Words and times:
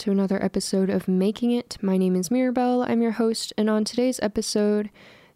to 0.00 0.10
another 0.10 0.42
episode 0.42 0.88
of 0.88 1.08
Making 1.08 1.50
It. 1.50 1.76
My 1.82 1.98
name 1.98 2.16
is 2.16 2.30
Mirabelle. 2.30 2.84
I'm 2.84 3.02
your 3.02 3.10
host, 3.10 3.52
and 3.58 3.68
on 3.68 3.84
today's 3.84 4.18
episode, 4.22 4.88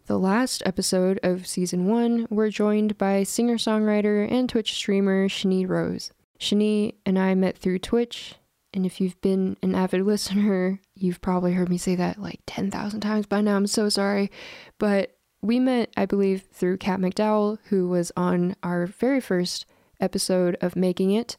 the 0.07 0.17
last 0.17 0.63
episode 0.65 1.19
of 1.21 1.45
season 1.45 1.85
one, 1.85 2.25
we're 2.31 2.49
joined 2.49 2.97
by 2.97 3.21
singer 3.21 3.57
songwriter 3.57 4.27
and 4.27 4.49
Twitch 4.49 4.73
streamer 4.73 5.29
Shani 5.29 5.69
Rose. 5.69 6.11
Shani 6.39 6.95
and 7.05 7.19
I 7.19 7.35
met 7.35 7.59
through 7.59 7.77
Twitch, 7.77 8.33
and 8.73 8.87
if 8.87 8.99
you've 8.99 9.21
been 9.21 9.55
an 9.61 9.75
avid 9.75 10.01
listener, 10.07 10.81
you've 10.95 11.21
probably 11.21 11.53
heard 11.53 11.69
me 11.69 11.77
say 11.77 11.93
that 11.93 12.19
like 12.19 12.39
10,000 12.47 13.01
times 13.01 13.27
by 13.27 13.41
now. 13.41 13.57
I'm 13.57 13.67
so 13.67 13.87
sorry. 13.87 14.31
But 14.79 15.15
we 15.43 15.59
met, 15.59 15.93
I 15.95 16.07
believe, 16.07 16.41
through 16.51 16.77
Kat 16.77 16.99
McDowell, 16.99 17.59
who 17.65 17.87
was 17.87 18.11
on 18.17 18.55
our 18.63 18.87
very 18.87 19.21
first 19.21 19.67
episode 20.01 20.57
of 20.59 20.75
Making 20.75 21.11
It. 21.11 21.37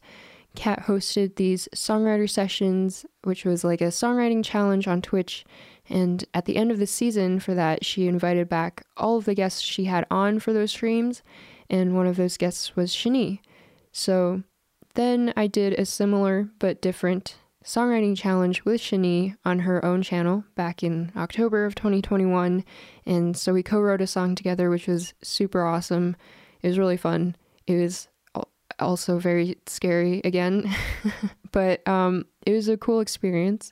Kat 0.57 0.85
hosted 0.87 1.35
these 1.35 1.69
songwriter 1.75 2.27
sessions, 2.27 3.05
which 3.23 3.45
was 3.45 3.63
like 3.63 3.79
a 3.79 3.85
songwriting 3.89 4.43
challenge 4.43 4.87
on 4.87 5.03
Twitch. 5.03 5.45
And 5.87 6.25
at 6.33 6.45
the 6.45 6.57
end 6.57 6.71
of 6.71 6.79
the 6.79 6.87
season 6.87 7.39
for 7.39 7.53
that, 7.53 7.85
she 7.85 8.07
invited 8.07 8.49
back 8.49 8.83
all 8.97 9.17
of 9.17 9.25
the 9.25 9.35
guests 9.35 9.61
she 9.61 9.85
had 9.85 10.07
on 10.09 10.39
for 10.39 10.53
those 10.53 10.71
streams. 10.71 11.21
And 11.69 11.95
one 11.95 12.07
of 12.07 12.15
those 12.15 12.37
guests 12.37 12.75
was 12.75 12.91
Shani. 12.91 13.39
So 13.91 14.41
then 14.95 15.31
I 15.37 15.45
did 15.45 15.73
a 15.73 15.85
similar 15.85 16.49
but 16.57 16.81
different 16.81 17.35
songwriting 17.63 18.17
challenge 18.17 18.65
with 18.65 18.81
Shani 18.81 19.35
on 19.45 19.59
her 19.59 19.85
own 19.85 20.01
channel 20.01 20.43
back 20.55 20.81
in 20.81 21.11
October 21.15 21.65
of 21.65 21.75
2021. 21.75 22.65
And 23.05 23.37
so 23.37 23.53
we 23.53 23.61
co 23.61 23.79
wrote 23.79 24.01
a 24.01 24.07
song 24.07 24.33
together, 24.33 24.71
which 24.71 24.87
was 24.87 25.13
super 25.21 25.63
awesome. 25.63 26.15
It 26.63 26.67
was 26.67 26.79
really 26.79 26.97
fun. 26.97 27.35
It 27.67 27.75
was 27.75 28.07
also 28.79 29.19
very 29.19 29.57
scary 29.65 30.21
again, 30.23 30.73
but 31.51 31.87
um, 31.87 32.25
it 32.45 32.51
was 32.53 32.67
a 32.67 32.77
cool 32.77 32.99
experience. 32.99 33.71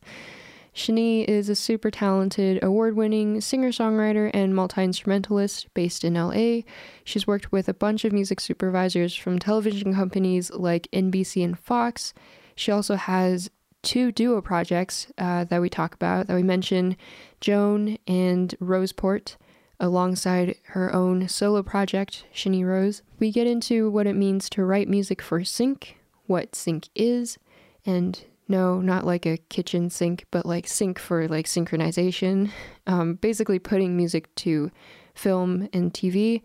Shani 0.76 1.24
is 1.24 1.48
a 1.48 1.56
super 1.56 1.90
talented, 1.90 2.62
award 2.62 2.98
winning 2.98 3.40
singer 3.40 3.70
songwriter 3.70 4.30
and 4.34 4.54
multi 4.54 4.84
instrumentalist 4.84 5.74
based 5.74 6.04
in 6.04 6.16
LA. 6.16 6.64
She's 7.06 7.26
worked 7.26 7.52
with 7.52 7.70
a 7.70 7.74
bunch 7.74 8.04
of 8.04 8.12
music 8.12 8.42
supervisors 8.42 9.16
from 9.16 9.40
television 9.40 9.94
companies 9.96 10.52
like 10.52 10.90
NBC 10.92 11.46
and 11.46 11.58
Fox. 11.58 12.14
She 12.58 12.72
also 12.74 12.96
has 12.96 13.50
two 13.84 14.12
duo 14.12 14.42
projects 14.42 15.08
uh, 15.18 15.46
that 15.46 15.62
we 15.62 15.70
talk 15.70 15.94
about, 15.94 16.28
that 16.28 16.36
we 16.36 16.44
mention 16.44 16.98
Joan 17.40 17.98
and 18.06 18.54
Roseport 18.60 19.38
alongside 19.80 20.56
her 20.70 20.94
own 20.94 21.28
solo 21.28 21.64
project, 21.64 22.26
Shani 22.34 22.66
Rose. 22.66 23.02
We 23.20 23.32
get 23.32 23.48
into 23.48 23.90
what 23.90 24.08
it 24.08 24.16
means 24.16 24.50
to 24.52 24.64
write 24.64 24.88
music 24.88 25.22
for 25.22 25.44
sync, 25.44 25.98
what 26.28 26.56
sync 26.56 26.90
is, 26.96 27.38
and 27.86 28.24
no, 28.48 28.80
not 28.80 29.06
like 29.06 29.26
a 29.26 29.38
kitchen 29.38 29.90
sink, 29.90 30.26
but 30.32 30.46
like 30.46 30.68
sync 30.68 31.00
for 31.00 31.28
like 31.28 31.46
synchronization. 31.46 32.52
Um, 32.86 33.16
basically, 33.16 33.60
putting 33.60 33.98
music 33.98 34.34
to 34.36 34.72
film 35.14 35.68
and 35.74 35.94
TV. 35.94 36.42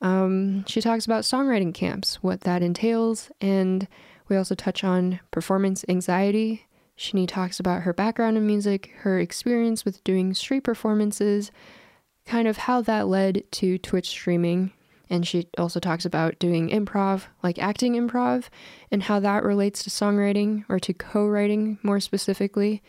Um, 0.00 0.64
she 0.66 0.80
talks 0.80 1.04
about 1.04 1.24
songwriting 1.24 1.74
camps, 1.74 2.22
what 2.22 2.42
that 2.42 2.62
entails, 2.62 3.30
and 3.40 3.86
we 4.28 4.36
also 4.36 4.54
touch 4.54 4.84
on 4.84 5.20
performance 5.30 5.84
anxiety. 5.88 6.66
Shani 6.96 7.26
talks 7.26 7.58
about 7.58 7.82
her 7.82 7.92
background 7.92 8.36
in 8.36 8.46
music, 8.46 8.92
her 8.98 9.18
experience 9.18 9.84
with 9.84 10.04
doing 10.04 10.34
street 10.34 10.64
performances, 10.64 11.50
kind 12.26 12.46
of 12.48 12.56
how 12.58 12.80
that 12.82 13.08
led 13.08 13.44
to 13.52 13.78
Twitch 13.78 14.08
streaming. 14.08 14.72
And 15.08 15.26
she 15.26 15.48
also 15.58 15.80
talks 15.80 16.04
about 16.04 16.38
doing 16.38 16.70
improv, 16.70 17.24
like 17.42 17.58
acting 17.58 17.94
improv, 17.94 18.48
and 18.92 19.02
how 19.02 19.18
that 19.20 19.42
relates 19.42 19.82
to 19.82 19.90
songwriting 19.90 20.64
or 20.68 20.78
to 20.78 20.94
co 20.94 21.26
writing 21.26 21.78
more 21.82 21.98
specifically. 21.98 22.82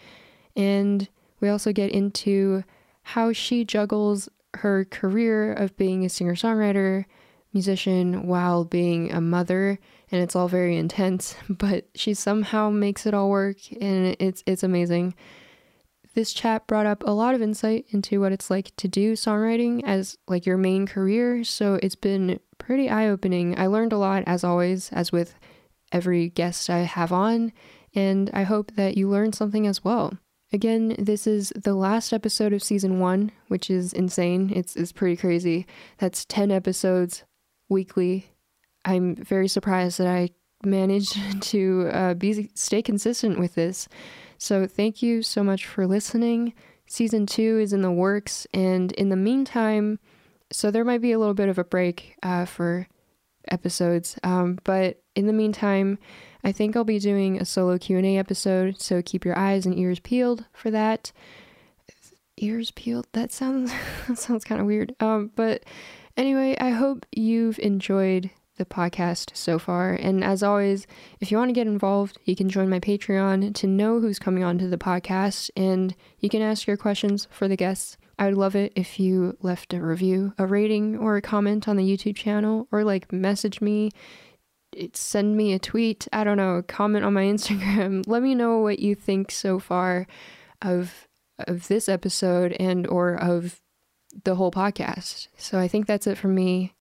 And 0.55 1.07
we 1.39 1.49
also 1.49 1.73
get 1.73 1.91
into 1.91 2.63
how 3.01 3.33
she 3.33 3.65
juggles 3.65 4.29
her 4.55 4.85
career 4.85 5.51
of 5.53 5.75
being 5.77 6.05
a 6.05 6.09
singer 6.09 6.35
songwriter, 6.35 7.05
musician, 7.53 8.27
while 8.27 8.63
being 8.65 9.11
a 9.11 9.19
mother. 9.21 9.79
And 10.11 10.21
it's 10.21 10.35
all 10.35 10.47
very 10.47 10.77
intense, 10.77 11.35
but 11.49 11.85
she 11.95 12.13
somehow 12.13 12.69
makes 12.69 13.05
it 13.05 13.13
all 13.13 13.29
work, 13.29 13.57
and 13.79 14.15
it's, 14.19 14.43
it's 14.45 14.63
amazing. 14.63 15.15
This 16.13 16.33
chat 16.33 16.67
brought 16.67 16.85
up 16.85 17.03
a 17.05 17.11
lot 17.11 17.35
of 17.35 17.41
insight 17.41 17.85
into 17.89 18.19
what 18.19 18.33
it's 18.33 18.49
like 18.49 18.75
to 18.77 18.87
do 18.87 19.13
songwriting 19.13 19.81
as 19.85 20.17
like 20.27 20.45
your 20.45 20.57
main 20.57 20.85
career, 20.85 21.43
so 21.43 21.79
it's 21.81 21.95
been 21.95 22.39
pretty 22.57 22.89
eye-opening. 22.89 23.57
I 23.57 23.67
learned 23.67 23.93
a 23.93 23.97
lot 23.97 24.23
as 24.27 24.43
always, 24.43 24.91
as 24.91 25.11
with 25.11 25.35
every 25.91 26.29
guest 26.29 26.69
I 26.69 26.79
have 26.79 27.13
on, 27.13 27.53
and 27.95 28.29
I 28.33 28.43
hope 28.43 28.75
that 28.75 28.97
you 28.97 29.09
learned 29.09 29.35
something 29.35 29.65
as 29.65 29.83
well. 29.83 30.17
Again, 30.53 30.95
this 30.99 31.25
is 31.27 31.53
the 31.55 31.75
last 31.75 32.11
episode 32.11 32.51
of 32.51 32.61
season 32.61 32.99
one, 32.99 33.31
which 33.47 33.69
is 33.69 33.93
insane. 33.93 34.51
It's, 34.53 34.75
it's 34.75 34.91
pretty 34.91 35.15
crazy. 35.15 35.65
That's 35.97 36.25
10 36.25 36.51
episodes 36.51 37.23
weekly. 37.69 38.31
I'm 38.83 39.15
very 39.15 39.47
surprised 39.47 39.97
that 39.99 40.07
I 40.07 40.31
managed 40.65 41.41
to 41.41 41.89
uh, 41.93 42.13
be 42.15 42.49
stay 42.53 42.81
consistent 42.81 43.39
with 43.39 43.55
this. 43.55 43.87
So 44.41 44.65
thank 44.65 45.03
you 45.03 45.21
so 45.21 45.43
much 45.43 45.67
for 45.67 45.85
listening. 45.85 46.53
Season 46.87 47.27
two 47.27 47.59
is 47.59 47.73
in 47.73 47.83
the 47.83 47.91
works, 47.91 48.47
and 48.55 48.91
in 48.93 49.09
the 49.09 49.15
meantime, 49.15 49.99
so 50.51 50.71
there 50.71 50.83
might 50.83 50.99
be 50.99 51.11
a 51.11 51.19
little 51.19 51.35
bit 51.35 51.47
of 51.47 51.59
a 51.59 51.63
break 51.63 52.15
uh, 52.23 52.45
for 52.45 52.87
episodes, 53.49 54.17
um, 54.23 54.57
but 54.63 55.03
in 55.15 55.27
the 55.27 55.31
meantime, 55.31 55.99
I 56.43 56.51
think 56.51 56.75
I'll 56.75 56.83
be 56.83 56.97
doing 56.97 57.39
a 57.39 57.45
solo 57.45 57.77
Q 57.77 57.97
and 57.97 58.05
A 58.07 58.17
episode. 58.17 58.81
So 58.81 59.03
keep 59.03 59.25
your 59.25 59.37
eyes 59.37 59.67
and 59.67 59.77
ears 59.77 59.99
peeled 59.99 60.45
for 60.53 60.71
that. 60.71 61.11
Ears 62.37 62.71
peeled. 62.71 63.05
That 63.13 63.31
sounds 63.31 63.71
that 64.07 64.17
sounds 64.17 64.43
kind 64.43 64.59
of 64.59 64.65
weird. 64.65 64.95
Um, 64.99 65.29
but 65.35 65.65
anyway, 66.17 66.57
I 66.59 66.71
hope 66.71 67.05
you've 67.11 67.59
enjoyed 67.59 68.31
the 68.61 68.65
podcast 68.65 69.35
so 69.35 69.57
far. 69.57 69.93
And 69.93 70.23
as 70.23 70.43
always, 70.43 70.85
if 71.19 71.31
you 71.31 71.37
want 71.37 71.49
to 71.49 71.53
get 71.53 71.65
involved, 71.65 72.19
you 72.25 72.35
can 72.35 72.47
join 72.47 72.69
my 72.69 72.79
Patreon 72.79 73.55
to 73.55 73.67
know 73.67 73.99
who's 73.99 74.19
coming 74.19 74.43
onto 74.43 74.69
the 74.69 74.77
podcast 74.77 75.49
and 75.55 75.95
you 76.19 76.29
can 76.29 76.43
ask 76.43 76.67
your 76.67 76.77
questions 76.77 77.27
for 77.31 77.47
the 77.47 77.57
guests. 77.57 77.97
I 78.19 78.25
would 78.25 78.37
love 78.37 78.55
it 78.55 78.71
if 78.75 78.99
you 78.99 79.35
left 79.41 79.73
a 79.73 79.81
review, 79.81 80.33
a 80.37 80.45
rating, 80.45 80.95
or 80.95 81.17
a 81.17 81.23
comment 81.23 81.67
on 81.67 81.75
the 81.75 81.83
YouTube 81.83 82.15
channel, 82.15 82.67
or 82.71 82.83
like 82.83 83.11
message 83.11 83.61
me, 83.61 83.89
send 84.93 85.35
me 85.35 85.53
a 85.53 85.59
tweet, 85.59 86.07
I 86.13 86.23
don't 86.23 86.37
know, 86.37 86.63
comment 86.67 87.03
on 87.03 87.13
my 87.13 87.23
Instagram. 87.33 88.03
Let 88.05 88.21
me 88.21 88.35
know 88.35 88.59
what 88.59 88.77
you 88.77 88.93
think 88.93 89.31
so 89.31 89.57
far 89.57 90.05
of 90.61 91.07
of 91.47 91.67
this 91.67 91.89
episode 91.89 92.55
and 92.59 92.85
or 92.85 93.15
of 93.15 93.59
the 94.23 94.35
whole 94.35 94.51
podcast. 94.51 95.29
So 95.35 95.57
I 95.57 95.67
think 95.67 95.87
that's 95.87 96.05
it 96.05 96.19
from 96.19 96.35
me. 96.35 96.75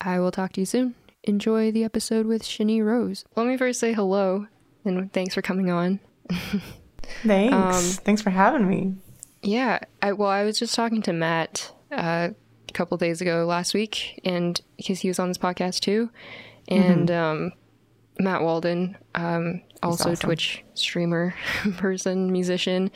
I 0.00 0.18
will 0.18 0.30
talk 0.30 0.54
to 0.54 0.60
you 0.62 0.64
soon 0.64 0.94
enjoy 1.24 1.70
the 1.70 1.84
episode 1.84 2.26
with 2.26 2.42
Shani 2.42 2.84
Rose. 2.84 3.24
Let 3.36 3.46
me 3.46 3.56
first 3.56 3.80
say 3.80 3.92
hello 3.92 4.46
and 4.84 5.12
thanks 5.12 5.34
for 5.34 5.42
coming 5.42 5.70
on. 5.70 6.00
thanks. 7.22 7.54
Um, 7.54 8.04
thanks 8.04 8.22
for 8.22 8.30
having 8.30 8.68
me. 8.68 8.94
Yeah. 9.42 9.80
I, 10.02 10.12
well, 10.12 10.30
I 10.30 10.44
was 10.44 10.58
just 10.58 10.74
talking 10.74 11.02
to 11.02 11.12
Matt 11.12 11.72
uh, 11.92 12.30
a 12.68 12.72
couple 12.72 12.96
days 12.96 13.20
ago 13.20 13.44
last 13.46 13.74
week, 13.74 14.20
and 14.24 14.60
because 14.76 15.00
he 15.00 15.08
was 15.08 15.18
on 15.18 15.28
this 15.28 15.38
podcast 15.38 15.80
too, 15.80 16.10
and 16.68 17.08
mm-hmm. 17.08 17.44
um, 17.44 17.52
Matt 18.18 18.42
Walden, 18.42 18.96
um, 19.14 19.62
also 19.82 20.12
awesome. 20.12 20.28
Twitch 20.28 20.64
streamer, 20.74 21.34
person, 21.76 22.30
musician, 22.30 22.90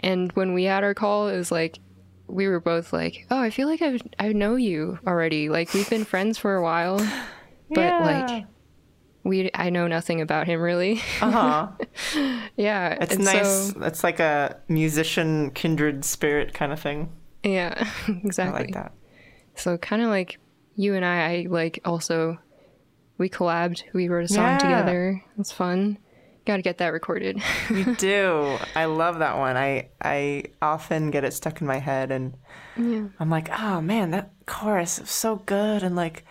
and 0.00 0.32
when 0.32 0.54
we 0.54 0.64
had 0.64 0.84
our 0.84 0.94
call, 0.94 1.28
it 1.28 1.36
was 1.36 1.52
like 1.52 1.78
we 2.26 2.48
were 2.48 2.60
both 2.60 2.92
like, 2.92 3.26
"Oh, 3.30 3.40
I 3.40 3.50
feel 3.50 3.68
like 3.68 3.82
I 3.82 3.98
I 4.18 4.32
know 4.32 4.56
you 4.56 4.98
already. 5.06 5.48
Like 5.48 5.72
we've 5.72 5.88
been 5.88 6.04
friends 6.04 6.38
for 6.38 6.54
a 6.54 6.62
while." 6.62 7.00
But 7.74 7.80
yeah. 7.80 8.26
like 8.28 8.46
we 9.24 9.50
I 9.54 9.70
know 9.70 9.86
nothing 9.86 10.20
about 10.20 10.46
him 10.46 10.60
really. 10.60 11.00
Uh 11.20 11.30
huh. 11.30 11.68
yeah, 12.56 12.98
it's 13.00 13.18
nice. 13.18 13.72
So, 13.72 13.82
it's 13.82 14.04
like 14.04 14.20
a 14.20 14.56
musician 14.68 15.50
kindred 15.52 16.04
spirit 16.04 16.54
kind 16.54 16.72
of 16.72 16.80
thing. 16.80 17.10
Yeah, 17.42 17.88
exactly. 18.08 18.58
I 18.58 18.62
like 18.64 18.74
that. 18.74 18.92
So 19.54 19.76
kind 19.78 20.02
of 20.02 20.08
like 20.08 20.38
you 20.74 20.94
and 20.94 21.04
I, 21.04 21.32
I 21.32 21.46
like 21.48 21.80
also 21.84 22.38
we 23.18 23.28
collabed. 23.28 23.82
We 23.92 24.08
wrote 24.08 24.24
a 24.24 24.28
song 24.28 24.44
yeah. 24.44 24.58
together. 24.58 25.24
It's 25.38 25.52
fun. 25.52 25.98
Got 26.44 26.56
to 26.56 26.62
get 26.62 26.78
that 26.78 26.88
recorded. 26.88 27.40
you 27.70 27.94
do. 27.98 28.58
I 28.74 28.86
love 28.86 29.20
that 29.20 29.38
one. 29.38 29.56
I 29.56 29.90
I 30.02 30.44
often 30.60 31.12
get 31.12 31.24
it 31.24 31.32
stuck 31.32 31.60
in 31.60 31.66
my 31.68 31.78
head, 31.78 32.10
and 32.10 32.34
yeah. 32.76 33.04
I'm 33.20 33.30
like, 33.30 33.48
oh 33.60 33.80
man, 33.80 34.10
that 34.10 34.32
chorus 34.46 34.98
is 34.98 35.10
so 35.10 35.36
good, 35.36 35.84
and 35.84 35.94
like 35.94 36.24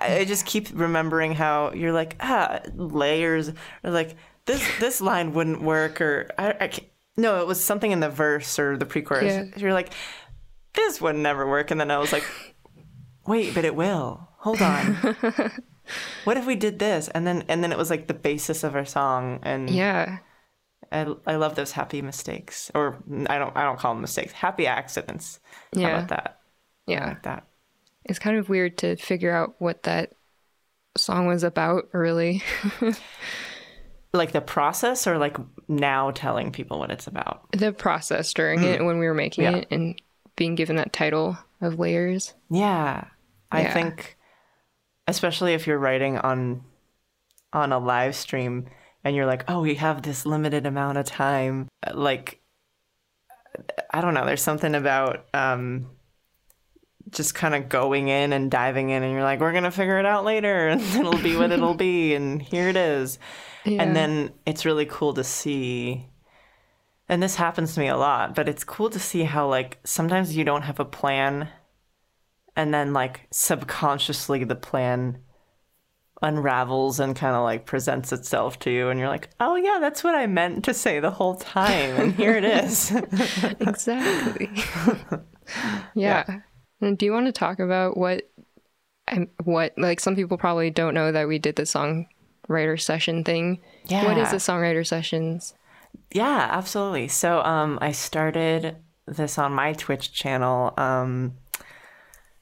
I 0.00 0.24
just 0.24 0.46
keep 0.46 0.68
remembering 0.72 1.32
how 1.32 1.72
you're 1.72 1.92
like 1.92 2.16
ah 2.20 2.60
layers 2.74 3.48
or 3.82 3.90
like 3.90 4.16
this 4.46 4.62
this 4.78 5.00
line 5.00 5.32
wouldn't 5.32 5.62
work 5.62 6.00
or 6.00 6.28
I, 6.38 6.50
I 6.60 6.70
no 7.16 7.40
it 7.40 7.46
was 7.46 7.62
something 7.62 7.90
in 7.90 8.00
the 8.00 8.08
verse 8.10 8.58
or 8.58 8.76
the 8.76 8.86
pre-chorus 8.86 9.24
yeah. 9.32 9.44
you're 9.56 9.72
like 9.72 9.92
this 10.74 11.00
would 11.00 11.16
never 11.16 11.48
work 11.48 11.70
and 11.70 11.80
then 11.80 11.90
I 11.90 11.98
was 11.98 12.12
like 12.12 12.24
wait 13.26 13.54
but 13.54 13.64
it 13.64 13.74
will 13.74 14.28
hold 14.38 14.62
on 14.62 14.94
what 16.24 16.36
if 16.36 16.46
we 16.46 16.54
did 16.56 16.78
this? 16.78 17.08
And 17.08 17.26
then 17.26 17.44
and 17.48 17.62
then 17.62 17.72
it 17.72 17.78
was 17.78 17.90
like 17.90 18.06
the 18.06 18.14
basis 18.14 18.62
of 18.64 18.74
our 18.74 18.84
song 18.84 19.40
and 19.42 19.68
Yeah. 19.70 20.18
I, 20.90 21.06
I 21.26 21.36
love 21.36 21.54
those 21.54 21.72
happy 21.72 22.02
mistakes 22.02 22.70
or 22.74 23.02
I 23.28 23.38
don't 23.38 23.56
I 23.56 23.62
don't 23.62 23.78
call 23.78 23.94
them 23.94 24.02
mistakes 24.02 24.32
happy 24.32 24.66
accidents 24.66 25.40
How 25.74 25.80
Yeah. 25.80 25.88
about 25.96 26.08
that 26.08 26.40
Yeah. 26.86 27.06
like 27.06 27.22
that 27.24 27.46
It's 28.04 28.18
kind 28.18 28.36
of 28.36 28.48
weird 28.48 28.78
to 28.78 28.96
figure 28.96 29.32
out 29.34 29.54
what 29.58 29.84
that 29.84 30.12
song 30.96 31.26
was 31.26 31.42
about, 31.44 31.88
really. 31.92 32.42
like 34.12 34.32
the 34.32 34.40
process 34.40 35.06
or 35.06 35.16
like 35.18 35.36
now 35.68 36.10
telling 36.10 36.52
people 36.52 36.78
what 36.78 36.90
it's 36.90 37.06
about 37.06 37.50
the 37.52 37.72
process 37.72 38.34
during 38.34 38.62
it 38.62 38.84
when 38.84 38.98
we 38.98 39.06
were 39.06 39.14
making 39.14 39.44
Yeah. 39.44 39.56
it 39.56 39.68
and 39.70 40.00
being 40.36 40.54
given 40.54 40.76
that 40.76 40.92
title 40.92 41.38
of 41.62 41.78
layers. 41.78 42.34
yeah 42.50 43.04
I 43.50 43.62
Yeah. 43.62 43.72
think 43.72 44.18
especially 45.08 45.54
if 45.54 45.66
you're 45.66 45.78
writing 45.78 46.18
on 46.18 46.62
on 47.54 47.72
a 47.72 47.78
live 47.78 48.14
stream 48.14 48.66
and 49.02 49.16
you're 49.16 49.24
like 49.26 49.44
oh 49.48 49.62
we 49.62 49.76
have 49.76 50.02
this 50.02 50.26
limited 50.26 50.66
amount 50.66 50.98
of 50.98 51.06
time 51.06 51.68
like 51.94 52.40
I 53.90 54.02
don't 54.02 54.12
know 54.14 54.26
there's 54.26 54.42
something 54.42 54.74
about 54.74 55.24
um 55.32 55.88
just 57.10 57.34
kind 57.34 57.54
of 57.54 57.68
going 57.68 58.08
in 58.08 58.32
and 58.32 58.50
diving 58.50 58.90
in 58.90 59.02
and 59.02 59.12
you're 59.12 59.22
like 59.22 59.40
we're 59.40 59.52
going 59.52 59.64
to 59.64 59.70
figure 59.70 59.98
it 59.98 60.06
out 60.06 60.24
later 60.24 60.68
and 60.68 60.80
it'll 60.80 61.18
be 61.18 61.36
what 61.36 61.50
it'll 61.52 61.74
be 61.74 62.14
and 62.14 62.40
here 62.40 62.68
it 62.68 62.76
is 62.76 63.18
Yeah. 63.64 63.82
And 63.82 63.94
then 63.94 64.32
it's 64.44 64.64
really 64.64 64.86
cool 64.86 65.14
to 65.14 65.22
see, 65.22 66.08
and 67.08 67.22
this 67.22 67.36
happens 67.36 67.74
to 67.74 67.80
me 67.80 67.88
a 67.88 67.96
lot, 67.96 68.34
but 68.34 68.48
it's 68.48 68.64
cool 68.64 68.90
to 68.90 68.98
see 68.98 69.22
how, 69.22 69.48
like, 69.48 69.78
sometimes 69.84 70.36
you 70.36 70.44
don't 70.44 70.62
have 70.62 70.80
a 70.80 70.84
plan, 70.84 71.48
and 72.56 72.74
then, 72.74 72.92
like, 72.92 73.28
subconsciously 73.30 74.44
the 74.44 74.56
plan 74.56 75.18
unravels 76.24 77.00
and 77.00 77.16
kind 77.16 77.34
of 77.34 77.42
like 77.42 77.66
presents 77.66 78.12
itself 78.12 78.58
to 78.60 78.70
you, 78.70 78.88
and 78.88 78.98
you're 78.98 79.08
like, 79.08 79.30
oh, 79.40 79.56
yeah, 79.56 79.78
that's 79.80 80.02
what 80.02 80.14
I 80.14 80.26
meant 80.26 80.64
to 80.64 80.74
say 80.74 81.00
the 81.00 81.10
whole 81.10 81.36
time, 81.36 81.96
and 82.00 82.14
here 82.14 82.36
it 82.36 82.44
is. 82.44 82.90
exactly. 83.60 84.50
yeah. 85.94 86.24
And 86.26 86.42
do 86.82 87.06
you 87.06 87.12
want 87.12 87.26
to 87.26 87.32
talk 87.32 87.58
about 87.60 87.96
what 87.96 88.28
um, 89.08 89.28
what 89.44 89.72
like 89.76 90.00
some 90.00 90.16
people 90.16 90.36
probably 90.38 90.70
don't 90.70 90.94
know 90.94 91.12
that 91.12 91.28
we 91.28 91.38
did 91.38 91.56
the 91.56 91.62
songwriter 91.62 92.80
session 92.80 93.24
thing. 93.24 93.60
Yeah. 93.86 94.04
What 94.04 94.18
is 94.18 94.26
Yeah. 94.26 94.30
the 94.32 94.36
songwriter 94.36 94.86
sessions? 94.86 95.54
Yeah, 96.12 96.48
absolutely. 96.50 97.08
So 97.08 97.40
um, 97.42 97.78
I 97.80 97.92
started 97.92 98.76
this 99.06 99.38
on 99.38 99.52
my 99.52 99.72
Twitch 99.74 100.12
channel 100.12 100.72
um, 100.76 101.34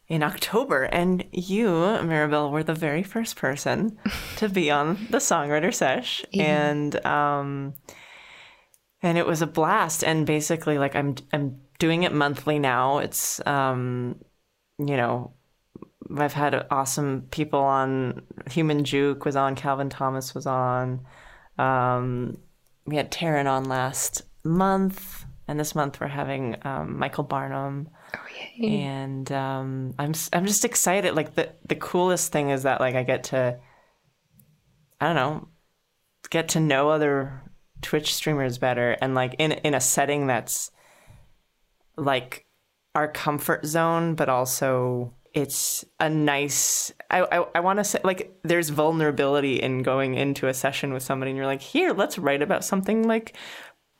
in 0.08 0.22
October, 0.22 0.84
and 0.84 1.25
you, 1.32 1.69
Mirabelle, 2.02 2.50
were 2.50 2.62
the 2.62 2.75
very 2.75 3.02
first 3.02 3.36
person 3.36 3.98
to 4.36 4.48
be 4.48 4.70
on 4.70 5.06
the 5.10 5.19
Songwriter 5.19 5.72
Sesh, 5.72 6.25
and 6.38 7.04
um, 7.06 7.75
and 9.02 9.16
it 9.16 9.26
was 9.26 9.40
a 9.40 9.46
blast. 9.46 10.04
And 10.04 10.26
basically, 10.26 10.78
like 10.78 10.94
I'm 10.94 11.14
I'm 11.32 11.60
doing 11.78 12.02
it 12.02 12.12
monthly 12.12 12.58
now. 12.58 12.98
It's 12.98 13.44
um, 13.46 14.20
you 14.87 14.97
know. 14.97 15.32
I've 16.17 16.32
had 16.32 16.67
awesome 16.73 17.29
people 17.31 17.61
on. 17.61 18.23
Human 18.50 18.82
Juke 18.82 19.25
was 19.25 19.37
on. 19.37 19.55
Calvin 19.55 19.91
Thomas 19.91 20.35
was 20.35 20.44
on. 20.44 21.06
Um, 21.56 22.38
we 22.85 22.97
had 22.97 23.12
Taryn 23.12 23.47
on 23.47 23.65
last 23.67 24.23
month, 24.43 25.25
and 25.47 25.61
this 25.61 25.75
month 25.75 26.00
we're 26.00 26.09
having 26.09 26.56
um, 26.62 26.99
Michael 26.99 27.25
Barnum. 27.25 27.88
Oh 28.17 28.27
yeah. 28.56 28.69
And 28.69 29.31
um, 29.31 29.94
I'm 29.99 30.15
I'm 30.32 30.47
just 30.47 30.65
excited. 30.65 31.15
Like 31.15 31.35
the 31.35 31.50
the 31.67 31.77
coolest 31.77 32.32
thing 32.32 32.50
is 32.50 32.65
that 32.65 32.81
like 32.81 32.97
I 32.97 33.05
get 33.05 33.25
to, 33.25 33.59
I 35.00 35.06
don't 35.06 35.17
know, 35.17 35.49
get 36.31 36.49
to 36.50 36.61
know 36.61 36.91
other 36.91 37.43
Twitch 37.82 38.15
streamers 38.15 38.59
better, 38.59 38.97
and 39.00 39.15
like 39.15 39.37
in 39.38 39.53
in 39.53 39.75
a 39.75 39.81
setting 39.81 40.27
that's 40.27 40.71
like 41.97 42.47
our 42.94 43.08
comfort 43.08 43.66
zone, 43.66 44.14
but 44.14 44.28
also 44.28 45.14
it's 45.32 45.84
a 46.00 46.10
nice 46.10 46.92
i 47.08 47.20
i, 47.20 47.46
I 47.54 47.60
want 47.60 47.78
to 47.78 47.84
say 47.84 48.00
like 48.02 48.37
there's 48.42 48.70
vulnerability 48.70 49.62
in 49.62 49.84
going 49.84 50.14
into 50.14 50.48
a 50.48 50.54
session 50.54 50.92
with 50.92 51.04
somebody 51.04 51.31
and 51.31 51.37
you're 51.37 51.46
like 51.46 51.62
here 51.62 51.92
let's 51.92 52.19
write 52.19 52.42
about 52.42 52.64
something 52.64 53.06
like 53.06 53.37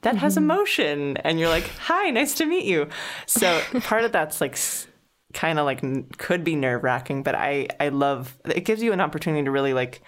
that 0.02 0.16
has 0.16 0.34
mm-hmm. 0.34 0.44
emotion. 0.44 1.16
And 1.19 1.38
you're 1.38 1.48
like 1.48 1.69
hi 1.78 2.10
nice 2.10 2.34
to 2.34 2.46
meet 2.46 2.64
you. 2.64 2.88
So 3.26 3.60
part 3.81 4.04
of 4.04 4.12
that's 4.12 4.40
like 4.40 4.58
kind 5.32 5.58
of 5.58 5.64
like 5.64 5.84
n- 5.84 6.06
could 6.19 6.43
be 6.43 6.56
nerve 6.56 6.82
wracking 6.82 7.22
but 7.22 7.36
i 7.36 7.64
i 7.78 7.88
love 7.88 8.36
it 8.46 8.64
gives 8.64 8.82
you 8.82 8.93
an 8.93 9.00
opportunity 9.00 9.44
to 9.44 9.50
really 9.52 9.72
like 9.72 10.02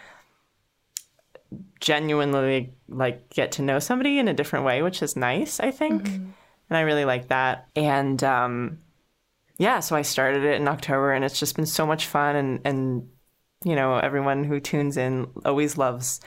genuinely 1.79 2.75
like 2.89 3.31
get 3.31 3.53
to 3.53 3.63
know 3.63 3.79
somebody 3.79 4.19
in 4.19 4.27
a 4.27 4.35
different 4.35 4.65
way 4.65 4.83
which 4.83 5.01
is 5.01 5.15
nice 5.15 5.61
i 5.61 5.71
think 5.71 6.03
mm-hmm. 6.03 6.31
And 6.73 6.79
i 6.79 6.81
really 6.81 7.05
like 7.05 7.29
that 7.29 7.69
and 7.77 8.25
um 8.25 8.79
yeah, 9.63 9.79
so 9.79 9.95
I 9.95 10.03
started 10.03 10.43
it 10.43 10.61
in 10.61 10.67
October 10.67 11.13
and 11.13 11.25
it's 11.25 11.39
just 11.39 11.55
been 11.55 11.67
so 11.67 11.87
much 11.87 12.07
fun 12.07 12.35
and 12.35 12.61
and 12.65 13.09
you 13.65 13.77
know, 13.77 13.97
everyone 13.97 14.43
who 14.43 14.59
tunes 14.59 14.97
in 14.97 15.29
always 15.45 15.79
loves 15.79 16.21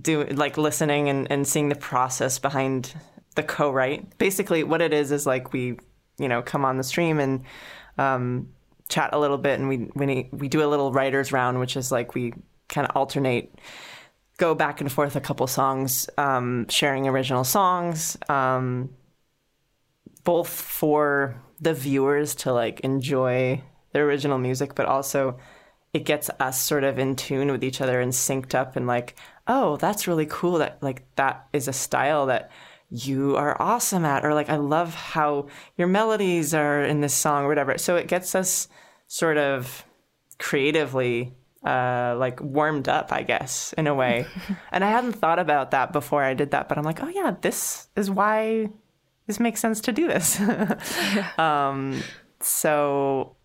do 0.00 0.22
like 0.24 0.56
listening 0.56 1.08
and, 1.08 1.26
and 1.32 1.48
seeing 1.48 1.68
the 1.68 1.74
process 1.74 2.38
behind 2.38 2.94
the 3.34 3.42
co-write. 3.42 4.18
Basically 4.18 4.62
what 4.62 4.80
it 4.80 4.92
is 4.92 5.10
is 5.10 5.26
like 5.26 5.52
we, 5.52 5.78
you 6.16 6.28
know, 6.28 6.42
come 6.42 6.64
on 6.64 6.76
the 6.76 6.84
stream 6.84 7.18
and 7.18 7.42
um, 7.98 8.50
chat 8.88 9.10
a 9.12 9.18
little 9.18 9.38
bit 9.38 9.58
and 9.58 9.68
we 9.68 9.90
we 9.96 10.28
we 10.30 10.48
do 10.48 10.62
a 10.62 10.68
little 10.68 10.92
writers 10.92 11.32
round, 11.32 11.58
which 11.58 11.76
is 11.76 11.90
like 11.90 12.14
we 12.14 12.34
kind 12.68 12.86
of 12.86 12.94
alternate 12.94 13.52
go 14.36 14.54
back 14.54 14.80
and 14.80 14.92
forth 14.92 15.16
a 15.16 15.20
couple 15.20 15.48
songs, 15.48 16.08
um, 16.18 16.68
sharing 16.68 17.08
original 17.08 17.42
songs, 17.42 18.16
um, 18.28 18.90
both 20.26 20.48
for 20.48 21.40
the 21.60 21.72
viewers 21.72 22.34
to 22.34 22.52
like 22.52 22.80
enjoy 22.80 23.62
the 23.92 24.00
original 24.00 24.38
music, 24.38 24.74
but 24.74 24.84
also 24.84 25.38
it 25.94 26.04
gets 26.04 26.28
us 26.40 26.60
sort 26.60 26.84
of 26.84 26.98
in 26.98 27.14
tune 27.16 27.50
with 27.50 27.64
each 27.64 27.80
other 27.80 28.00
and 28.00 28.12
synced 28.12 28.54
up 28.54 28.74
and 28.76 28.88
like, 28.88 29.14
oh, 29.46 29.76
that's 29.76 30.08
really 30.08 30.26
cool 30.26 30.58
that 30.58 30.82
like 30.82 31.04
that 31.14 31.46
is 31.52 31.68
a 31.68 31.72
style 31.72 32.26
that 32.26 32.50
you 32.90 33.36
are 33.36 33.60
awesome 33.62 34.04
at 34.04 34.24
or 34.24 34.34
like 34.34 34.50
I 34.50 34.56
love 34.56 34.94
how 34.94 35.46
your 35.76 35.88
melodies 35.88 36.52
are 36.54 36.82
in 36.82 37.00
this 37.00 37.14
song 37.14 37.44
or 37.44 37.48
whatever. 37.48 37.78
So 37.78 37.94
it 37.94 38.08
gets 38.08 38.34
us 38.34 38.66
sort 39.06 39.38
of 39.38 39.84
creatively 40.38 41.34
uh 41.64 42.16
like 42.18 42.40
warmed 42.40 42.88
up, 42.88 43.12
I 43.12 43.22
guess, 43.22 43.72
in 43.78 43.86
a 43.86 43.94
way. 43.94 44.26
and 44.72 44.84
I 44.84 44.90
hadn't 44.90 45.12
thought 45.12 45.38
about 45.38 45.70
that 45.70 45.92
before 45.92 46.24
I 46.24 46.34
did 46.34 46.50
that, 46.50 46.68
but 46.68 46.78
I'm 46.78 46.84
like, 46.84 47.00
oh 47.00 47.08
yeah, 47.08 47.36
this 47.40 47.86
is 47.94 48.10
why 48.10 48.70
this 49.26 49.40
makes 49.40 49.60
sense 49.60 49.80
to 49.82 49.92
do 49.92 50.06
this. 50.06 50.40
um, 51.38 52.02
so 52.40 53.36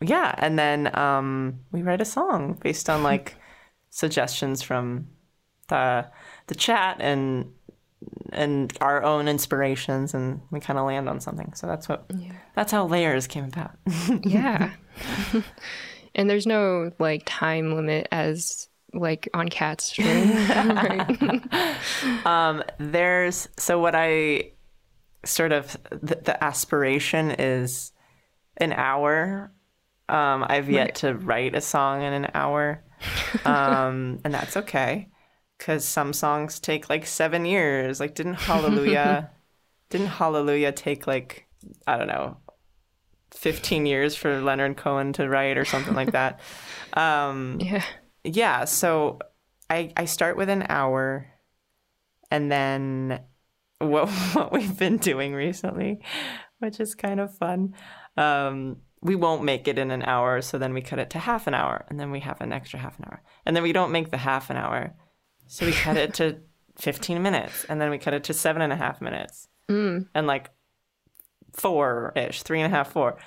yeah, 0.00 0.34
and 0.38 0.58
then 0.58 0.96
um, 0.96 1.60
we 1.72 1.82
write 1.82 2.00
a 2.00 2.04
song 2.04 2.58
based 2.62 2.90
on 2.90 3.02
like 3.02 3.36
suggestions 3.90 4.62
from 4.62 5.08
the 5.68 6.06
the 6.46 6.54
chat 6.54 6.98
and 7.00 7.52
and 8.32 8.76
our 8.80 9.02
own 9.02 9.26
inspirations, 9.26 10.14
and 10.14 10.40
we 10.50 10.60
kind 10.60 10.78
of 10.78 10.86
land 10.86 11.08
on 11.08 11.20
something. 11.20 11.52
So 11.54 11.66
that's 11.66 11.88
what 11.88 12.10
that's 12.54 12.72
how 12.72 12.86
layers 12.86 13.26
came 13.26 13.44
about. 13.44 13.72
Yeah. 14.22 14.72
and 16.14 16.28
there's 16.30 16.46
no 16.46 16.90
like 16.98 17.22
time 17.26 17.74
limit 17.74 18.06
as 18.12 18.68
like 18.92 19.28
on 19.34 19.48
Kat's 19.48 19.84
stream. 19.84 20.30
right? 20.48 22.26
um, 22.26 22.62
there's 22.78 23.48
so 23.56 23.78
what 23.78 23.94
I 23.94 24.52
sort 25.26 25.52
of 25.52 25.76
the, 25.90 26.16
the 26.24 26.42
aspiration 26.44 27.32
is 27.32 27.92
an 28.58 28.72
hour. 28.72 29.52
Um, 30.08 30.46
I've 30.48 30.70
yet 30.70 30.94
Right. 30.94 30.94
to 30.96 31.14
write 31.14 31.54
a 31.56 31.60
song 31.60 32.02
in 32.02 32.12
an 32.12 32.28
hour, 32.34 32.84
um, 33.44 34.20
and 34.24 34.34
that's 34.34 34.56
okay 34.56 35.08
because 35.58 35.84
some 35.84 36.12
songs 36.12 36.60
take 36.60 36.88
like 36.90 37.06
seven 37.06 37.44
years. 37.46 38.00
Like, 38.00 38.14
didn't 38.14 38.34
Hallelujah, 38.34 39.30
didn't 39.90 40.08
Hallelujah 40.08 40.72
take 40.72 41.06
like 41.06 41.48
I 41.86 41.96
don't 41.98 42.08
know, 42.08 42.38
fifteen 43.32 43.86
years 43.86 44.16
for 44.16 44.40
Leonard 44.40 44.76
Cohen 44.76 45.12
to 45.14 45.28
write 45.28 45.58
or 45.58 45.64
something 45.64 45.94
like 45.94 46.12
that? 46.12 46.40
Um, 46.94 47.58
yeah. 47.60 47.84
yeah 48.24 48.64
so 48.64 49.18
i 49.70 49.92
i 49.96 50.04
start 50.04 50.36
with 50.36 50.48
an 50.48 50.64
hour 50.68 51.26
and 52.30 52.50
then 52.50 53.20
what 53.78 54.08
what 54.34 54.52
we've 54.52 54.78
been 54.78 54.96
doing 54.96 55.34
recently 55.34 56.00
which 56.58 56.80
is 56.80 56.94
kind 56.94 57.20
of 57.20 57.36
fun. 57.36 57.74
Um 58.16 58.78
we 59.02 59.14
won't 59.14 59.44
make 59.44 59.68
it 59.68 59.78
in 59.78 59.90
an 59.90 60.02
hour 60.02 60.40
so 60.40 60.58
then 60.58 60.72
we 60.72 60.80
cut 60.80 60.98
it 60.98 61.10
to 61.10 61.18
half 61.18 61.46
an 61.46 61.54
hour 61.54 61.84
and 61.88 62.00
then 62.00 62.10
we 62.10 62.20
have 62.20 62.40
an 62.40 62.52
extra 62.52 62.78
half 62.78 62.98
an 62.98 63.04
hour. 63.06 63.22
And 63.44 63.54
then 63.54 63.62
we 63.62 63.72
don't 63.72 63.92
make 63.92 64.10
the 64.10 64.16
half 64.16 64.50
an 64.50 64.56
hour 64.56 64.94
so 65.46 65.66
we 65.66 65.72
cut 65.72 65.96
it 65.96 66.14
to 66.14 66.38
15 66.76 67.22
minutes 67.22 67.64
and 67.68 67.80
then 67.80 67.90
we 67.90 67.98
cut 67.98 68.14
it 68.14 68.24
to 68.24 68.34
seven 68.34 68.62
and 68.62 68.72
a 68.72 68.76
half 68.76 69.00
minutes. 69.00 69.48
Mm. 69.68 70.06
and 70.14 70.28
like 70.28 70.50
four 71.52 72.12
ish 72.14 72.42
three 72.42 72.60
and 72.60 72.72
a 72.72 72.76
half 72.76 72.92
four. 72.92 73.18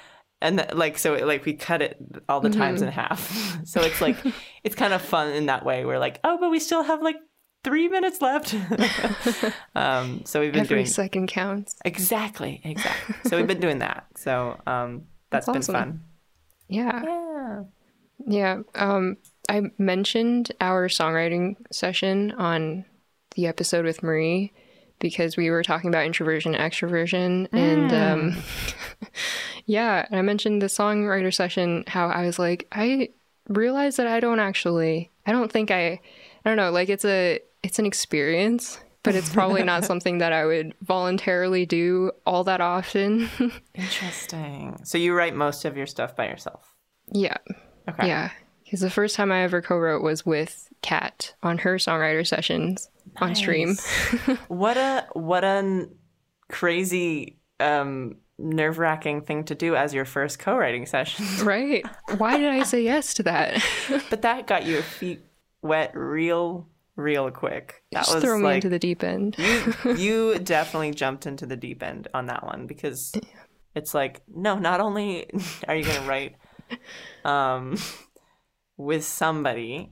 And 0.42 0.66
like 0.74 0.98
so 0.98 1.16
like 1.16 1.46
we 1.46 1.54
cut 1.54 1.82
it 1.82 1.98
all 2.30 2.40
the 2.40 2.50
times 2.50 2.80
mm-hmm. 2.80 2.88
in 2.88 2.94
half. 2.94 3.46
So 3.66 3.82
it's 3.82 4.02
like 4.02 4.16
it's 4.64 4.74
kind 4.74 4.94
of 4.94 5.02
fun 5.02 5.32
in 5.34 5.48
that 5.48 5.66
way. 5.66 5.86
We're 5.86 6.00
like 6.00 6.20
oh 6.24 6.38
but 6.40 6.50
we 6.50 6.60
still 6.60 6.82
have 6.82 7.02
like 7.02 7.18
three 7.70 7.88
minutes 7.88 8.22
left 8.22 8.54
um 9.76 10.22
so 10.26 10.40
we've 10.40 10.52
been 10.52 10.62
every 10.62 10.78
doing 10.78 10.86
second 10.86 11.28
counts 11.28 11.76
exactly 11.86 12.62
exactly 12.64 13.16
so 13.30 13.38
we've 13.38 13.48
been 13.48 13.60
doing 13.60 13.80
that 13.80 14.06
so 14.16 14.60
um 14.68 15.04
that's, 15.30 15.46
that's 15.46 15.68
been 15.68 15.76
awesome. 15.76 15.92
fun 15.92 16.04
yeah 16.68 17.04
yeah 17.04 17.64
yeah 18.28 18.60
um 18.76 19.18
i 19.50 19.62
mentioned 19.78 20.52
our 20.60 20.88
songwriting 20.88 21.56
session 21.72 22.32
on 22.32 22.84
the 23.36 23.48
episode 23.48 23.86
with 23.86 24.04
marie 24.04 24.52
because 25.00 25.38
we 25.38 25.50
were 25.50 25.64
talking 25.64 25.88
about 25.90 26.06
introversion 26.06 26.54
extroversion 26.54 27.48
mm. 27.50 27.54
and 27.54 27.94
um. 27.94 28.44
Yeah, 29.70 30.04
and 30.10 30.18
I 30.18 30.24
mentioned 30.24 30.64
the 30.64 30.66
songwriter 30.66 31.32
session 31.32 31.84
how 31.86 32.08
I 32.08 32.26
was 32.26 32.40
like, 32.40 32.68
I 32.72 33.10
realized 33.50 33.98
that 33.98 34.08
I 34.08 34.20
don't 34.20 34.40
actually 34.40 35.12
I 35.28 35.32
don't 35.32 35.52
think 35.52 35.70
I 35.70 35.92
I 35.92 36.00
don't 36.44 36.58
know, 36.58 36.72
like 36.72 36.90
it's 36.90 37.06
a 37.06 37.40
it's 37.64 37.80
an 37.80 37.86
experience, 37.86 38.80
but 39.04 39.16
it's 39.16 39.30
probably 39.30 39.64
not 39.64 39.86
something 39.86 40.20
that 40.20 40.34
I 40.34 40.46
would 40.46 40.74
voluntarily 40.82 41.66
do 41.66 42.12
all 42.26 42.44
that 42.46 42.62
often. 42.62 43.30
Interesting. 43.74 44.80
So 44.84 44.98
you 44.98 45.14
write 45.14 45.36
most 45.36 45.66
of 45.66 45.78
your 45.78 45.88
stuff 45.88 46.16
by 46.16 46.28
yourself? 46.28 46.76
Yeah. 47.12 47.38
Okay. 47.90 48.08
Yeah. 48.08 48.32
Because 48.64 48.82
the 48.82 48.90
first 48.90 49.16
time 49.16 49.32
I 49.32 49.42
ever 49.44 49.62
co-wrote 49.62 50.04
was 50.04 50.26
with 50.26 50.70
Kat 50.82 51.34
on 51.42 51.58
her 51.60 51.76
songwriter 51.76 52.26
sessions 52.26 52.90
nice. 53.16 53.30
on 53.30 53.36
stream. 53.36 53.76
what 54.48 54.78
a 54.78 55.08
what 55.14 55.44
a 55.44 55.88
crazy 56.50 57.40
um 57.60 58.16
nerve 58.40 58.80
wracking 58.80 59.22
thing 59.22 59.44
to 59.44 59.54
do 59.56 59.76
as 59.76 59.94
your 59.94 60.06
first 60.06 60.40
co 60.40 60.56
writing 60.56 60.86
session. 60.86 61.26
right. 61.44 61.86
Why 62.18 62.38
did 62.38 62.50
I 62.50 62.64
say 62.64 62.82
yes 62.82 63.14
to 63.16 63.24
that? 63.24 63.64
but 64.10 64.22
that 64.22 64.48
got 64.48 64.66
your 64.66 64.82
feet 64.82 65.22
wet 65.62 65.92
real, 65.94 66.68
real 67.00 67.32
quick. 67.32 67.84
That 67.92 68.02
Just 68.02 68.16
was 68.16 68.24
throw 68.24 68.38
me 68.38 68.44
like, 68.44 68.56
into 68.56 68.70
the 68.70 68.80
deep 68.80 69.04
end. 69.04 69.36
you, 69.38 69.96
you 69.98 70.40
definitely 70.40 70.92
jumped 70.92 71.26
into 71.26 71.46
the 71.46 71.56
deep 71.56 71.82
end 71.82 72.08
on 72.14 72.28
that 72.28 72.44
one 72.44 72.68
because 72.68 73.14
it's 73.76 73.94
like, 73.94 74.22
no, 74.28 74.58
not 74.60 74.82
only 74.82 75.30
are 75.68 75.76
you 75.76 75.84
going 75.84 76.02
to 76.02 76.08
write 76.08 76.36
um, 77.26 77.78
with 78.78 79.04
somebody, 79.04 79.92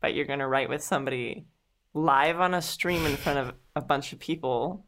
but 0.00 0.14
you're 0.14 0.26
going 0.26 0.40
to 0.40 0.48
write 0.48 0.68
with 0.68 0.82
somebody 0.82 1.46
live 1.94 2.40
on 2.40 2.54
a 2.54 2.62
stream 2.62 3.06
in 3.06 3.16
front 3.16 3.38
of 3.38 3.54
a 3.74 3.80
bunch 3.80 4.12
of 4.12 4.18
people 4.18 4.84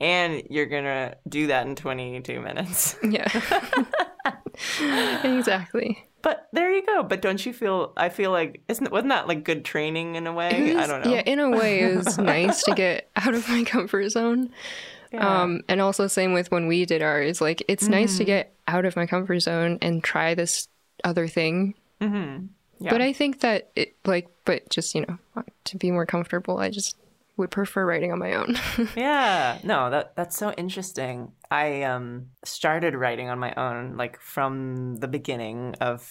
and 0.00 0.42
you're 0.50 0.66
gonna 0.66 1.16
do 1.28 1.46
that 1.48 1.66
in 1.66 1.76
22 1.76 2.40
minutes. 2.40 2.96
Yeah. 3.02 3.28
exactly. 5.24 6.04
But 6.22 6.48
there 6.52 6.72
you 6.72 6.84
go. 6.84 7.02
But 7.02 7.20
don't 7.20 7.44
you 7.44 7.52
feel? 7.52 7.92
I 7.96 8.08
feel 8.08 8.30
like 8.30 8.62
isn't 8.68 8.90
wasn't 8.90 9.10
that 9.10 9.28
like 9.28 9.44
good 9.44 9.64
training 9.64 10.16
in 10.16 10.26
a 10.26 10.32
way? 10.32 10.72
Was, 10.74 10.82
I 10.82 10.86
don't 10.86 11.04
know. 11.04 11.12
Yeah, 11.12 11.20
in 11.20 11.38
a 11.38 11.50
way, 11.50 11.80
it 11.80 11.96
was 11.96 12.16
nice 12.18 12.62
to 12.64 12.74
get 12.74 13.10
out 13.14 13.34
of 13.34 13.46
my 13.48 13.62
comfort 13.64 14.08
zone. 14.08 14.50
Yeah. 15.12 15.42
Um, 15.42 15.60
and 15.68 15.80
also 15.80 16.06
same 16.06 16.32
with 16.32 16.50
when 16.50 16.66
we 16.66 16.86
did 16.86 17.02
ours. 17.02 17.40
Like 17.40 17.62
it's 17.68 17.84
mm-hmm. 17.84 17.92
nice 17.92 18.16
to 18.16 18.22
mm-hmm. 18.22 18.28
get 18.28 18.54
out 18.66 18.86
of 18.86 18.96
my 18.96 19.06
comfort 19.06 19.40
zone 19.40 19.78
and 19.82 20.02
try 20.02 20.34
this 20.34 20.68
other 21.04 21.28
thing. 21.28 21.74
Mm-hmm. 22.00 22.46
Yeah. 22.80 22.90
But 22.90 23.02
I 23.02 23.12
think 23.12 23.40
that 23.40 23.70
it 23.76 23.94
like, 24.06 24.28
but 24.46 24.68
just 24.70 24.94
you 24.94 25.04
know, 25.06 25.44
to 25.64 25.76
be 25.76 25.90
more 25.90 26.06
comfortable, 26.06 26.58
I 26.58 26.70
just 26.70 26.96
would 27.36 27.50
prefer 27.50 27.84
writing 27.84 28.12
on 28.12 28.18
my 28.18 28.34
own. 28.34 28.56
yeah, 28.96 29.58
no, 29.64 29.90
that 29.90 30.14
that's 30.16 30.36
so 30.36 30.52
interesting. 30.52 31.32
I 31.50 31.82
um 31.82 32.28
started 32.44 32.94
writing 32.94 33.28
on 33.28 33.38
my 33.38 33.52
own 33.54 33.96
like 33.96 34.20
from 34.20 34.96
the 34.96 35.08
beginning 35.08 35.74
of 35.80 36.08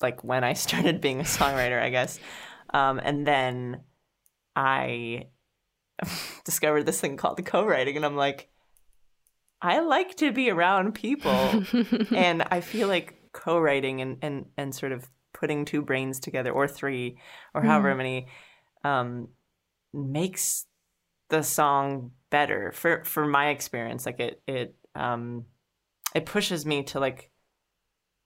like 0.00 0.24
when 0.24 0.44
I 0.44 0.52
started 0.54 1.00
being 1.00 1.20
a 1.20 1.24
songwriter, 1.24 1.80
I 1.80 1.90
guess. 1.90 2.18
Um, 2.72 3.00
and 3.02 3.26
then 3.26 3.82
I 4.54 5.26
discovered 6.44 6.84
this 6.84 7.00
thing 7.00 7.16
called 7.16 7.38
the 7.38 7.42
co-writing, 7.42 7.96
and 7.96 8.04
I'm 8.04 8.16
like, 8.16 8.48
I 9.62 9.80
like 9.80 10.16
to 10.16 10.32
be 10.32 10.50
around 10.50 10.94
people, 10.94 11.64
and 12.14 12.42
I 12.50 12.60
feel 12.60 12.88
like 12.88 13.14
co-writing 13.32 14.00
and 14.00 14.18
and 14.22 14.46
and 14.56 14.74
sort 14.74 14.92
of 14.92 15.08
putting 15.34 15.66
two 15.66 15.82
brains 15.82 16.18
together 16.18 16.50
or 16.50 16.66
three 16.66 17.18
or 17.52 17.62
however 17.62 17.92
mm. 17.92 17.98
many 17.98 18.26
um, 18.84 19.28
makes 19.92 20.66
the 21.28 21.42
song 21.42 22.12
better. 22.30 22.72
For 22.72 23.04
for 23.04 23.26
my 23.26 23.48
experience 23.48 24.06
like 24.06 24.20
it 24.20 24.42
it 24.46 24.74
um 24.94 25.46
it 26.14 26.26
pushes 26.26 26.64
me 26.64 26.82
to 26.84 27.00
like 27.00 27.30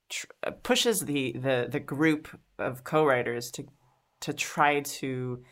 tr- 0.09 0.27
uh, 0.45 0.51
pushes 0.63 1.01
the 1.01 1.33
the 1.33 1.67
the 1.69 1.79
group 1.79 2.27
of 2.59 2.83
co-writers 2.83 3.51
to 3.51 3.65
to 4.21 4.33
try 4.33 4.81
to 4.81 5.43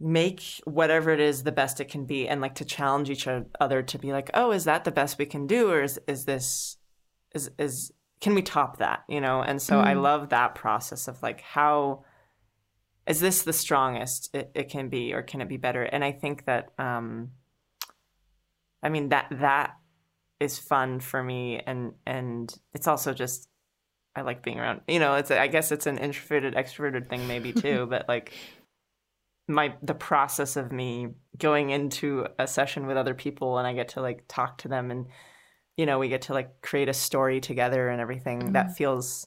make 0.00 0.42
whatever 0.64 1.10
it 1.10 1.20
is 1.20 1.44
the 1.44 1.52
best 1.52 1.80
it 1.80 1.88
can 1.88 2.04
be 2.04 2.28
and 2.28 2.40
like 2.40 2.56
to 2.56 2.64
challenge 2.64 3.08
each 3.08 3.28
other 3.60 3.80
to 3.80 3.96
be 3.96 4.12
like 4.12 4.28
oh 4.34 4.50
is 4.50 4.64
that 4.64 4.84
the 4.84 4.90
best 4.90 5.18
we 5.18 5.24
can 5.24 5.46
do 5.46 5.70
or 5.70 5.82
is 5.82 6.00
is 6.08 6.24
this 6.24 6.76
is 7.32 7.50
is 7.58 7.92
can 8.24 8.34
we 8.34 8.42
top 8.42 8.78
that? 8.78 9.04
You 9.06 9.20
know? 9.20 9.42
And 9.42 9.60
so 9.60 9.76
mm. 9.76 9.84
i 9.84 9.92
love 9.92 10.30
that 10.30 10.54
process 10.54 11.08
of 11.08 11.22
like 11.22 11.40
how 11.42 12.04
is 13.06 13.20
this 13.20 13.42
the 13.42 13.52
strongest 13.52 14.30
it, 14.34 14.50
it 14.54 14.68
can 14.68 14.88
be 14.88 15.12
or 15.12 15.22
can 15.22 15.40
it 15.40 15.48
be 15.48 15.56
better 15.56 15.82
and 15.82 16.04
i 16.04 16.12
think 16.12 16.44
that 16.46 16.70
um 16.78 17.30
i 18.82 18.88
mean 18.88 19.08
that 19.10 19.26
that 19.30 19.74
is 20.40 20.58
fun 20.58 21.00
for 21.00 21.22
me 21.22 21.60
and 21.66 21.92
and 22.06 22.54
it's 22.74 22.88
also 22.88 23.12
just 23.12 23.48
i 24.16 24.22
like 24.22 24.42
being 24.42 24.58
around 24.58 24.80
you 24.88 24.98
know 24.98 25.14
it's 25.14 25.30
i 25.30 25.46
guess 25.46 25.72
it's 25.72 25.86
an 25.86 25.98
introverted 25.98 26.54
extroverted 26.54 27.08
thing 27.08 27.26
maybe 27.26 27.52
too 27.64 27.86
but 27.88 28.08
like 28.08 28.32
my 29.46 29.74
the 29.82 29.94
process 29.94 30.56
of 30.56 30.72
me 30.72 31.08
going 31.36 31.70
into 31.70 32.26
a 32.38 32.46
session 32.46 32.86
with 32.86 32.96
other 32.96 33.14
people 33.14 33.58
and 33.58 33.66
i 33.66 33.74
get 33.74 33.88
to 33.90 34.00
like 34.00 34.24
talk 34.28 34.58
to 34.58 34.68
them 34.68 34.90
and 34.90 35.06
you 35.76 35.84
know 35.86 35.98
we 35.98 36.08
get 36.08 36.22
to 36.22 36.32
like 36.32 36.62
create 36.62 36.88
a 36.88 36.94
story 36.94 37.40
together 37.40 37.88
and 37.88 38.00
everything 38.00 38.40
mm-hmm. 38.40 38.52
that 38.52 38.76
feels 38.76 39.26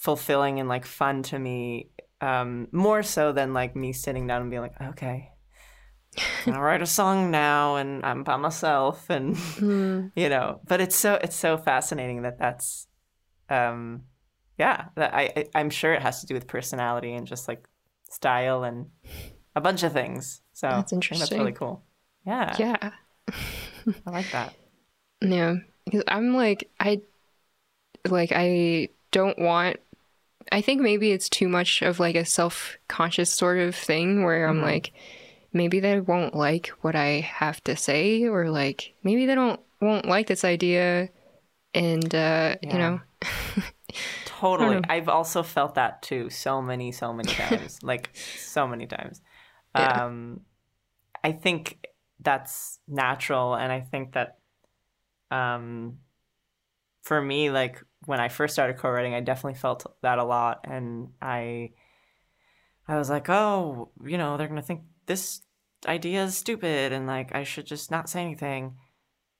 fulfilling 0.00 0.60
and 0.60 0.68
like 0.68 0.84
fun 0.84 1.22
to 1.22 1.38
me 1.38 1.90
um, 2.20 2.68
more 2.72 3.02
so 3.02 3.32
than 3.32 3.54
like 3.54 3.76
me 3.76 3.92
sitting 3.92 4.26
down 4.26 4.42
and 4.42 4.50
being 4.50 4.62
like, 4.62 4.80
okay, 4.80 5.30
gonna 6.44 6.60
write 6.60 6.82
a 6.82 6.86
song 6.86 7.30
now, 7.30 7.76
and 7.76 8.04
I'm 8.04 8.24
by 8.24 8.36
myself, 8.36 9.08
and 9.10 9.36
mm. 9.36 10.12
you 10.16 10.28
know. 10.28 10.60
But 10.66 10.80
it's 10.80 10.96
so 10.96 11.14
it's 11.22 11.36
so 11.36 11.56
fascinating 11.56 12.22
that 12.22 12.38
that's, 12.38 12.86
um, 13.48 14.02
yeah. 14.58 14.86
That 14.96 15.14
I, 15.14 15.46
I 15.54 15.60
am 15.60 15.70
sure 15.70 15.92
it 15.92 16.02
has 16.02 16.20
to 16.20 16.26
do 16.26 16.34
with 16.34 16.46
personality 16.46 17.14
and 17.14 17.26
just 17.26 17.48
like 17.48 17.66
style 18.10 18.64
and 18.64 18.86
a 19.56 19.60
bunch 19.60 19.82
of 19.82 19.92
things. 19.92 20.42
So 20.52 20.68
that's 20.68 20.92
interesting. 20.92 21.20
that's 21.20 21.32
really 21.32 21.52
cool. 21.52 21.82
Yeah. 22.26 22.54
Yeah. 22.58 22.90
I 24.06 24.10
like 24.10 24.30
that. 24.32 24.54
Yeah, 25.22 25.56
because 25.84 26.02
I'm 26.08 26.32
like 26.32 26.70
I, 26.80 27.02
like 28.08 28.32
I 28.34 28.88
don't 29.10 29.38
want 29.38 29.76
I 30.52 30.60
think 30.60 30.80
maybe 30.80 31.12
it's 31.12 31.28
too 31.28 31.48
much 31.48 31.82
of 31.82 32.00
like 32.00 32.16
a 32.16 32.24
self 32.24 32.76
conscious 32.88 33.30
sort 33.30 33.58
of 33.58 33.74
thing 33.74 34.24
where 34.24 34.48
I'm 34.48 34.56
mm-hmm. 34.56 34.64
like, 34.64 34.92
maybe 35.52 35.80
they 35.80 36.00
won't 36.00 36.34
like 36.34 36.68
what 36.80 36.96
I 36.96 37.20
have 37.20 37.62
to 37.64 37.76
say, 37.76 38.24
or 38.26 38.50
like 38.50 38.94
maybe 39.02 39.26
they 39.26 39.34
don't 39.34 39.60
won't 39.80 40.06
like 40.06 40.26
this 40.26 40.44
idea, 40.44 41.08
and 41.74 42.14
uh, 42.14 42.56
yeah. 42.62 42.72
you 42.72 42.78
know. 42.78 43.00
totally. 44.24 44.80
I've 44.88 45.08
also 45.08 45.42
felt 45.42 45.74
that 45.74 46.02
too 46.02 46.30
so 46.30 46.62
many, 46.62 46.92
so 46.92 47.12
many 47.12 47.32
times. 47.32 47.82
like 47.82 48.10
so 48.14 48.66
many 48.66 48.86
times. 48.86 49.20
Yeah. 49.74 50.04
Um 50.04 50.40
I 51.22 51.32
think 51.32 51.86
that's 52.20 52.78
natural 52.88 53.54
and 53.54 53.70
I 53.72 53.80
think 53.80 54.12
that 54.12 54.38
um 55.30 55.98
for 57.02 57.20
me 57.20 57.50
like 57.50 57.82
when 58.06 58.20
I 58.20 58.28
first 58.28 58.54
started 58.54 58.78
co-writing, 58.78 59.14
I 59.14 59.20
definitely 59.20 59.58
felt 59.58 59.86
that 60.02 60.18
a 60.18 60.24
lot, 60.24 60.64
and 60.64 61.08
I, 61.20 61.72
I 62.88 62.96
was 62.96 63.10
like, 63.10 63.28
oh, 63.28 63.90
you 64.04 64.18
know, 64.18 64.36
they're 64.36 64.48
gonna 64.48 64.62
think 64.62 64.82
this 65.06 65.42
idea 65.86 66.24
is 66.24 66.36
stupid, 66.36 66.92
and 66.92 67.06
like 67.06 67.34
I 67.34 67.44
should 67.44 67.66
just 67.66 67.90
not 67.90 68.08
say 68.08 68.22
anything. 68.22 68.76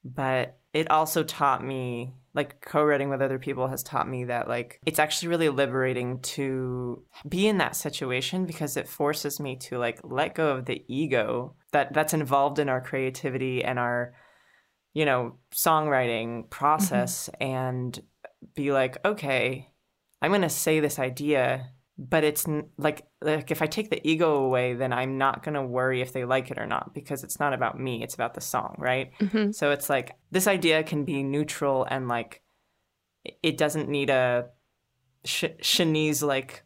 But 0.05 0.59
it 0.73 0.91
also 0.91 1.23
taught 1.23 1.65
me, 1.65 2.15
like 2.35 2.61
co-writing 2.61 3.11
with 3.11 3.23
other 3.23 3.39
people 3.39 3.69
has 3.69 3.83
taught 3.83 4.09
me 4.09 4.25
that 4.25 4.49
like 4.49 4.81
it's 4.87 5.01
actually 5.01 5.29
really 5.29 5.49
liberating 5.49 6.21
to 6.21 7.03
be 7.29 7.49
in 7.49 7.59
that 7.59 7.75
situation 7.75 8.47
because 8.47 8.77
it 8.77 8.89
forces 8.89 9.41
me 9.41 9.57
to 9.57 9.79
like 9.79 10.01
let 10.05 10.35
go 10.35 10.51
of 10.51 10.67
the 10.67 10.85
ego 10.87 11.55
that 11.73 11.93
that's 11.93 12.15
involved 12.15 12.59
in 12.59 12.69
our 12.69 12.81
creativity 12.81 13.65
and 13.65 13.79
our 13.79 14.15
you 14.93 15.05
know 15.05 15.37
songwriting 15.53 16.49
process 16.51 17.29
mm-hmm. 17.41 17.53
and 17.53 18.01
be 18.55 18.73
like, 18.73 18.99
okay, 19.05 19.69
I'm 20.23 20.31
going 20.31 20.43
to 20.43 20.49
say 20.49 20.81
this 20.81 20.99
idea, 20.99 21.71
but 21.99 22.25
it's 22.25 22.47
like 22.79 23.07
like 23.21 23.51
if 23.51 23.63
I 23.63 23.67
take 23.67 23.91
the 23.91 24.07
ego 24.09 24.45
away, 24.45 24.75
then 24.75 24.93
I'm 24.93 25.19
not 25.19 25.43
going 25.43 25.55
to 25.55 25.63
worry 25.63 26.01
if 26.01 26.13
they 26.13 26.25
like 26.25 26.51
it 26.51 26.59
or 26.59 26.67
not 26.67 26.95
because 26.95 27.25
it's 27.25 27.39
not 27.39 27.53
about 27.53 27.79
me, 27.79 28.03
it's 28.03 28.15
about 28.15 28.35
the 28.35 28.41
song, 28.41 28.77
right? 28.79 29.13
Mm-hmm. 29.21 29.53
So 29.53 29.71
it's 29.71 29.91
like 29.91 30.17
this 30.31 30.47
idea 30.47 30.83
can 30.83 31.05
be 31.05 31.23
neutral 31.23 31.87
and 31.89 32.09
like 32.09 32.43
it 33.43 33.59
doesn't 33.59 33.89
need 33.89 34.11
a 34.11 34.49
Sh- 35.25 35.45
Shani's 35.61 36.23
like 36.23 36.65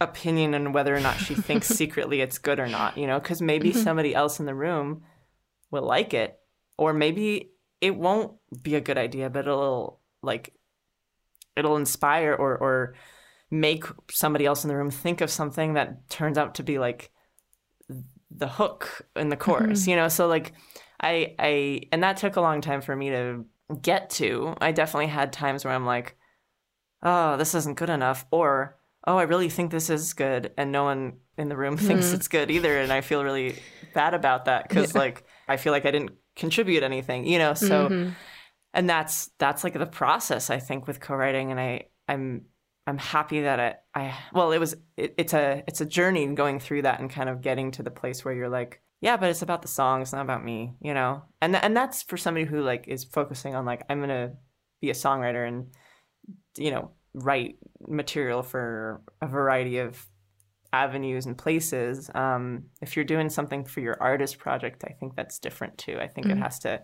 opinion 0.00 0.54
on 0.54 0.72
whether 0.72 0.94
or 0.94 1.00
not 1.00 1.16
she 1.16 1.34
thinks 1.34 1.66
secretly 1.68 2.20
it's 2.20 2.38
good 2.38 2.60
or 2.60 2.68
not, 2.68 2.96
you 2.96 3.06
know, 3.06 3.18
because 3.18 3.42
maybe 3.42 3.70
mm-hmm. 3.70 3.80
somebody 3.80 4.14
else 4.14 4.38
in 4.38 4.46
the 4.46 4.54
room 4.54 5.02
will 5.70 5.82
like 5.82 6.14
it, 6.14 6.38
or 6.76 6.92
maybe 6.92 7.50
it 7.80 7.96
won't 7.96 8.32
be 8.62 8.76
a 8.76 8.80
good 8.80 8.98
idea, 8.98 9.28
but 9.28 9.40
it'll 9.40 10.00
like 10.22 10.52
it'll 11.58 11.76
inspire 11.76 12.34
or 12.34 12.56
or 12.56 12.94
make 13.50 13.84
somebody 14.10 14.44
else 14.44 14.64
in 14.64 14.68
the 14.68 14.76
room 14.76 14.90
think 14.90 15.20
of 15.20 15.30
something 15.30 15.74
that 15.74 16.08
turns 16.10 16.36
out 16.36 16.54
to 16.56 16.62
be 16.62 16.78
like 16.78 17.10
the 18.30 18.48
hook 18.48 19.06
in 19.16 19.30
the 19.30 19.36
chorus, 19.36 19.82
mm-hmm. 19.82 19.90
you 19.90 19.96
know. 19.96 20.08
So 20.08 20.26
like 20.26 20.52
I 21.00 21.34
I 21.38 21.80
and 21.92 22.02
that 22.02 22.16
took 22.18 22.36
a 22.36 22.40
long 22.40 22.60
time 22.60 22.80
for 22.80 22.94
me 22.94 23.10
to 23.10 23.44
get 23.80 24.10
to. 24.10 24.54
I 24.60 24.72
definitely 24.72 25.08
had 25.08 25.32
times 25.32 25.64
where 25.64 25.74
I'm 25.74 25.86
like, 25.86 26.16
oh, 27.02 27.36
this 27.36 27.54
isn't 27.54 27.78
good 27.78 27.90
enough, 27.90 28.26
or 28.30 28.76
oh, 29.06 29.16
I 29.16 29.22
really 29.22 29.48
think 29.48 29.70
this 29.70 29.90
is 29.90 30.12
good, 30.12 30.52
and 30.56 30.72
no 30.72 30.84
one 30.84 31.18
in 31.36 31.48
the 31.48 31.56
room 31.56 31.76
thinks 31.78 32.06
mm. 32.06 32.14
it's 32.14 32.28
good 32.28 32.50
either, 32.50 32.78
and 32.78 32.92
I 32.92 33.00
feel 33.00 33.24
really 33.24 33.58
bad 33.94 34.14
about 34.14 34.44
that 34.44 34.68
because 34.68 34.94
yeah. 34.94 35.00
like 35.00 35.24
I 35.48 35.56
feel 35.56 35.72
like 35.72 35.86
I 35.86 35.90
didn't 35.90 36.12
contribute 36.36 36.82
anything, 36.82 37.26
you 37.26 37.38
know. 37.38 37.54
So, 37.54 37.88
mm-hmm. 37.88 38.10
And 38.74 38.88
that's 38.88 39.30
that's 39.38 39.64
like 39.64 39.74
the 39.74 39.86
process 39.86 40.50
I 40.50 40.58
think 40.58 40.86
with 40.86 41.00
co-writing, 41.00 41.50
and 41.50 41.60
I 41.60 41.84
I'm 42.08 42.46
I'm 42.86 42.98
happy 42.98 43.42
that 43.42 43.60
I, 43.60 43.74
I 43.94 44.18
well, 44.32 44.52
it 44.52 44.58
was 44.58 44.74
it, 44.96 45.14
it's 45.18 45.34
a 45.34 45.62
it's 45.66 45.80
a 45.80 45.86
journey 45.86 46.26
going 46.34 46.58
through 46.58 46.82
that 46.82 47.00
and 47.00 47.10
kind 47.10 47.28
of 47.28 47.42
getting 47.42 47.70
to 47.72 47.82
the 47.82 47.90
place 47.90 48.24
where 48.24 48.34
you're 48.34 48.48
like, 48.48 48.80
yeah, 49.00 49.16
but 49.16 49.30
it's 49.30 49.42
about 49.42 49.62
the 49.62 49.68
song, 49.68 50.02
it's 50.02 50.12
not 50.12 50.22
about 50.22 50.44
me, 50.44 50.74
you 50.80 50.94
know. 50.94 51.22
And 51.40 51.54
and 51.56 51.76
that's 51.76 52.02
for 52.02 52.16
somebody 52.16 52.46
who 52.46 52.62
like 52.62 52.88
is 52.88 53.04
focusing 53.04 53.54
on 53.54 53.64
like 53.64 53.82
I'm 53.88 54.00
gonna 54.00 54.32
be 54.80 54.90
a 54.90 54.94
songwriter 54.94 55.46
and 55.46 55.66
you 56.56 56.70
know 56.70 56.92
write 57.14 57.56
material 57.86 58.42
for 58.42 59.02
a 59.20 59.26
variety 59.26 59.78
of 59.78 60.06
avenues 60.72 61.26
and 61.26 61.36
places. 61.36 62.10
Um, 62.14 62.64
if 62.80 62.96
you're 62.96 63.04
doing 63.04 63.30
something 63.30 63.64
for 63.64 63.80
your 63.80 63.96
artist 64.00 64.38
project, 64.38 64.84
I 64.86 64.92
think 64.92 65.14
that's 65.14 65.38
different 65.38 65.78
too. 65.78 65.98
I 66.00 66.08
think 66.08 66.26
mm-hmm. 66.26 66.38
it 66.38 66.42
has 66.42 66.58
to 66.60 66.82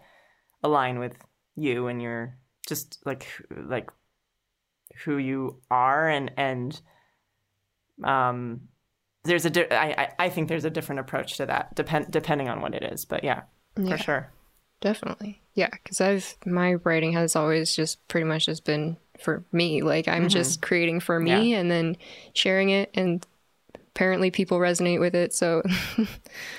align 0.62 0.98
with 0.98 1.16
you 1.56 1.87
and 1.88 2.02
your 2.02 2.37
just 2.66 2.99
like 3.04 3.26
like 3.50 3.90
who 5.04 5.18
you 5.18 5.61
are 5.70 6.08
and 6.08 6.32
and 6.37 6.80
um 8.02 8.61
there's 9.25 9.46
a 9.46 9.50
di- 9.50 9.70
I, 9.70 10.12
I 10.18 10.28
think 10.28 10.49
there's 10.49 10.66
a 10.66 10.70
different 10.70 11.00
approach 11.00 11.37
to 11.38 11.46
that 11.46 11.75
depend 11.75 12.11
depending 12.11 12.49
on 12.49 12.61
what 12.61 12.75
it 12.75 12.82
is 12.82 13.04
but 13.04 13.25
yeah, 13.25 13.42
yeah. 13.78 13.96
for 13.96 14.02
sure 14.02 14.32
definitely 14.80 15.40
yeah 15.54 15.70
because 15.70 16.00
i've 16.00 16.37
my 16.44 16.75
writing 16.75 17.12
has 17.12 17.37
always 17.37 17.75
just 17.75 18.06
pretty 18.08 18.25
much 18.25 18.46
just 18.46 18.64
been 18.64 18.96
for 19.20 19.44
me. 19.52 19.82
Like 19.82 20.08
I'm 20.08 20.23
mm-hmm. 20.23 20.28
just 20.28 20.62
creating 20.62 21.00
for 21.00 21.18
me 21.18 21.52
yeah. 21.52 21.58
and 21.58 21.70
then 21.70 21.96
sharing 22.32 22.70
it 22.70 22.90
and 22.94 23.25
apparently 23.75 24.30
people 24.30 24.58
resonate 24.58 25.00
with 25.00 25.14
it. 25.14 25.32
So 25.32 25.62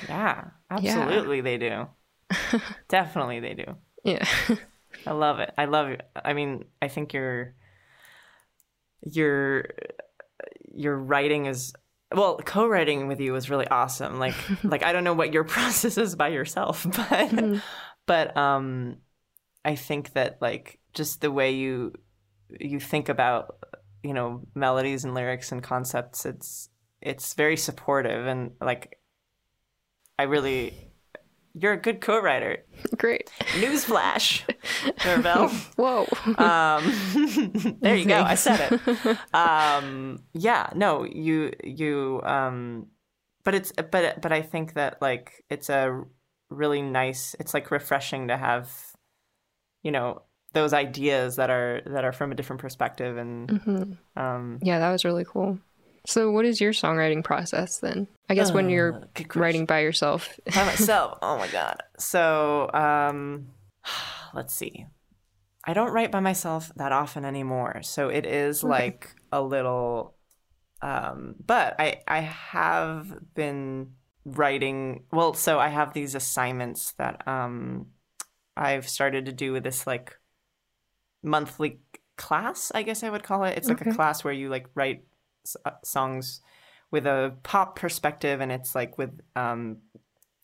Yeah, 0.08 0.46
absolutely 0.70 1.38
yeah. 1.38 1.44
they 1.44 1.58
do. 1.58 1.88
Definitely 2.88 3.40
they 3.40 3.54
do. 3.54 3.76
Yeah. 4.04 4.26
I 5.08 5.12
love 5.12 5.40
it. 5.40 5.54
I 5.58 5.66
love 5.66 5.90
it. 5.90 6.08
I 6.24 6.34
mean, 6.34 6.66
I 6.82 6.88
think 6.88 7.14
your 7.14 7.56
your 9.02 9.66
your 10.74 10.98
writing 10.98 11.46
is 11.46 11.74
well, 12.14 12.38
co-writing 12.38 13.08
with 13.08 13.20
you 13.20 13.34
was 13.34 13.50
really 13.50 13.68
awesome. 13.68 14.20
Like 14.20 14.36
like 14.64 14.84
I 14.84 14.94
don't 14.94 15.04
know 15.04 15.14
what 15.14 15.34
your 15.34 15.44
process 15.56 15.98
is 15.98 16.16
by 16.16 16.30
yourself, 16.30 16.84
but 16.90 17.30
mm. 17.30 17.62
but 18.06 18.36
um 18.36 18.98
I 19.64 19.76
think 19.76 20.14
that 20.14 20.42
like 20.42 20.80
just 20.94 21.22
the 21.22 21.32
way 21.32 21.52
you 21.52 21.94
you 22.60 22.80
think 22.80 23.10
about 23.10 23.58
you 24.06 24.14
know 24.14 24.42
melodies 24.54 25.04
and 25.04 25.16
lyrics 25.16 25.52
and 25.52 25.64
concepts 25.64 26.26
it's 26.26 26.70
it's 27.02 27.34
very 27.34 27.58
supportive 27.58 28.28
and 28.28 28.52
like 28.62 29.00
i 30.20 30.24
really 30.24 30.85
you're 31.58 31.74
a 31.74 31.82
good 31.82 32.02
co-writer. 32.02 32.64
Great. 32.98 33.32
Newsflash. 33.60 34.44
Mirabelle. 35.06 35.50
whoa. 35.78 36.08
Um, 36.38 37.78
there 37.82 37.96
you 37.96 38.06
go. 38.06 38.22
I 38.22 38.36
said 38.36 38.80
it. 38.86 39.18
Um, 39.34 40.20
yeah 40.34 40.70
no 40.76 41.04
you 41.04 41.52
you 41.64 42.22
um, 42.24 42.88
but 43.44 43.56
it's 43.56 43.72
but 43.72 44.22
but 44.22 44.32
i 44.32 44.42
think 44.42 44.74
that 44.74 45.02
like 45.02 45.44
it's 45.50 45.70
a 45.70 46.04
really 46.50 46.82
nice 46.82 47.36
it's 47.40 47.54
like 47.54 47.72
refreshing 47.72 48.28
to 48.28 48.38
have 48.38 48.72
you 49.84 49.92
know 49.92 50.22
those 50.54 50.74
ideas 50.74 51.36
that 51.36 51.50
are 51.50 51.82
that 51.86 52.06
are 52.06 52.12
from 52.12 52.32
a 52.32 52.36
different 52.36 52.62
perspective 52.62 53.18
and 53.18 53.50
mm-hmm. 53.50 54.22
um, 54.22 54.60
yeah 54.62 54.80
that 54.80 54.92
was 54.92 55.06
really 55.06 55.26
cool 55.26 55.60
so 56.06 56.32
what 56.32 56.46
is 56.46 56.62
your 56.62 56.72
songwriting 56.72 57.24
process 57.24 57.80
then? 57.80 58.08
I 58.30 58.36
guess 58.36 58.52
uh, 58.52 58.54
when 58.54 58.70
you're 58.70 59.08
writing 59.36 59.66
by 59.66 59.80
yourself. 59.80 60.40
By 60.56 60.66
myself. 60.66 61.20
Oh 61.22 61.38
my 61.38 61.48
god. 61.48 61.82
So 61.98 62.70
um, 62.74 63.48
let's 64.34 64.54
see. 64.54 64.86
I 65.68 65.74
don't 65.74 65.92
write 65.92 66.12
by 66.12 66.20
myself 66.20 66.72
that 66.76 66.92
often 66.92 67.26
anymore. 67.26 67.82
So 67.82 68.10
it 68.10 68.26
is 68.26 68.64
okay. 68.64 68.70
like 68.70 69.16
a 69.32 69.42
little 69.42 70.16
um, 70.82 71.36
but 71.44 71.76
i 71.80 72.02
i 72.08 72.20
have 72.20 73.34
been 73.34 73.92
writing 74.26 75.04
well 75.12 75.34
so 75.34 75.58
i 75.58 75.70
have 75.70 75.94
these 75.94 76.16
assignments 76.16 76.92
that 76.98 77.26
um 77.28 77.88
I've 78.58 78.88
started 78.88 79.26
to 79.26 79.34
do 79.34 79.52
with 79.52 79.64
this 79.64 79.86
like 79.86 80.18
monthly 81.22 81.80
class, 82.18 82.72
I 82.74 82.84
guess 82.84 83.04
I 83.04 83.10
would 83.10 83.24
call 83.24 83.44
it. 83.44 83.58
It's 83.58 83.68
like 83.68 83.82
okay. 83.82 83.92
a 83.92 83.94
class 83.94 84.24
where 84.24 84.34
you 84.34 84.50
like 84.50 84.68
write 84.76 85.00
uh, 85.00 85.15
songs 85.84 86.42
with 86.92 87.06
a 87.06 87.34
pop 87.44 87.78
perspective, 87.78 88.42
and 88.42 88.52
it's 88.52 88.76
like 88.76 88.98
with 88.98 89.20
um, 89.36 89.78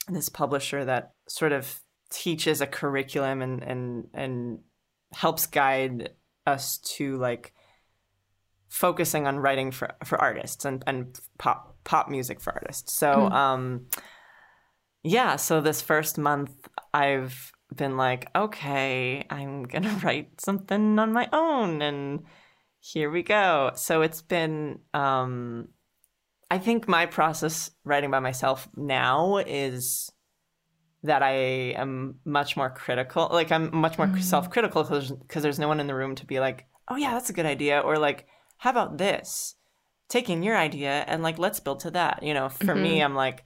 this 0.07 0.29
publisher 0.29 0.85
that 0.85 1.13
sort 1.27 1.51
of 1.51 1.81
teaches 2.09 2.61
a 2.61 2.67
curriculum 2.67 3.41
and 3.41 3.63
and 3.63 4.07
and 4.13 4.59
helps 5.13 5.45
guide 5.45 6.09
us 6.45 6.77
to 6.79 7.17
like 7.17 7.53
focusing 8.67 9.27
on 9.27 9.37
writing 9.37 9.71
for 9.71 9.93
for 10.03 10.19
artists 10.19 10.65
and 10.65 10.83
and 10.87 11.19
pop 11.37 11.75
pop 11.83 12.09
music 12.09 12.41
for 12.41 12.53
artists. 12.53 12.93
So 12.93 13.13
mm. 13.13 13.31
um 13.31 13.85
yeah, 15.03 15.35
so 15.35 15.61
this 15.61 15.81
first 15.81 16.17
month 16.17 16.51
I've 16.93 17.51
been 17.75 17.97
like, 17.97 18.29
okay, 18.35 19.25
I'm 19.29 19.65
to 19.83 19.89
write 20.03 20.39
something 20.41 20.99
on 20.99 21.13
my 21.13 21.27
own. 21.31 21.81
And 21.81 22.23
here 22.81 23.09
we 23.09 23.23
go. 23.23 23.71
So 23.75 24.01
it's 24.01 24.21
been, 24.21 24.79
um, 24.93 25.69
I 26.49 26.57
think 26.57 26.87
my 26.87 27.05
process 27.05 27.71
writing 27.85 28.11
by 28.11 28.19
myself 28.19 28.67
now 28.75 29.37
is 29.37 30.11
that 31.03 31.23
I 31.23 31.33
am 31.77 32.15
much 32.25 32.57
more 32.57 32.69
critical. 32.69 33.29
Like, 33.31 33.51
I'm 33.51 33.73
much 33.73 33.97
more 33.97 34.07
mm. 34.07 34.21
self 34.21 34.49
critical 34.49 34.83
because 34.83 35.43
there's 35.43 35.59
no 35.59 35.67
one 35.67 35.79
in 35.79 35.87
the 35.87 35.95
room 35.95 36.15
to 36.15 36.25
be 36.25 36.39
like, 36.39 36.65
oh, 36.87 36.95
yeah, 36.95 37.11
that's 37.11 37.29
a 37.29 37.33
good 37.33 37.45
idea. 37.45 37.79
Or 37.79 37.97
like, 37.97 38.27
how 38.57 38.71
about 38.71 38.97
this? 38.97 39.55
Taking 40.09 40.43
your 40.43 40.57
idea 40.57 41.05
and 41.07 41.23
like, 41.23 41.39
let's 41.39 41.59
build 41.59 41.81
to 41.81 41.91
that. 41.91 42.23
You 42.23 42.33
know, 42.33 42.49
for 42.49 42.65
mm-hmm. 42.65 42.83
me, 42.83 43.01
I'm 43.01 43.15
like, 43.15 43.45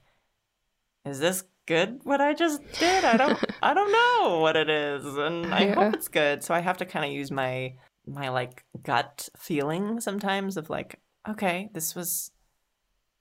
is 1.06 1.19
this 1.19 1.43
good 1.65 2.00
what 2.04 2.21
I 2.21 2.34
just 2.34 2.62
did. 2.80 3.04
I 3.04 3.17
don't 3.17 3.39
I 3.62 3.74
don't 3.74 3.91
know 3.91 4.39
what 4.39 4.56
it 4.56 4.69
is 4.69 5.06
and 5.06 5.54
I 5.54 5.65
yeah. 5.65 5.76
hope 5.76 5.93
it's 5.93 6.08
good. 6.08 6.43
So 6.43 6.54
I 6.54 6.60
have 6.60 6.78
to 6.78 6.86
kind 6.86 7.06
of 7.06 7.12
use 7.12 7.32
my 7.32 7.76
my 8.07 8.29
like 8.29 8.63
gut 8.83 9.29
feeling 9.37 9.99
sometimes 9.99 10.57
of 10.57 10.69
like 10.69 10.99
okay, 11.27 11.69
this 11.73 11.95
was 11.95 12.31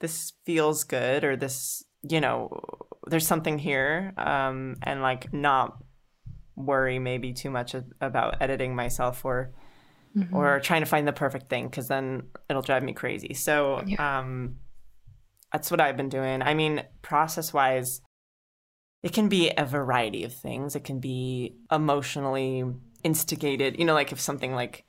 this 0.00 0.32
feels 0.44 0.84
good 0.84 1.24
or 1.24 1.36
this, 1.36 1.82
you 2.02 2.20
know, 2.20 2.50
there's 3.06 3.26
something 3.26 3.58
here 3.58 4.12
um 4.16 4.76
and 4.82 5.02
like 5.02 5.32
not 5.32 5.78
worry 6.56 6.98
maybe 6.98 7.32
too 7.32 7.50
much 7.50 7.74
about 8.00 8.40
editing 8.40 8.76
myself 8.76 9.24
or 9.24 9.52
mm-hmm. 10.16 10.34
or 10.34 10.60
trying 10.60 10.82
to 10.82 10.86
find 10.86 11.08
the 11.08 11.12
perfect 11.12 11.48
thing 11.50 11.68
cuz 11.68 11.88
then 11.88 12.28
it'll 12.48 12.62
drive 12.62 12.82
me 12.82 12.92
crazy. 12.92 13.34
So 13.34 13.82
yeah. 13.86 14.20
um 14.20 14.56
that's 15.52 15.70
what 15.70 15.80
I've 15.80 15.96
been 15.96 16.08
doing. 16.08 16.42
I 16.42 16.52
mean, 16.54 16.82
process 17.00 17.52
wise, 17.52 18.00
it 19.04 19.12
can 19.12 19.28
be 19.28 19.52
a 19.56 19.64
variety 19.64 20.24
of 20.24 20.34
things. 20.34 20.74
It 20.74 20.82
can 20.82 20.98
be 20.98 21.54
emotionally 21.70 22.64
instigated. 23.04 23.78
You 23.78 23.84
know, 23.84 23.94
like 23.94 24.12
if 24.12 24.20
something 24.20 24.52
like 24.54 24.84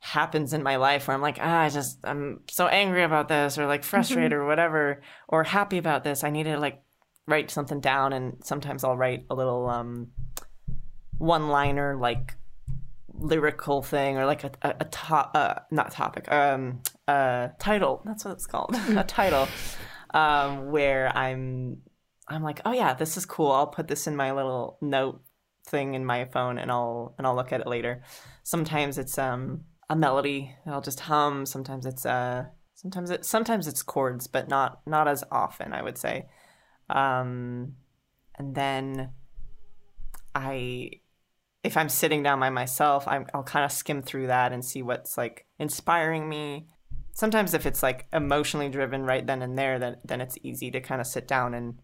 happens 0.00 0.52
in 0.52 0.62
my 0.62 0.76
life 0.76 1.08
where 1.08 1.14
I'm 1.14 1.22
like, 1.22 1.38
ah, 1.40 1.62
I 1.62 1.68
just 1.68 1.98
I'm 2.04 2.42
so 2.48 2.68
angry 2.68 3.02
about 3.02 3.28
this 3.28 3.58
or 3.58 3.66
like 3.66 3.82
frustrated 3.82 4.32
mm-hmm. 4.32 4.42
or 4.42 4.46
whatever 4.46 5.02
or 5.28 5.42
happy 5.42 5.78
about 5.78 6.04
this. 6.04 6.22
I 6.22 6.30
need 6.30 6.44
to 6.44 6.58
like 6.58 6.82
write 7.26 7.50
something 7.50 7.80
down 7.80 8.12
and 8.12 8.36
sometimes 8.44 8.84
I'll 8.84 8.96
write 8.96 9.26
a 9.28 9.34
little 9.34 9.68
um 9.68 10.08
one 11.18 11.48
liner 11.48 11.96
like 11.96 12.36
lyrical 13.12 13.82
thing 13.82 14.16
or 14.16 14.24
like 14.24 14.44
a 14.44 14.52
a, 14.62 14.74
a 14.80 14.84
top 14.84 15.32
uh, 15.34 15.54
not 15.72 15.90
topic 15.90 16.30
um 16.30 16.80
a 17.08 17.50
title 17.58 18.00
that's 18.04 18.24
what 18.24 18.30
it's 18.30 18.46
called 18.46 18.74
a 18.96 19.02
title 19.02 19.48
um 20.14 20.70
where 20.70 21.14
I'm 21.14 21.82
I'm 22.28 22.42
like, 22.42 22.60
oh 22.64 22.72
yeah, 22.72 22.94
this 22.94 23.16
is 23.16 23.26
cool. 23.26 23.50
I'll 23.50 23.66
put 23.66 23.88
this 23.88 24.06
in 24.06 24.14
my 24.14 24.32
little 24.32 24.76
note 24.80 25.22
thing 25.68 25.94
in 25.94 26.04
my 26.04 26.24
phone 26.24 26.58
and 26.58 26.70
I'll 26.70 27.14
and 27.18 27.26
I'll 27.26 27.36
look 27.36 27.52
at 27.52 27.60
it 27.60 27.66
later. 27.66 28.02
Sometimes 28.42 28.98
it's 28.98 29.18
um 29.18 29.64
a 29.90 29.96
melody 29.96 30.54
I'll 30.66 30.80
just 30.80 31.00
hum. 31.00 31.46
Sometimes 31.46 31.86
it's 31.86 32.04
uh 32.04 32.46
sometimes 32.74 33.10
it 33.10 33.24
sometimes 33.24 33.66
it's 33.66 33.82
chords, 33.82 34.26
but 34.26 34.48
not 34.48 34.80
not 34.86 35.08
as 35.08 35.24
often, 35.30 35.72
I 35.72 35.82
would 35.82 35.98
say. 35.98 36.26
Um, 36.88 37.74
and 38.36 38.54
then 38.54 39.10
I 40.34 40.90
if 41.64 41.76
I'm 41.76 41.88
sitting 41.88 42.22
down 42.22 42.38
by 42.38 42.50
myself, 42.50 43.08
i 43.08 43.18
will 43.18 43.42
kind 43.42 43.64
of 43.64 43.72
skim 43.72 44.00
through 44.00 44.28
that 44.28 44.52
and 44.52 44.64
see 44.64 44.82
what's 44.82 45.18
like 45.18 45.46
inspiring 45.58 46.28
me. 46.28 46.68
Sometimes 47.12 47.52
if 47.52 47.66
it's 47.66 47.82
like 47.82 48.06
emotionally 48.12 48.68
driven 48.68 49.02
right 49.02 49.26
then 49.26 49.42
and 49.42 49.58
there, 49.58 49.78
then 49.78 49.96
then 50.04 50.20
it's 50.20 50.38
easy 50.42 50.70
to 50.70 50.80
kind 50.80 51.00
of 51.00 51.06
sit 51.06 51.26
down 51.26 51.54
and 51.54 51.80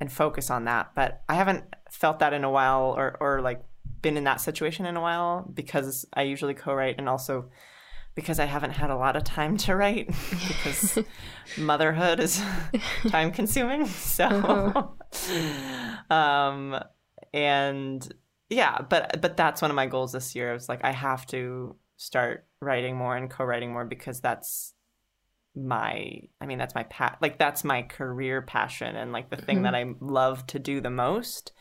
and 0.00 0.10
focus 0.10 0.50
on 0.50 0.64
that. 0.64 0.92
But 0.94 1.22
I 1.28 1.34
haven't 1.34 1.64
felt 1.94 2.18
that 2.18 2.32
in 2.32 2.44
a 2.44 2.50
while 2.50 2.94
or 2.96 3.16
or 3.20 3.40
like 3.40 3.64
been 4.02 4.16
in 4.16 4.24
that 4.24 4.40
situation 4.40 4.84
in 4.84 4.96
a 4.96 5.00
while 5.00 5.48
because 5.54 6.04
I 6.12 6.22
usually 6.22 6.54
co-write 6.54 6.96
and 6.98 7.08
also 7.08 7.50
because 8.14 8.38
I 8.38 8.44
haven't 8.44 8.72
had 8.72 8.90
a 8.90 8.96
lot 8.96 9.16
of 9.16 9.24
time 9.24 9.56
to 9.58 9.76
write 9.76 10.08
because 10.30 10.98
motherhood 11.58 12.20
is 12.20 12.42
time 13.08 13.30
consuming. 13.30 13.86
So 13.86 14.24
uh-huh. 14.24 16.14
um 16.14 16.78
and 17.32 18.12
yeah, 18.50 18.82
but 18.82 19.20
but 19.22 19.36
that's 19.36 19.62
one 19.62 19.70
of 19.70 19.74
my 19.74 19.86
goals 19.86 20.12
this 20.12 20.34
year. 20.34 20.50
I 20.50 20.52
was 20.52 20.68
like 20.68 20.84
I 20.84 20.90
have 20.90 21.26
to 21.26 21.76
start 21.96 22.46
writing 22.60 22.96
more 22.96 23.16
and 23.16 23.30
co-writing 23.30 23.72
more 23.72 23.84
because 23.84 24.20
that's 24.20 24.74
my 25.54 26.20
I 26.40 26.46
mean 26.46 26.58
that's 26.58 26.74
my 26.74 26.82
pat 26.82 27.18
like 27.22 27.38
that's 27.38 27.62
my 27.62 27.82
career 27.82 28.42
passion 28.42 28.96
and 28.96 29.12
like 29.12 29.30
the 29.30 29.36
thing 29.36 29.58
mm-hmm. 29.58 29.64
that 29.64 29.74
I 29.76 29.94
love 30.00 30.44
to 30.48 30.58
do 30.58 30.80
the 30.80 30.90
most 30.90 31.52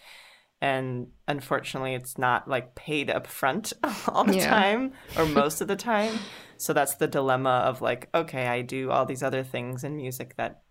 and 0.64 1.08
unfortunately 1.28 1.94
it's 1.94 2.18
not 2.18 2.48
like 2.48 2.74
paid 2.74 3.10
up 3.10 3.28
front 3.28 3.74
all 4.08 4.24
the 4.24 4.38
yeah. 4.38 4.50
time 4.50 4.94
or 5.18 5.26
most 5.26 5.60
of 5.60 5.68
the 5.68 5.76
time 5.76 6.18
so 6.56 6.72
that's 6.72 6.96
the 6.96 7.08
dilemma 7.08 7.64
of 7.66 7.82
like 7.82 8.08
okay 8.16 8.48
i 8.48 8.62
do 8.62 8.90
all 8.90 9.06
these 9.06 9.22
other 9.22 9.44
things 9.44 9.84
in 9.84 9.98
music 9.98 10.36
that 10.38 10.62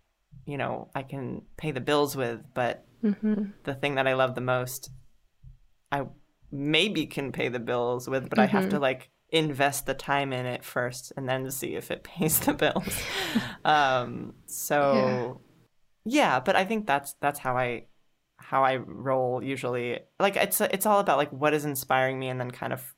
you 0.47 0.57
know 0.57 0.89
i 0.95 1.03
can 1.03 1.43
pay 1.57 1.69
the 1.69 1.79
bills 1.79 2.15
with 2.15 2.41
but 2.55 2.85
mm-hmm. 3.03 3.43
the 3.65 3.75
thing 3.75 3.93
that 3.95 4.07
i 4.07 4.13
love 4.13 4.33
the 4.33 4.41
most 4.41 4.89
i 5.91 6.01
maybe 6.51 7.05
can 7.05 7.31
pay 7.31 7.47
the 7.47 7.59
bills 7.59 8.09
with 8.09 8.29
but 8.29 8.39
mm-hmm. 8.39 8.57
i 8.57 8.59
have 8.59 8.69
to 8.69 8.77
mm-hmm. 8.77 8.81
like 8.81 9.11
invest 9.29 9.85
the 9.85 9.93
time 9.93 10.33
in 10.33 10.47
it 10.47 10.63
first 10.63 11.13
and 11.17 11.29
then 11.29 11.49
see 11.51 11.75
if 11.75 11.91
it 11.91 12.03
pays 12.03 12.39
the 12.39 12.53
bills 12.53 13.03
um 13.63 14.33
so 14.47 15.39
yeah. 16.03 16.33
yeah 16.33 16.39
but 16.39 16.55
i 16.55 16.65
think 16.65 16.87
that's 16.87 17.13
that's 17.21 17.37
how 17.37 17.55
i 17.55 17.83
how 18.43 18.63
I 18.63 18.77
roll 18.77 19.43
usually. 19.43 19.99
Like 20.19 20.35
it's 20.35 20.61
it's 20.61 20.85
all 20.85 20.99
about 20.99 21.17
like 21.17 21.31
what 21.31 21.53
is 21.53 21.65
inspiring 21.65 22.19
me 22.19 22.29
and 22.29 22.39
then 22.39 22.51
kind 22.51 22.73
of 22.73 22.93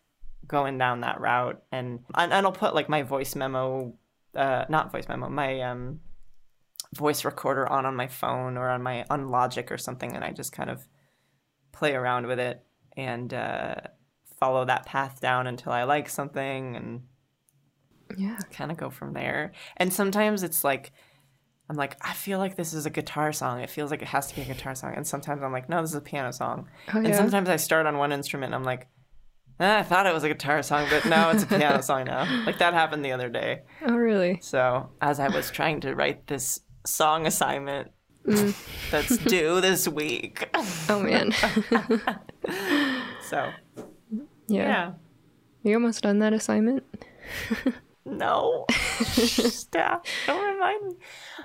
going 0.47 0.77
down 0.77 1.01
that 1.01 1.19
route 1.19 1.63
and 1.71 1.99
and, 2.13 2.31
and 2.31 2.45
I'll 2.45 2.51
put 2.51 2.75
like 2.75 2.89
my 2.89 3.03
voice 3.03 3.35
memo 3.35 3.93
uh 4.35 4.65
not 4.69 4.91
voice 4.91 5.07
memo, 5.07 5.29
my 5.29 5.61
um 5.61 6.01
voice 6.93 7.25
recorder 7.25 7.67
on 7.67 7.85
on 7.85 7.95
my 7.95 8.07
phone 8.07 8.57
or 8.57 8.69
on 8.69 8.83
my 8.83 9.05
on 9.09 9.29
Logic 9.29 9.71
or 9.71 9.77
something 9.77 10.13
and 10.15 10.23
I 10.23 10.31
just 10.31 10.51
kind 10.51 10.69
of 10.69 10.87
play 11.71 11.93
around 11.93 12.27
with 12.27 12.39
it 12.39 12.63
and 12.95 13.33
uh 13.33 13.75
follow 14.39 14.65
that 14.65 14.85
path 14.85 15.19
down 15.19 15.47
until 15.47 15.71
I 15.71 15.83
like 15.83 16.09
something 16.09 16.75
and 16.75 17.01
yeah, 18.17 18.37
kind 18.51 18.71
of 18.71 18.77
go 18.77 18.89
from 18.89 19.13
there. 19.13 19.51
And 19.77 19.91
sometimes 19.91 20.43
it's 20.43 20.63
like 20.63 20.91
I'm 21.69 21.75
like, 21.75 21.97
I 22.01 22.13
feel 22.13 22.37
like 22.37 22.55
this 22.55 22.73
is 22.73 22.85
a 22.85 22.89
guitar 22.89 23.33
song. 23.33 23.59
It 23.59 23.69
feels 23.69 23.89
like 23.89 24.01
it 24.01 24.07
has 24.09 24.27
to 24.27 24.35
be 24.35 24.41
a 24.41 24.45
guitar 24.45 24.75
song. 24.75 24.93
And 24.95 25.05
sometimes 25.05 25.41
I'm 25.41 25.51
like, 25.51 25.67
no, 25.67 25.81
this 25.81 25.91
is 25.91 25.95
a 25.95 26.01
piano 26.01 26.31
song. 26.31 26.67
Oh, 26.93 26.99
and 26.99 27.15
sometimes 27.15 27.49
I 27.49 27.55
start 27.55 27.87
on 27.87 27.97
one 27.97 28.11
instrument 28.11 28.53
and 28.53 28.55
I'm 28.55 28.63
like, 28.63 28.87
eh, 29.59 29.79
I 29.79 29.83
thought 29.83 30.05
it 30.05 30.13
was 30.13 30.23
a 30.23 30.27
guitar 30.27 30.61
song, 30.61 30.87
but 30.89 31.05
no, 31.05 31.31
it's 31.31 31.43
a 31.43 31.47
piano 31.47 31.81
song 31.81 32.05
now. 32.05 32.25
Like 32.45 32.59
that 32.59 32.73
happened 32.73 33.03
the 33.03 33.13
other 33.13 33.29
day. 33.29 33.63
Oh, 33.81 33.95
really? 33.95 34.39
So 34.41 34.89
as 35.01 35.19
I 35.19 35.29
was 35.29 35.49
trying 35.49 35.79
to 35.81 35.95
write 35.95 36.27
this 36.27 36.61
song 36.85 37.25
assignment 37.25 37.91
mm. 38.27 38.55
that's 38.91 39.17
due 39.17 39.59
this 39.61 39.87
week. 39.87 40.47
Oh, 40.89 40.99
man. 40.99 41.31
so, 43.23 43.51
yeah. 44.47 44.67
yeah. 44.67 44.91
You 45.63 45.73
almost 45.73 46.03
done 46.03 46.19
that 46.19 46.33
assignment? 46.33 46.83
no. 48.05 48.67
Stop. 48.69 50.05
Don't 50.27 50.53
remind 50.53 50.85
me. 50.85 50.95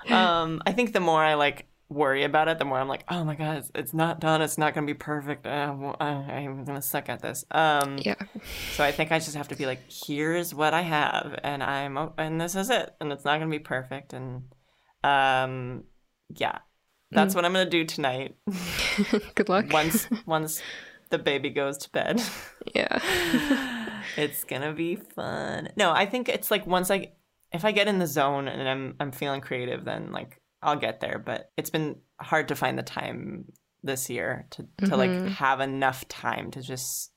Um, 0.08 0.62
I 0.66 0.72
think 0.72 0.92
the 0.92 1.00
more 1.00 1.22
I 1.22 1.34
like 1.34 1.66
worry 1.90 2.22
about 2.22 2.48
it, 2.48 2.58
the 2.58 2.64
more 2.64 2.78
I'm 2.78 2.88
like, 2.88 3.04
oh 3.08 3.24
my 3.24 3.34
god, 3.34 3.58
it's, 3.58 3.70
it's 3.74 3.94
not 3.94 4.20
done. 4.20 4.40
It's 4.40 4.56
not 4.56 4.74
gonna 4.74 4.86
be 4.86 4.94
perfect. 4.94 5.46
Uh, 5.46 5.94
I, 6.00 6.40
am 6.40 6.64
gonna 6.64 6.80
suck 6.80 7.08
at 7.08 7.20
this. 7.20 7.44
Um, 7.50 7.98
yeah. 8.00 8.14
So 8.72 8.84
I 8.84 8.92
think 8.92 9.12
I 9.12 9.18
just 9.18 9.34
have 9.34 9.48
to 9.48 9.56
be 9.56 9.66
like, 9.66 9.80
here's 9.90 10.54
what 10.54 10.72
I 10.72 10.82
have, 10.82 11.38
and 11.42 11.62
I'm 11.62 11.98
and 12.16 12.40
this 12.40 12.54
is 12.54 12.70
it, 12.70 12.94
and 13.00 13.12
it's 13.12 13.24
not 13.24 13.38
gonna 13.38 13.50
be 13.50 13.58
perfect, 13.58 14.12
and 14.12 14.44
um, 15.04 15.84
yeah, 16.34 16.58
that's 17.10 17.32
mm. 17.32 17.36
what 17.36 17.44
I'm 17.44 17.52
gonna 17.52 17.68
do 17.68 17.84
tonight. 17.84 18.36
Good 19.34 19.48
luck. 19.48 19.72
once 19.72 20.08
once 20.26 20.62
the 21.10 21.18
baby 21.18 21.50
goes 21.50 21.76
to 21.78 21.90
bed. 21.90 22.22
Yeah. 22.74 23.00
it's 24.16 24.44
gonna 24.44 24.72
be 24.72 24.96
fun. 24.96 25.70
No, 25.76 25.90
I 25.90 26.06
think 26.06 26.28
it's 26.28 26.50
like 26.50 26.66
once 26.66 26.90
I 26.90 27.12
if 27.52 27.64
I 27.64 27.72
get 27.72 27.88
in 27.88 27.98
the 27.98 28.06
zone 28.06 28.48
and 28.48 28.68
I'm 28.68 28.94
I'm 29.00 29.12
feeling 29.12 29.40
creative, 29.40 29.84
then 29.84 30.12
like 30.12 30.40
I'll 30.62 30.76
get 30.76 31.00
there. 31.00 31.18
But 31.18 31.50
it's 31.56 31.70
been 31.70 31.96
hard 32.20 32.48
to 32.48 32.54
find 32.54 32.78
the 32.78 32.82
time 32.82 33.46
this 33.82 34.10
year 34.10 34.46
to 34.50 34.62
to 34.62 34.68
mm-hmm. 34.86 34.94
like 34.94 35.32
have 35.32 35.60
enough 35.60 36.06
time 36.08 36.50
to 36.52 36.62
just 36.62 37.12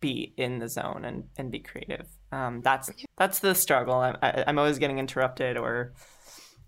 be 0.00 0.34
in 0.36 0.58
the 0.58 0.68
zone 0.68 1.04
and 1.04 1.24
and 1.36 1.50
be 1.50 1.60
creative. 1.60 2.06
Um, 2.30 2.60
that's 2.62 2.90
that's 3.16 3.38
the 3.38 3.54
struggle. 3.54 3.94
I'm 3.94 4.16
I, 4.22 4.44
I'm 4.46 4.58
always 4.58 4.78
getting 4.78 4.98
interrupted, 4.98 5.56
or 5.56 5.94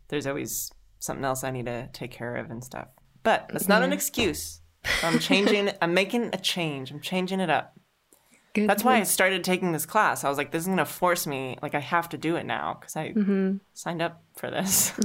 there's 0.08 0.26
always 0.26 0.70
something 1.00 1.24
else 1.24 1.44
I 1.44 1.50
need 1.50 1.66
to 1.66 1.88
take 1.92 2.10
care 2.10 2.36
of 2.36 2.50
and 2.50 2.64
stuff. 2.64 2.88
But 3.22 3.50
it's 3.54 3.68
not 3.68 3.82
an 3.82 3.92
excuse. 3.92 4.60
I'm 5.02 5.18
changing. 5.18 5.70
I'm 5.82 5.94
making 5.94 6.30
a 6.32 6.38
change. 6.38 6.90
I'm 6.90 7.00
changing 7.00 7.40
it 7.40 7.50
up. 7.50 7.74
Good. 8.54 8.70
That's 8.70 8.84
why 8.84 8.98
I 8.98 9.02
started 9.02 9.42
taking 9.42 9.72
this 9.72 9.84
class. 9.84 10.22
I 10.22 10.28
was 10.28 10.38
like, 10.38 10.52
this 10.52 10.62
is 10.62 10.66
going 10.66 10.78
to 10.78 10.84
force 10.84 11.26
me. 11.26 11.58
Like, 11.60 11.74
I 11.74 11.80
have 11.80 12.08
to 12.10 12.18
do 12.18 12.36
it 12.36 12.46
now 12.46 12.76
because 12.78 12.94
I 12.94 13.08
mm-hmm. 13.12 13.56
signed 13.74 14.00
up 14.00 14.22
for 14.36 14.48
this. 14.48 14.92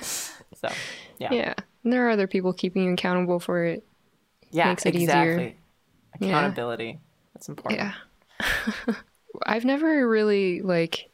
so, 0.10 0.68
yeah. 1.18 1.32
Yeah. 1.32 1.54
And 1.84 1.92
there 1.92 2.08
are 2.08 2.10
other 2.10 2.26
people 2.26 2.52
keeping 2.52 2.82
you 2.84 2.92
accountable 2.92 3.38
for 3.38 3.64
it. 3.64 3.84
Yeah, 4.50 4.68
Makes 4.68 4.86
it 4.86 4.96
exactly. 4.96 5.56
Easier. 6.20 6.30
Accountability. 6.30 6.84
Yeah. 6.84 6.96
That's 7.34 7.48
important. 7.48 7.80
Yeah. 7.80 8.94
I've 9.46 9.64
never 9.64 10.08
really, 10.08 10.60
like, 10.60 11.08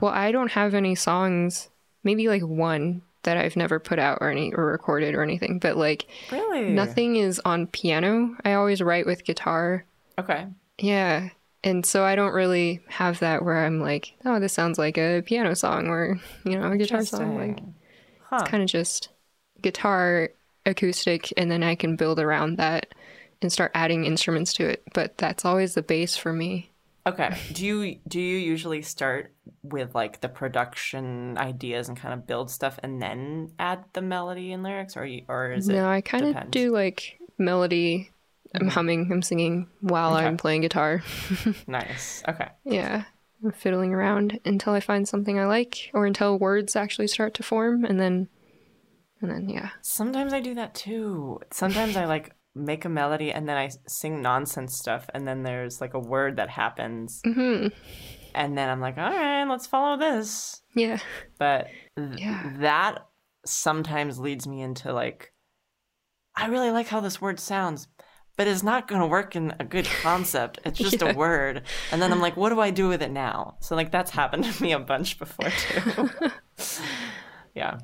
well, 0.00 0.12
I 0.12 0.32
don't 0.32 0.50
have 0.52 0.72
any 0.72 0.94
songs, 0.94 1.68
maybe 2.02 2.28
like 2.28 2.42
one 2.42 3.02
that 3.24 3.36
I've 3.36 3.54
never 3.54 3.78
put 3.78 3.98
out 3.98 4.18
or 4.22 4.30
any 4.30 4.52
or 4.54 4.64
recorded 4.64 5.14
or 5.14 5.22
anything, 5.22 5.58
but 5.58 5.76
like, 5.76 6.06
really, 6.32 6.70
nothing 6.70 7.16
is 7.16 7.40
on 7.44 7.66
piano. 7.66 8.34
I 8.44 8.54
always 8.54 8.80
write 8.80 9.06
with 9.06 9.24
guitar. 9.24 9.84
Okay. 10.18 10.46
Yeah. 10.78 11.30
And 11.64 11.86
so 11.86 12.04
I 12.04 12.16
don't 12.16 12.32
really 12.32 12.80
have 12.88 13.20
that 13.20 13.44
where 13.44 13.64
I'm 13.64 13.80
like, 13.80 14.14
oh, 14.24 14.40
this 14.40 14.52
sounds 14.52 14.78
like 14.78 14.98
a 14.98 15.22
piano 15.24 15.54
song 15.54 15.88
or, 15.88 16.20
you 16.44 16.58
know, 16.58 16.72
a 16.72 16.76
guitar 16.76 17.04
song. 17.04 17.38
Like, 17.38 17.60
huh. 18.24 18.38
it's 18.40 18.50
kind 18.50 18.62
of 18.62 18.68
just 18.68 19.10
guitar, 19.60 20.30
acoustic, 20.66 21.32
and 21.36 21.50
then 21.50 21.62
I 21.62 21.74
can 21.74 21.96
build 21.96 22.18
around 22.18 22.58
that 22.58 22.94
and 23.40 23.52
start 23.52 23.72
adding 23.74 24.04
instruments 24.04 24.52
to 24.54 24.68
it. 24.68 24.82
But 24.92 25.18
that's 25.18 25.44
always 25.44 25.74
the 25.74 25.82
base 25.82 26.16
for 26.16 26.32
me. 26.32 26.70
Okay. 27.04 27.36
Do 27.52 27.66
you 27.66 27.98
do 28.06 28.20
you 28.20 28.38
usually 28.38 28.82
start 28.82 29.32
with 29.64 29.92
like 29.94 30.20
the 30.20 30.28
production 30.28 31.36
ideas 31.36 31.88
and 31.88 31.98
kind 31.98 32.14
of 32.14 32.28
build 32.28 32.48
stuff 32.48 32.78
and 32.82 33.02
then 33.02 33.50
add 33.58 33.84
the 33.92 34.02
melody 34.02 34.52
and 34.52 34.62
lyrics, 34.62 34.96
or 34.96 35.04
you, 35.04 35.24
or 35.26 35.50
is 35.50 35.68
it? 35.68 35.74
No, 35.74 35.88
I 35.88 36.00
kind 36.00 36.36
of 36.36 36.50
do 36.52 36.70
like 36.70 37.18
melody 37.38 38.11
I'm 38.54 38.68
humming, 38.68 39.10
I'm 39.10 39.22
singing 39.22 39.68
while 39.80 40.14
okay. 40.14 40.26
I'm 40.26 40.36
playing 40.36 40.62
guitar. 40.62 41.02
nice. 41.66 42.22
Okay. 42.28 42.48
Yeah. 42.64 43.04
I'm 43.42 43.52
fiddling 43.52 43.92
around 43.92 44.40
until 44.44 44.72
I 44.72 44.80
find 44.80 45.08
something 45.08 45.38
I 45.38 45.46
like 45.46 45.90
or 45.94 46.06
until 46.06 46.38
words 46.38 46.76
actually 46.76 47.08
start 47.08 47.34
to 47.34 47.42
form 47.42 47.84
and 47.84 47.98
then 47.98 48.28
and 49.20 49.30
then 49.30 49.48
yeah. 49.48 49.70
Sometimes 49.80 50.32
I 50.32 50.40
do 50.40 50.54
that 50.54 50.74
too. 50.74 51.40
Sometimes 51.50 51.96
I 51.96 52.04
like 52.04 52.34
make 52.54 52.84
a 52.84 52.88
melody 52.88 53.32
and 53.32 53.48
then 53.48 53.56
I 53.56 53.70
sing 53.86 54.20
nonsense 54.20 54.76
stuff 54.76 55.08
and 55.14 55.26
then 55.26 55.42
there's 55.42 55.80
like 55.80 55.94
a 55.94 55.98
word 55.98 56.36
that 56.36 56.50
happens. 56.50 57.22
Mm-hmm. 57.24 57.68
And 58.34 58.58
then 58.58 58.68
I'm 58.68 58.80
like, 58.80 58.98
all 58.98 59.10
right, 59.10 59.44
let's 59.44 59.66
follow 59.66 59.96
this. 59.96 60.62
Yeah. 60.74 60.98
But 61.38 61.68
th- 61.96 62.18
yeah. 62.18 62.52
that 62.58 63.06
sometimes 63.44 64.18
leads 64.18 64.46
me 64.46 64.62
into 64.62 64.92
like, 64.92 65.32
I 66.34 66.46
really 66.46 66.70
like 66.70 66.88
how 66.88 67.00
this 67.00 67.20
word 67.20 67.38
sounds, 67.38 67.88
but 68.36 68.48
it's 68.48 68.62
not 68.62 68.88
going 68.88 69.00
to 69.00 69.06
work 69.06 69.36
in 69.36 69.54
a 69.58 69.64
good 69.64 69.86
concept. 70.02 70.60
It's 70.64 70.78
just 70.78 71.00
yeah. 71.02 71.10
a 71.10 71.14
word. 71.14 71.62
And 71.90 72.00
then 72.00 72.12
I'm 72.12 72.20
like, 72.20 72.36
what 72.36 72.50
do 72.50 72.60
I 72.60 72.70
do 72.70 72.88
with 72.88 73.02
it 73.02 73.10
now? 73.10 73.56
So, 73.60 73.76
like, 73.76 73.90
that's 73.90 74.10
happened 74.10 74.44
to 74.44 74.62
me 74.62 74.72
a 74.72 74.78
bunch 74.78 75.18
before, 75.18 75.50
too. 75.50 76.10
yeah. 77.54 77.78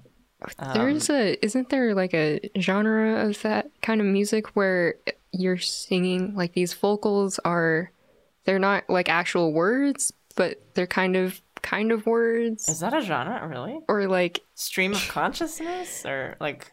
There's 0.74 1.10
um, 1.10 1.16
a, 1.16 1.44
isn't 1.44 1.68
there 1.68 1.94
like 1.94 2.14
a 2.14 2.40
genre 2.60 3.26
of 3.26 3.42
that 3.42 3.70
kind 3.82 4.00
of 4.00 4.06
music 4.06 4.48
where 4.56 4.94
you're 5.32 5.58
singing, 5.58 6.34
like, 6.34 6.54
these 6.54 6.72
vocals 6.72 7.38
are, 7.44 7.90
they're 8.44 8.58
not 8.58 8.88
like 8.88 9.08
actual 9.08 9.52
words, 9.52 10.12
but 10.36 10.62
they're 10.74 10.86
kind 10.86 11.16
of 11.16 11.42
kind 11.60 11.92
of 11.92 12.06
words. 12.06 12.68
Is 12.68 12.80
that 12.80 12.94
a 12.94 13.00
genre, 13.00 13.46
really? 13.46 13.80
Or 13.88 14.06
like 14.06 14.40
stream 14.54 14.92
of 14.92 15.06
consciousness, 15.08 16.06
or 16.06 16.36
like 16.40 16.72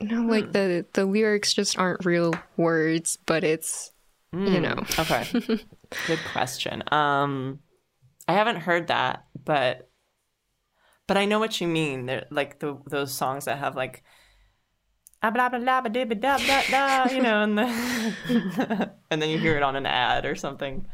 no, 0.00 0.22
like 0.22 0.46
hmm. 0.46 0.52
the 0.52 0.86
the 0.92 1.04
lyrics 1.04 1.52
just 1.52 1.78
aren't 1.78 2.04
real 2.04 2.34
words, 2.56 3.18
but 3.26 3.44
it's 3.44 3.92
mm. 4.34 4.48
you 4.48 4.56
hmm. 4.56 4.62
know. 4.62 4.84
Okay. 4.98 5.26
Good 6.06 6.20
question. 6.32 6.82
Um, 6.92 7.60
I 8.26 8.32
haven't 8.32 8.56
heard 8.56 8.88
that, 8.88 9.26
but 9.44 9.90
but 11.06 11.16
I 11.16 11.24
know 11.24 11.38
what 11.38 11.60
you 11.60 11.66
mean. 11.66 12.06
They're 12.06 12.26
like 12.30 12.60
the 12.60 12.78
those 12.86 13.12
songs 13.12 13.44
that 13.46 13.58
have 13.58 13.76
like 13.76 14.02
blah 15.20 15.30
blah 15.30 15.48
blah 15.48 15.58
blah 15.58 15.80
blah 15.88 16.04
blah 16.14 16.62
blah, 16.68 17.06
you 17.10 17.22
know, 17.22 17.42
and 17.42 17.58
the 17.58 18.90
and 19.10 19.20
then 19.20 19.28
you 19.28 19.38
hear 19.38 19.56
it 19.56 19.62
on 19.62 19.76
an 19.76 19.86
ad 19.86 20.24
or 20.24 20.34
something. 20.34 20.86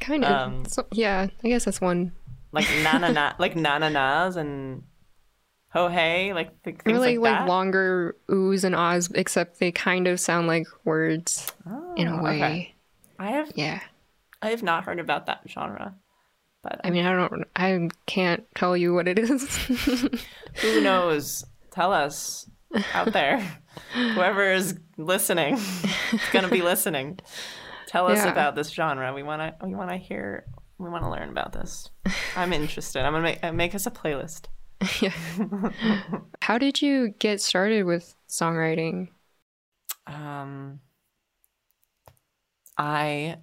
Kind 0.00 0.24
of. 0.24 0.32
Um, 0.32 0.64
so, 0.64 0.86
yeah, 0.92 1.28
I 1.44 1.48
guess 1.48 1.64
that's 1.64 1.80
one. 1.80 2.12
Like 2.52 2.66
na 2.82 2.98
na 2.98 3.10
na, 3.12 3.32
like 3.38 3.54
na 3.54 3.78
na 3.78 3.88
nas 3.88 4.36
and 4.36 4.82
ho 5.70 5.88
hey, 5.88 6.32
like 6.32 6.62
things 6.62 6.80
really 6.84 7.18
like, 7.18 7.40
like 7.40 7.48
longer 7.48 8.16
oohs 8.28 8.64
and 8.64 8.74
ahs, 8.74 9.10
except 9.14 9.58
they 9.58 9.72
kind 9.72 10.06
of 10.06 10.20
sound 10.20 10.46
like 10.46 10.66
words 10.84 11.46
oh, 11.68 11.94
in 11.96 12.08
a 12.08 12.20
oh, 12.20 12.22
way. 12.22 12.36
Okay. 12.36 12.74
I 13.18 13.30
have 13.32 13.52
yeah, 13.54 13.80
I 14.42 14.50
have 14.50 14.62
not 14.62 14.84
heard 14.84 14.98
about 14.98 15.26
that 15.26 15.42
genre. 15.48 15.94
But 16.62 16.80
I 16.84 16.90
mean, 16.90 17.06
I 17.06 17.12
don't, 17.14 17.44
I 17.56 17.88
can't 18.06 18.46
tell 18.54 18.76
you 18.76 18.92
what 18.92 19.08
it 19.08 19.18
is. 19.18 19.56
Who 20.60 20.80
knows? 20.82 21.44
Tell 21.70 21.92
us 21.92 22.50
out 22.92 23.12
there, 23.12 23.40
whoever 23.94 24.52
is 24.52 24.78
listening, 24.98 25.54
is 25.54 26.20
gonna 26.32 26.48
be 26.48 26.62
listening. 26.62 27.18
Tell 27.86 28.08
us 28.08 28.18
yeah. 28.18 28.30
about 28.30 28.56
this 28.56 28.70
genre. 28.70 29.12
We 29.14 29.22
wanna, 29.22 29.56
we 29.64 29.74
wanna 29.74 29.96
hear, 29.96 30.44
we 30.78 30.90
wanna 30.90 31.10
learn 31.10 31.30
about 31.30 31.52
this. 31.52 31.88
I'm 32.36 32.52
interested. 32.52 33.04
I'm 33.04 33.12
gonna 33.12 33.22
make 33.22 33.54
make 33.54 33.74
us 33.74 33.86
a 33.86 33.90
playlist. 33.90 34.46
Yeah. 35.00 35.12
How 36.42 36.58
did 36.58 36.80
you 36.80 37.14
get 37.18 37.40
started 37.40 37.84
with 37.84 38.14
songwriting? 38.28 39.08
Um, 40.06 40.80
I 42.78 43.36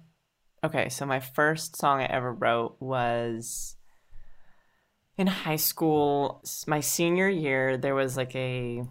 okay. 0.64 0.88
So 0.88 1.06
my 1.06 1.20
first 1.20 1.76
song 1.76 2.00
I 2.00 2.06
ever 2.06 2.32
wrote 2.32 2.76
was 2.80 3.76
in 5.16 5.26
high 5.26 5.56
school. 5.56 6.42
My 6.66 6.80
senior 6.80 7.28
year, 7.28 7.76
there 7.76 7.94
was 7.94 8.16
like 8.16 8.34
a 8.34 8.82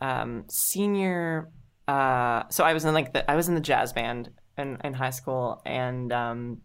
um, 0.00 0.44
senior. 0.48 1.50
Uh, 1.86 2.44
so 2.50 2.64
I 2.64 2.72
was 2.72 2.84
in 2.84 2.94
like 2.94 3.12
the 3.12 3.30
I 3.30 3.36
was 3.36 3.48
in 3.48 3.54
the 3.54 3.60
jazz 3.60 3.92
band 3.92 4.30
in 4.56 4.78
in 4.82 4.94
high 4.94 5.10
school, 5.10 5.60
and 5.66 6.12
um, 6.12 6.62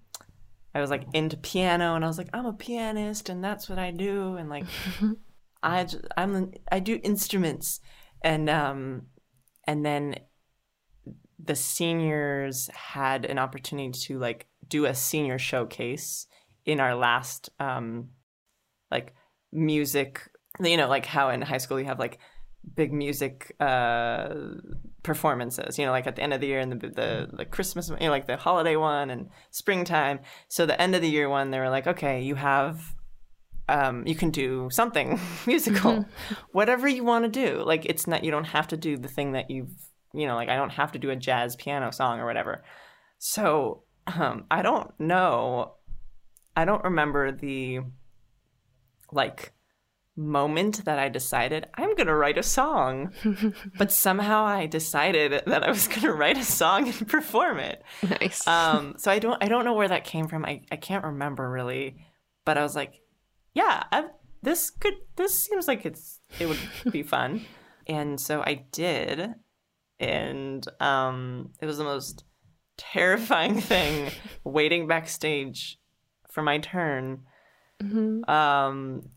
I 0.78 0.82
was 0.82 0.92
like 0.92 1.08
into 1.14 1.38
piano 1.38 1.96
and 1.96 2.06
I 2.06 2.08
was 2.08 2.20
like, 2.20 2.30
I'm 2.34 2.46
a 2.46 2.54
pianist 2.54 3.30
and 3.30 3.44
that's 3.44 3.68
what 3.68 3.80
I 3.80 3.90
do. 3.90 4.36
And 4.36 4.48
like, 4.48 4.66
I, 5.64 5.86
just, 5.86 6.06
I'm, 6.16 6.52
I 6.72 6.80
do 6.80 7.00
instruments. 7.04 7.80
And, 8.22 8.48
um, 8.48 9.08
and 9.66 9.84
then 9.84 10.18
the 11.44 11.56
seniors 11.56 12.70
had 12.74 13.26
an 13.26 13.40
opportunity 13.40 13.92
to 13.92 14.20
like 14.20 14.46
do 14.68 14.86
a 14.86 14.94
senior 14.94 15.40
showcase 15.40 16.28
in 16.64 16.80
our 16.80 16.94
last, 16.94 17.50
um, 17.60 18.10
like 18.92 19.16
music, 19.52 20.30
you 20.64 20.78
know, 20.78 20.88
like 20.88 21.08
how 21.08 21.30
in 21.30 21.42
high 21.42 21.58
school 21.58 21.80
you 21.80 21.88
have 21.88 21.98
like 21.98 22.20
big 22.76 22.94
music 22.94 23.56
uh, 23.60 24.34
performances. 25.04 25.78
You 25.78 25.86
know, 25.86 25.92
like 25.92 26.08
at 26.08 26.16
the 26.16 26.24
end 26.24 26.34
of 26.34 26.42
the 26.42 26.48
year 26.48 26.60
and 26.60 26.72
the 26.72 26.88
the, 26.88 27.30
the 27.34 27.46
Christmas, 27.46 27.90
you 27.90 27.96
know, 28.00 28.10
like 28.10 28.28
the 28.28 28.38
holiday 28.38 28.76
one 28.76 29.10
and 29.10 29.30
springtime. 29.52 30.20
So 30.48 30.66
the 30.66 30.80
end 30.80 30.96
of 30.96 31.02
the 31.02 31.10
year 31.10 31.30
one, 31.30 31.52
they 31.52 31.60
were 31.60 31.70
like, 31.70 31.88
okay, 31.88 32.22
you 32.22 32.36
have. 32.36 32.94
Um, 33.70 34.08
you 34.08 34.16
can 34.16 34.30
do 34.30 34.70
something 34.72 35.20
musical, 35.46 35.92
mm-hmm. 35.92 36.34
whatever 36.54 36.88
you 36.88 37.04
want 37.04 37.26
to 37.26 37.30
do. 37.30 37.64
Like 37.66 37.86
it's 37.86 38.08
not 38.08 38.24
you 38.24 38.32
don't 38.32 38.46
have 38.46 38.70
to 38.70 38.78
do 38.78 38.96
the 38.96 39.10
thing 39.10 39.34
that 39.34 39.52
you've 39.52 39.74
you 40.14 40.26
know 40.26 40.36
like 40.36 40.48
I 40.48 40.56
don't 40.56 40.70
have 40.70 40.94
to 40.94 41.00
do 41.00 41.10
a 41.10 41.18
jazz 41.18 41.58
piano 41.58 41.92
song 41.92 42.22
or 42.22 42.26
whatever. 42.26 42.64
So 43.18 43.84
um, 44.08 44.46
I 44.50 44.62
don't 44.62 44.98
know. 45.00 45.74
I 46.56 46.64
don't 46.64 46.84
remember 46.86 47.34
the 47.34 47.82
like 49.12 49.54
moment 50.18 50.84
that 50.86 50.98
I 50.98 51.10
decided 51.10 51.68
I'm 51.76 51.96
going 51.96 52.08
to 52.08 52.16
write 52.16 52.38
a 52.38 52.44
song. 52.44 53.14
but 53.78 53.92
somehow 53.92 54.44
I 54.44 54.66
decided 54.66 55.44
that 55.46 55.64
I 55.64 55.70
was 55.70 55.88
going 55.88 56.02
to 56.02 56.14
write 56.14 56.38
a 56.38 56.44
song 56.44 56.88
and 56.88 57.08
perform 57.08 57.60
it. 57.60 57.84
Nice. 58.20 58.46
Um, 58.48 58.96
so 58.98 59.12
I 59.12 59.20
don't 59.20 59.42
I 59.44 59.48
don't 59.48 59.64
know 59.64 59.74
where 59.74 59.88
that 59.88 60.04
came 60.04 60.28
from. 60.28 60.44
I, 60.44 60.62
I 60.72 60.76
can't 60.76 61.06
remember 61.06 61.50
really, 61.50 61.98
but 62.46 62.58
I 62.58 62.64
was 62.64 62.76
like, 62.76 63.02
yeah, 63.54 63.84
I've, 63.92 64.10
this 64.42 64.72
could 64.72 64.96
this 65.16 65.38
seems 65.42 65.68
like 65.68 65.86
it's 65.86 66.20
it 66.40 66.48
would 66.48 66.60
be 66.92 67.04
fun. 67.04 67.46
and 67.88 68.20
so 68.20 68.42
I 68.42 68.66
did 68.72 69.36
and 70.00 70.68
um, 70.80 71.52
it 71.62 71.66
was 71.66 71.78
the 71.78 71.84
most 71.84 72.24
terrifying 72.78 73.60
thing 73.60 74.12
waiting 74.44 74.88
backstage 74.88 75.80
for 76.30 76.42
my 76.44 76.60
turn. 76.60 77.22
Mm-hmm. 77.82 78.30
Um, 78.30 79.10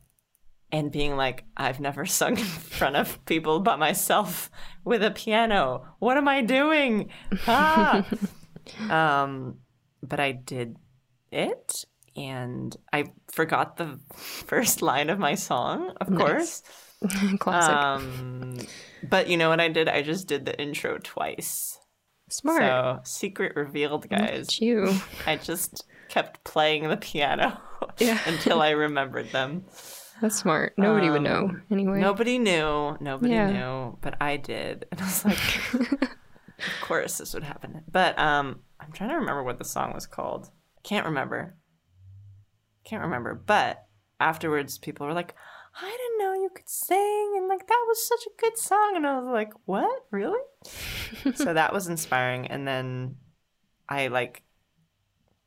and 0.72 0.92
being 0.92 1.16
like, 1.16 1.44
I've 1.56 1.80
never 1.80 2.06
sung 2.06 2.38
in 2.38 2.44
front 2.44 2.96
of 2.96 3.24
people 3.24 3.61
but 3.61 3.78
myself 3.78 4.50
with 4.85 5.02
a 5.02 5.11
piano. 5.11 5.85
What 5.98 6.16
am 6.16 6.28
I 6.28 6.42
doing? 6.42 7.11
Ah! 7.46 8.06
um, 8.90 9.59
but 10.02 10.20
I 10.20 10.33
did 10.33 10.76
it, 11.30 11.85
and 12.16 12.74
I 12.92 13.12
forgot 13.30 13.76
the 13.76 13.98
first 14.14 14.83
line 14.83 15.11
of 15.11 15.18
my 15.18 15.35
song, 15.35 15.94
of 16.00 16.09
nice. 16.09 16.20
course. 16.20 16.62
Classic. 17.38 17.74
Um, 17.74 18.59
but 19.09 19.28
you 19.28 19.37
know 19.37 19.48
what 19.48 19.61
I 19.61 19.68
did? 19.68 19.88
I 19.88 20.02
just 20.02 20.26
did 20.26 20.44
the 20.44 20.61
intro 20.61 20.98
twice. 21.02 21.78
Smart. 22.28 22.62
So 22.62 23.00
secret 23.04 23.56
revealed, 23.56 24.09
guys. 24.09 24.61
you. 24.61 24.94
I 25.26 25.37
just 25.37 25.85
kept 26.09 26.44
playing 26.44 26.88
the 26.88 26.96
piano 26.96 27.59
yeah. 27.98 28.18
until 28.26 28.61
I 28.61 28.70
remembered 28.70 29.30
them. 29.33 29.64
That's 30.20 30.37
smart. 30.37 30.74
Nobody 30.76 31.06
um, 31.06 31.12
would 31.12 31.22
know 31.22 31.44
um, 31.48 31.62
anyway. 31.70 32.00
Nobody 32.00 32.38
knew. 32.38 32.96
Nobody 33.00 33.33
yeah. 33.33 33.50
knew, 33.50 33.98
but 34.00 34.16
I 34.20 34.37
did. 34.37 34.87
And 34.92 35.00
I 35.00 35.04
was 35.04 35.24
like, 35.24 35.74
of 35.74 36.09
course 36.83 37.18
this 37.18 37.33
would 37.35 37.42
happen. 37.42 37.83
But 37.90 38.18
um, 38.18 38.61
I'm 38.78 38.92
trying 38.92 39.11
to 39.11 39.16
remember 39.16 39.42
what 39.42 39.59
the 39.59 39.64
song 39.64 39.92
was 39.94 40.06
called. 40.06 40.50
Can't 40.83 41.06
remember. 41.06 41.56
Can't 42.85 43.02
remember. 43.02 43.35
But 43.35 43.87
afterwards, 44.18 44.78
people 44.78 45.06
were 45.06 45.14
like, 45.14 45.35
I 45.80 45.88
didn't 45.88 46.18
know 46.18 46.35
you 46.35 46.50
could 46.54 46.68
sing. 46.68 47.35
And 47.37 47.48
like, 47.48 47.66
that 47.66 47.85
was 47.88 48.06
such 48.06 48.26
a 48.26 48.40
good 48.40 48.59
song. 48.59 48.92
And 48.96 49.06
I 49.06 49.18
was 49.18 49.33
like, 49.33 49.52
what? 49.64 50.04
Really? 50.11 50.40
so 51.35 51.54
that 51.54 51.72
was 51.72 51.88
inspiring. 51.88 52.46
And 52.48 52.66
then 52.66 53.16
I 53.88 54.09
like 54.09 54.42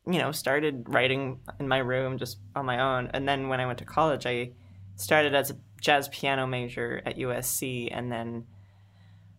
you 0.06 0.20
know 0.20 0.32
started 0.32 0.84
writing 0.88 1.40
in 1.60 1.68
my 1.68 1.78
room 1.78 2.18
just 2.18 2.40
on 2.56 2.66
my 2.66 2.80
own 2.80 3.10
and 3.14 3.28
then 3.28 3.48
when 3.48 3.60
i 3.60 3.66
went 3.66 3.80
to 3.80 3.86
college 3.86 4.26
i 4.26 4.52
started 4.96 5.36
as 5.36 5.52
a 5.52 5.58
jazz 5.82 6.08
piano 6.10 6.48
major 6.48 7.02
at 7.06 7.18
USC 7.18 7.90
and 7.92 8.12
then 8.12 8.46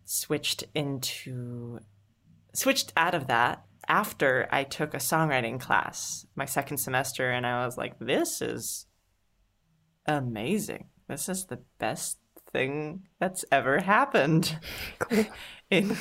switched 0.05 0.63
into 0.73 1.79
switched 2.53 2.93
out 2.95 3.15
of 3.15 3.27
that 3.27 3.65
after 3.87 4.47
I 4.51 4.63
took 4.63 4.93
a 4.93 4.97
songwriting 4.97 5.59
class 5.59 6.25
my 6.35 6.45
second 6.45 6.77
semester 6.77 7.31
and 7.31 7.45
I 7.45 7.65
was 7.65 7.77
like 7.77 7.97
this 7.99 8.41
is 8.41 8.85
amazing. 10.07 10.89
This 11.07 11.29
is 11.29 11.45
the 11.45 11.59
best 11.79 12.19
thing 12.55 13.03
that's 13.19 13.43
ever 13.51 13.79
happened 13.79 14.57
cool. 14.99 15.25
in 15.69 15.97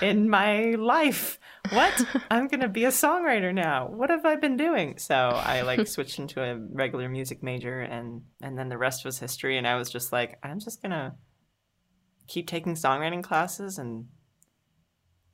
in 0.00 0.28
my 0.28 0.74
life 0.78 1.38
what? 1.68 2.04
I'm 2.30 2.48
gonna 2.48 2.68
be 2.68 2.84
a 2.84 2.88
songwriter 2.88 3.54
now. 3.54 3.88
What 3.88 4.10
have 4.10 4.24
I 4.24 4.36
been 4.36 4.56
doing? 4.56 4.98
So 4.98 5.14
I 5.14 5.60
like 5.62 5.86
switched 5.86 6.18
into 6.18 6.42
a 6.42 6.56
regular 6.56 7.08
music 7.08 7.42
major, 7.42 7.80
and 7.80 8.22
and 8.42 8.58
then 8.58 8.68
the 8.68 8.78
rest 8.78 9.04
was 9.04 9.18
history. 9.18 9.58
And 9.58 9.66
I 9.66 9.76
was 9.76 9.90
just 9.90 10.12
like, 10.12 10.38
I'm 10.42 10.58
just 10.58 10.82
gonna 10.82 11.16
keep 12.26 12.46
taking 12.48 12.74
songwriting 12.74 13.22
classes, 13.22 13.78
and 13.78 14.06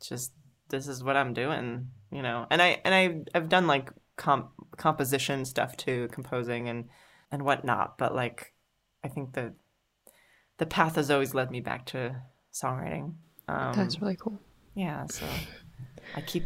just 0.07 0.33
this 0.69 0.89
is 0.89 1.03
what 1.03 1.17
I'm 1.17 1.33
doing, 1.33 1.89
you 2.11 2.23
know. 2.23 2.47
And 2.51 2.61
I 2.61 2.81
and 2.85 2.95
I 2.95 3.39
I've 3.39 3.49
done 3.49 3.67
like 3.67 3.91
comp 4.17 4.51
composition 4.77 5.45
stuff 5.45 5.77
too, 5.77 6.09
composing 6.13 6.69
and 6.69 6.89
and 7.31 7.45
whatnot. 7.45 7.99
But 7.99 8.15
like, 8.15 8.53
I 9.05 9.09
think 9.09 9.33
the 9.33 9.55
the 10.59 10.67
path 10.67 10.97
has 10.97 11.11
always 11.11 11.35
led 11.35 11.51
me 11.51 11.61
back 11.61 11.87
to 11.87 12.17
songwriting. 12.53 13.15
Um, 13.49 13.73
That's 13.75 14.01
really 14.01 14.17
cool. 14.17 14.39
Yeah, 14.75 15.07
so 15.07 15.27
I 16.15 16.21
keep 16.21 16.45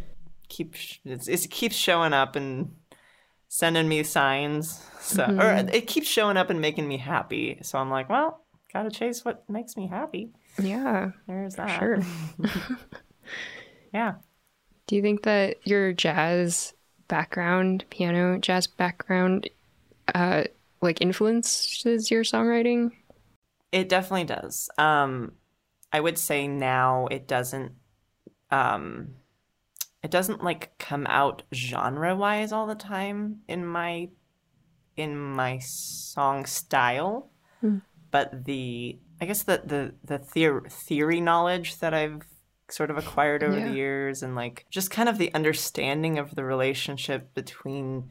keep 0.48 0.74
it's, 1.04 1.28
it 1.28 1.50
keeps 1.50 1.76
showing 1.76 2.12
up 2.12 2.36
and 2.36 2.74
sending 3.48 3.88
me 3.88 4.02
signs. 4.02 4.84
So 5.00 5.24
mm-hmm. 5.24 5.40
or 5.40 5.74
it 5.74 5.88
keeps 5.88 6.06
showing 6.06 6.36
up 6.36 6.50
and 6.50 6.60
making 6.60 6.86
me 6.86 6.98
happy. 6.98 7.58
So 7.62 7.78
I'm 7.78 7.90
like, 7.90 8.08
well, 8.08 8.44
gotta 8.72 8.90
chase 8.90 9.24
what 9.24 9.48
makes 9.48 9.76
me 9.76 9.88
happy. 9.88 10.30
Yeah, 10.62 11.12
there's 11.26 11.56
that. 11.56 11.80
Sure. 11.80 11.98
yeah. 13.94 14.14
Do 14.86 14.94
you 14.94 15.02
think 15.02 15.22
that 15.22 15.66
your 15.66 15.92
jazz 15.92 16.74
background, 17.08 17.84
piano 17.90 18.38
jazz 18.38 18.66
background, 18.66 19.48
uh, 20.14 20.44
like 20.80 21.00
influences 21.00 22.10
your 22.10 22.22
songwriting? 22.22 22.92
It 23.72 23.88
definitely 23.88 24.24
does. 24.24 24.68
Um, 24.78 25.32
I 25.92 26.00
would 26.00 26.18
say 26.18 26.48
now 26.48 27.06
it 27.10 27.26
doesn't. 27.26 27.72
Um, 28.50 29.14
it 30.02 30.10
doesn't 30.10 30.42
like 30.42 30.76
come 30.78 31.06
out 31.06 31.42
genre 31.54 32.16
wise 32.16 32.52
all 32.52 32.66
the 32.66 32.74
time 32.74 33.40
in 33.48 33.66
my 33.66 34.08
in 34.96 35.16
my 35.16 35.58
song 35.58 36.46
style, 36.46 37.30
mm. 37.62 37.82
but 38.10 38.44
the 38.44 38.98
I 39.20 39.26
guess 39.26 39.42
the 39.42 39.62
the 39.64 39.94
the 40.04 40.18
theor- 40.18 40.70
theory 40.70 41.20
knowledge 41.20 41.78
that 41.78 41.94
I've 41.94 42.22
sort 42.70 42.90
of 42.90 42.96
acquired 42.96 43.42
over 43.42 43.58
yeah. 43.58 43.68
the 43.68 43.74
years 43.74 44.22
and 44.22 44.34
like 44.34 44.64
just 44.70 44.90
kind 44.90 45.08
of 45.08 45.18
the 45.18 45.32
understanding 45.34 46.18
of 46.18 46.34
the 46.34 46.44
relationship 46.44 47.34
between 47.34 48.10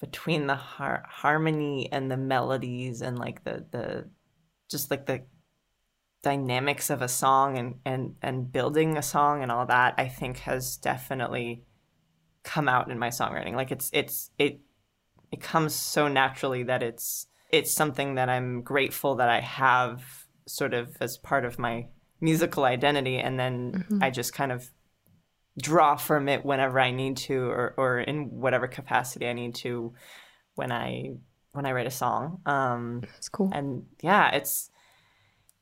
between 0.00 0.46
the 0.46 0.54
har- 0.54 1.04
harmony 1.08 1.88
and 1.92 2.10
the 2.10 2.16
melodies 2.16 3.02
and 3.02 3.18
like 3.18 3.44
the 3.44 3.64
the 3.70 4.08
just 4.70 4.90
like 4.90 5.06
the 5.06 5.22
dynamics 6.22 6.90
of 6.90 7.02
a 7.02 7.08
song 7.08 7.58
and 7.58 7.74
and 7.84 8.14
and 8.22 8.52
building 8.52 8.96
a 8.96 9.02
song 9.02 9.42
and 9.42 9.52
all 9.52 9.66
that 9.66 9.94
I 9.98 10.08
think 10.08 10.38
has 10.38 10.76
definitely 10.76 11.64
come 12.42 12.68
out 12.68 12.90
in 12.90 12.98
my 12.98 13.08
songwriting 13.08 13.54
like 13.54 13.70
it's 13.70 13.90
it's 13.92 14.30
it 14.38 14.60
it 15.30 15.40
comes 15.40 15.74
so 15.74 16.08
naturally 16.08 16.62
that 16.64 16.82
it's 16.82 17.26
it's 17.50 17.72
something 17.72 18.14
that 18.14 18.28
I'm 18.28 18.62
grateful 18.62 19.16
that 19.16 19.28
I 19.28 19.40
have 19.40 20.02
sort 20.46 20.74
of 20.74 20.96
as 21.00 21.16
part 21.18 21.44
of 21.44 21.58
my 21.58 21.86
musical 22.20 22.64
identity 22.64 23.18
and 23.18 23.38
then 23.38 23.72
mm-hmm. 23.72 24.02
I 24.02 24.10
just 24.10 24.32
kind 24.32 24.52
of 24.52 24.70
draw 25.60 25.96
from 25.96 26.28
it 26.28 26.44
whenever 26.44 26.80
I 26.80 26.90
need 26.90 27.16
to 27.18 27.42
or 27.42 27.74
or 27.76 28.00
in 28.00 28.30
whatever 28.30 28.68
capacity 28.68 29.28
I 29.28 29.32
need 29.32 29.54
to 29.56 29.94
when 30.54 30.72
I 30.72 31.14
when 31.52 31.66
I 31.66 31.72
write 31.72 31.86
a 31.86 31.90
song. 31.90 32.40
Um 32.46 33.00
That's 33.02 33.28
cool. 33.28 33.50
And 33.52 33.86
yeah, 34.02 34.30
it's 34.30 34.70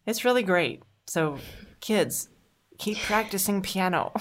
it's 0.06 0.24
really 0.24 0.42
great. 0.42 0.82
So 1.06 1.38
kids, 1.80 2.28
keep 2.78 2.98
practicing 2.98 3.62
piano. 3.62 4.12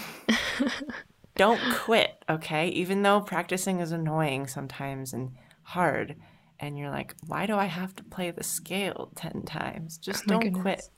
Don't 1.35 1.61
quit, 1.75 2.23
okay? 2.29 2.69
Even 2.69 3.03
though 3.03 3.21
practicing 3.21 3.79
is 3.79 3.91
annoying 3.91 4.47
sometimes 4.47 5.13
and 5.13 5.31
hard 5.61 6.15
and 6.59 6.77
you're 6.77 6.89
like, 6.89 7.15
why 7.27 7.45
do 7.45 7.55
I 7.55 7.65
have 7.65 7.95
to 7.97 8.03
play 8.03 8.31
the 8.31 8.43
scale 8.43 9.11
10 9.15 9.43
times? 9.43 9.97
Just 9.97 10.23
oh 10.25 10.29
don't 10.29 10.39
goodness. 10.41 10.61
quit. 10.61 10.89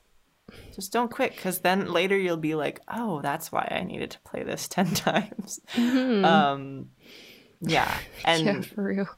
Just 0.74 0.92
don't 0.92 1.12
quit 1.12 1.36
because 1.36 1.60
then 1.60 1.92
later 1.92 2.18
you'll 2.18 2.38
be 2.38 2.56
like, 2.56 2.82
oh, 2.88 3.22
that's 3.22 3.52
why 3.52 3.68
I 3.72 3.84
needed 3.84 4.12
to 4.12 4.20
play 4.20 4.44
this 4.44 4.68
10 4.70 4.94
times. 4.94 5.60
Mm-hmm. 5.74 6.26
Um, 6.26 6.90
yeah. 7.62 7.98
And 8.26 8.46
yeah, 8.46 8.62
for 8.62 8.84
real. 8.84 9.10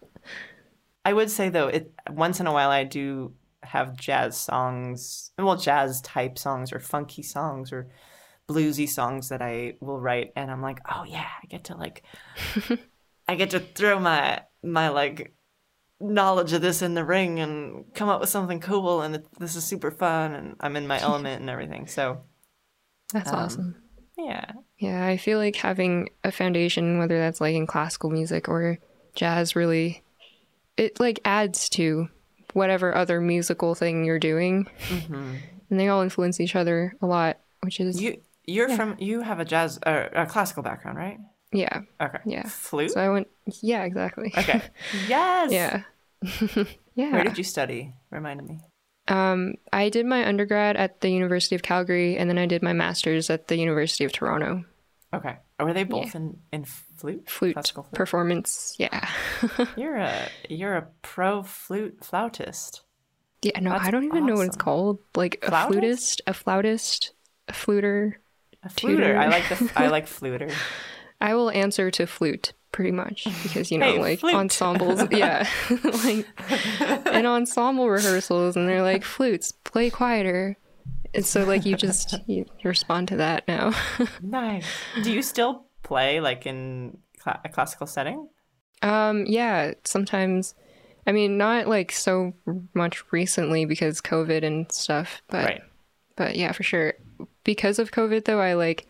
I 1.03 1.13
would 1.13 1.31
say 1.31 1.49
though, 1.49 1.67
it 1.67 1.93
once 2.09 2.39
in 2.39 2.47
a 2.47 2.53
while 2.53 2.69
I 2.69 2.83
do 2.83 3.33
have 3.63 3.97
jazz 3.97 4.39
songs, 4.39 5.31
well, 5.37 5.57
jazz 5.57 6.01
type 6.01 6.37
songs 6.37 6.71
or 6.71 6.79
funky 6.79 7.23
songs 7.23 7.71
or 7.71 7.89
bluesy 8.47 8.87
songs 8.87 9.29
that 9.29 9.41
I 9.41 9.75
will 9.79 9.99
write, 9.99 10.31
and 10.35 10.51
I'm 10.51 10.61
like, 10.61 10.79
oh 10.91 11.03
yeah, 11.03 11.27
I 11.41 11.45
get 11.47 11.65
to 11.65 11.75
like, 11.75 12.03
I 13.27 13.35
get 13.35 13.51
to 13.51 13.59
throw 13.59 13.99
my 13.99 14.41
my 14.63 14.89
like 14.89 15.33
knowledge 16.01 16.53
of 16.53 16.61
this 16.61 16.81
in 16.81 16.93
the 16.93 17.05
ring 17.05 17.39
and 17.39 17.85
come 17.93 18.09
up 18.09 18.19
with 18.19 18.29
something 18.29 18.59
cool 18.59 19.01
and 19.01 19.15
it, 19.15 19.25
this 19.39 19.55
is 19.55 19.63
super 19.63 19.91
fun 19.91 20.33
and 20.33 20.55
I'm 20.59 20.75
in 20.75 20.87
my 20.87 20.99
element 21.01 21.41
and 21.41 21.49
everything. 21.49 21.87
So 21.87 22.21
that's 23.13 23.31
um, 23.31 23.35
awesome. 23.35 23.75
Yeah. 24.17 24.51
Yeah, 24.77 25.05
I 25.05 25.17
feel 25.17 25.37
like 25.37 25.55
having 25.55 26.09
a 26.23 26.31
foundation 26.31 26.99
whether 26.99 27.17
that's 27.17 27.41
like 27.41 27.55
in 27.55 27.67
classical 27.67 28.09
music 28.09 28.49
or 28.49 28.79
jazz 29.15 29.55
really 29.55 30.03
it 30.77 30.99
like 30.99 31.19
adds 31.25 31.69
to 31.69 32.09
whatever 32.53 32.95
other 32.95 33.21
musical 33.21 33.75
thing 33.75 34.05
you're 34.05 34.19
doing. 34.19 34.67
Mm-hmm. 34.87 35.35
And 35.69 35.79
they 35.79 35.87
all 35.87 36.01
influence 36.01 36.39
each 36.39 36.55
other 36.55 36.95
a 37.01 37.05
lot, 37.05 37.39
which 37.61 37.79
is 37.79 38.01
You 38.01 38.21
you're 38.45 38.69
yeah. 38.69 38.75
from 38.75 38.95
you 38.99 39.21
have 39.21 39.39
a 39.39 39.45
jazz 39.45 39.79
uh, 39.85 40.09
a 40.13 40.25
classical 40.25 40.63
background, 40.63 40.97
right? 40.97 41.19
Yeah. 41.53 41.81
Okay. 42.01 42.19
Yeah. 42.25 42.47
Flute? 42.47 42.91
So 42.91 43.01
I 43.01 43.09
went 43.09 43.27
yeah, 43.61 43.83
exactly. 43.83 44.33
Okay. 44.37 44.61
yes. 45.07 45.51
yeah. 45.51 45.83
Yeah. 46.21 46.65
Where 47.11 47.23
did 47.23 47.37
you 47.37 47.43
study? 47.43 47.93
Remind 48.09 48.45
me. 48.47 48.59
Um, 49.07 49.55
I 49.73 49.89
did 49.89 50.05
my 50.05 50.27
undergrad 50.27 50.77
at 50.77 51.01
the 51.01 51.09
University 51.09 51.55
of 51.55 51.63
Calgary, 51.63 52.17
and 52.17 52.29
then 52.29 52.37
I 52.37 52.45
did 52.45 52.61
my 52.61 52.73
master's 52.73 53.29
at 53.29 53.47
the 53.47 53.57
University 53.57 54.05
of 54.05 54.11
Toronto. 54.11 54.63
Okay. 55.13 55.37
Were 55.59 55.73
they 55.73 55.83
both 55.83 56.13
yeah. 56.13 56.21
in, 56.21 56.37
in 56.53 56.65
flute? 56.65 57.29
Flute, 57.29 57.67
flute 57.67 57.91
performance. 57.93 58.75
Yeah. 58.79 59.07
you're 59.75 59.97
a 59.97 60.29
you're 60.49 60.75
a 60.75 60.87
pro 61.01 61.43
flute 61.43 61.99
flautist. 62.03 62.83
Yeah. 63.41 63.59
No, 63.59 63.71
That's 63.71 63.87
I 63.87 63.91
don't 63.91 64.05
even 64.05 64.19
awesome. 64.19 64.27
know 64.27 64.35
what 64.35 64.47
it's 64.47 64.55
called. 64.55 64.99
Like 65.15 65.43
flautist? 65.43 65.51
a 65.51 65.73
flutist, 65.73 66.21
a 66.27 66.33
flautist, 66.33 67.13
a 67.47 67.53
fluter. 67.53 68.13
A 68.63 68.69
fluter. 68.69 69.17
I 69.17 69.27
like 69.27 69.49
the 69.49 69.71
I 69.75 69.87
like 69.87 70.07
fluter. 70.07 70.53
I 71.21 71.35
will 71.35 71.51
answer 71.51 71.91
to 71.91 72.07
flute 72.07 72.53
pretty 72.71 72.91
much 72.91 73.27
because 73.43 73.71
you 73.71 73.77
know 73.77 73.93
hey, 73.93 73.99
like 73.99 74.19
flute. 74.19 74.35
ensembles 74.35 75.01
yeah 75.11 75.47
like 75.83 76.25
in 77.13 77.25
ensemble 77.25 77.89
rehearsals 77.89 78.55
and 78.55 78.67
they're 78.67 78.81
like 78.81 79.03
flutes 79.03 79.51
play 79.51 79.89
quieter. 79.89 80.57
And 81.13 81.25
so 81.25 81.43
like 81.43 81.65
you 81.65 81.75
just 81.75 82.15
you 82.27 82.45
respond 82.63 83.09
to 83.09 83.17
that 83.17 83.45
now. 83.45 83.73
Nice. 84.21 84.65
Do 85.03 85.11
you 85.11 85.21
still 85.21 85.65
play 85.83 86.21
like 86.21 86.45
in 86.45 86.97
cl- 87.21 87.41
a 87.43 87.49
classical 87.49 87.85
setting? 87.85 88.29
Um 88.81 89.25
yeah 89.27 89.73
sometimes. 89.83 90.55
I 91.05 91.11
mean 91.11 91.37
not 91.37 91.67
like 91.67 91.91
so 91.91 92.33
much 92.73 93.03
recently 93.11 93.65
because 93.65 93.99
covid 94.01 94.43
and 94.43 94.71
stuff 94.71 95.21
but 95.27 95.45
right. 95.45 95.61
but 96.15 96.35
yeah 96.37 96.53
for 96.53 96.63
sure. 96.63 96.93
Because 97.43 97.77
of 97.79 97.91
covid 97.91 98.23
though 98.25 98.39
i 98.39 98.53
like 98.53 98.87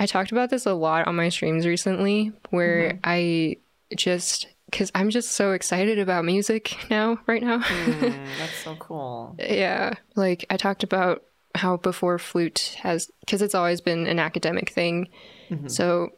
I 0.00 0.06
talked 0.06 0.32
about 0.32 0.48
this 0.48 0.64
a 0.64 0.72
lot 0.72 1.06
on 1.06 1.14
my 1.14 1.28
streams 1.28 1.66
recently 1.66 2.32
where 2.48 2.92
mm-hmm. 2.92 2.98
I 3.04 3.56
just 3.94 4.48
because 4.70 4.90
I'm 4.94 5.10
just 5.10 5.32
so 5.32 5.52
excited 5.52 5.98
about 5.98 6.24
music 6.24 6.76
now, 6.90 7.18
right 7.26 7.42
now. 7.42 7.58
mm, 7.58 8.00
that's 8.38 8.56
so 8.64 8.76
cool. 8.76 9.36
Yeah. 9.38 9.94
Like 10.16 10.46
I 10.48 10.56
talked 10.56 10.82
about 10.82 11.24
how 11.54 11.76
before 11.76 12.18
flute 12.18 12.76
has, 12.80 13.10
because 13.20 13.42
it's 13.42 13.54
always 13.54 13.80
been 13.80 14.06
an 14.06 14.18
academic 14.18 14.70
thing. 14.70 15.08
Mm-hmm. 15.50 15.68
So 15.68 16.10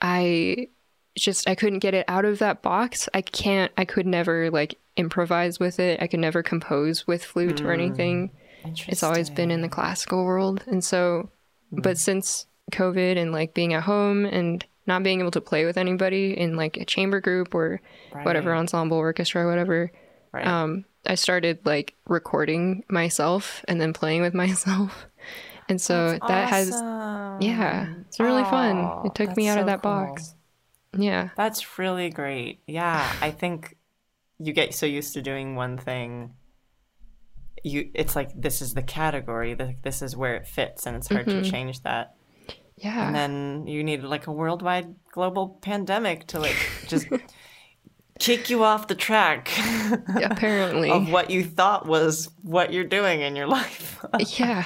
I 0.00 0.68
just, 1.16 1.48
I 1.48 1.54
couldn't 1.54 1.78
get 1.78 1.94
it 1.94 2.04
out 2.06 2.24
of 2.24 2.38
that 2.40 2.62
box. 2.62 3.08
I 3.14 3.22
can't, 3.22 3.72
I 3.76 3.84
could 3.84 4.06
never 4.06 4.50
like 4.50 4.78
improvise 4.96 5.58
with 5.58 5.80
it. 5.80 6.00
I 6.02 6.06
could 6.06 6.20
never 6.20 6.42
compose 6.42 7.06
with 7.06 7.24
flute 7.24 7.56
mm, 7.56 7.64
or 7.64 7.72
anything. 7.72 8.30
It's 8.86 9.02
always 9.02 9.30
been 9.30 9.50
in 9.50 9.62
the 9.62 9.68
classical 9.68 10.24
world. 10.24 10.62
And 10.66 10.84
so, 10.84 11.30
mm. 11.72 11.82
but 11.82 11.98
since 11.98 12.46
COVID 12.72 13.16
and 13.16 13.32
like 13.32 13.54
being 13.54 13.74
at 13.74 13.82
home 13.82 14.24
and 14.24 14.64
not 14.86 15.02
being 15.02 15.20
able 15.20 15.30
to 15.30 15.40
play 15.40 15.64
with 15.64 15.76
anybody 15.76 16.38
in 16.38 16.56
like 16.56 16.76
a 16.76 16.84
chamber 16.84 17.20
group 17.20 17.54
or 17.54 17.80
right. 18.12 18.24
whatever 18.24 18.54
ensemble 18.54 18.96
orchestra 18.96 19.46
whatever 19.46 19.90
right. 20.32 20.46
um 20.46 20.84
i 21.06 21.14
started 21.14 21.58
like 21.64 21.94
recording 22.06 22.84
myself 22.88 23.64
and 23.68 23.80
then 23.80 23.92
playing 23.92 24.22
with 24.22 24.34
myself 24.44 25.06
and 25.68 25.80
so 25.80 26.10
that's 26.10 26.28
that 26.28 26.52
awesome. 26.52 27.40
has 27.40 27.44
yeah 27.44 27.94
it's 28.06 28.20
really 28.20 28.42
oh, 28.42 28.50
fun 28.50 29.06
it 29.06 29.14
took 29.14 29.36
me 29.36 29.48
out 29.48 29.54
so 29.54 29.60
of 29.60 29.66
that 29.66 29.82
cool. 29.82 29.90
box 29.90 30.34
yeah 30.96 31.30
that's 31.36 31.78
really 31.78 32.10
great 32.10 32.60
yeah 32.66 33.10
i 33.20 33.30
think 33.30 33.76
you 34.38 34.52
get 34.52 34.74
so 34.74 34.86
used 34.86 35.14
to 35.14 35.22
doing 35.22 35.56
one 35.56 35.78
thing 35.78 36.34
you 37.62 37.90
it's 37.94 38.14
like 38.14 38.30
this 38.38 38.60
is 38.60 38.74
the 38.74 38.82
category 38.82 39.54
this 39.82 40.02
is 40.02 40.14
where 40.14 40.36
it 40.36 40.46
fits 40.46 40.86
and 40.86 40.96
it's 40.96 41.08
hard 41.08 41.26
mm-hmm. 41.26 41.42
to 41.42 41.50
change 41.50 41.80
that 41.82 42.13
yeah. 42.84 43.06
And 43.06 43.14
then 43.14 43.66
you 43.66 43.82
need 43.82 44.02
like 44.02 44.26
a 44.26 44.32
worldwide 44.32 44.94
global 45.10 45.58
pandemic 45.62 46.26
to 46.28 46.38
like 46.38 46.56
just 46.86 47.06
kick 48.18 48.50
you 48.50 48.62
off 48.62 48.88
the 48.88 48.94
track. 48.94 49.50
Apparently. 50.22 50.90
of 50.90 51.10
what 51.10 51.30
you 51.30 51.44
thought 51.44 51.86
was 51.86 52.30
what 52.42 52.72
you're 52.72 52.84
doing 52.84 53.22
in 53.22 53.34
your 53.36 53.46
life. 53.58 54.04
yeah. 54.38 54.64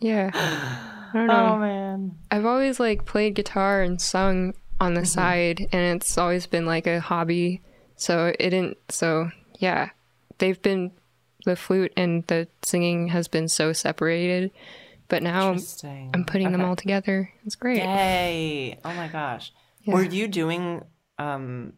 Yeah. 0.00 0.30
I 0.34 1.10
don't 1.14 1.26
know. 1.26 1.54
Oh 1.54 1.58
man. 1.58 2.16
I've 2.30 2.44
always 2.44 2.78
like 2.78 3.06
played 3.06 3.34
guitar 3.34 3.80
and 3.80 4.00
sung 4.00 4.52
on 4.78 4.92
the 4.92 5.00
mm-hmm. 5.00 5.06
side 5.06 5.66
and 5.72 5.96
it's 5.96 6.18
always 6.18 6.46
been 6.46 6.66
like 6.66 6.86
a 6.86 7.00
hobby. 7.00 7.62
So 7.96 8.34
it 8.38 8.50
didn't 8.50 8.76
so 8.90 9.30
yeah. 9.58 9.88
They've 10.36 10.60
been 10.60 10.90
the 11.46 11.56
flute 11.56 11.92
and 11.96 12.26
the 12.26 12.46
singing 12.62 13.08
has 13.08 13.26
been 13.26 13.48
so 13.48 13.72
separated 13.72 14.50
but 15.08 15.22
now 15.22 15.56
I'm 16.14 16.24
putting 16.24 16.48
okay. 16.48 16.52
them 16.56 16.64
all 16.64 16.76
together. 16.76 17.30
It's 17.44 17.56
great. 17.56 17.78
Yay! 17.78 18.78
Oh 18.84 18.94
my 18.94 19.08
gosh. 19.08 19.52
Yeah. 19.82 19.94
Were 19.94 20.02
you 20.02 20.28
doing 20.28 20.82
um 21.18 21.74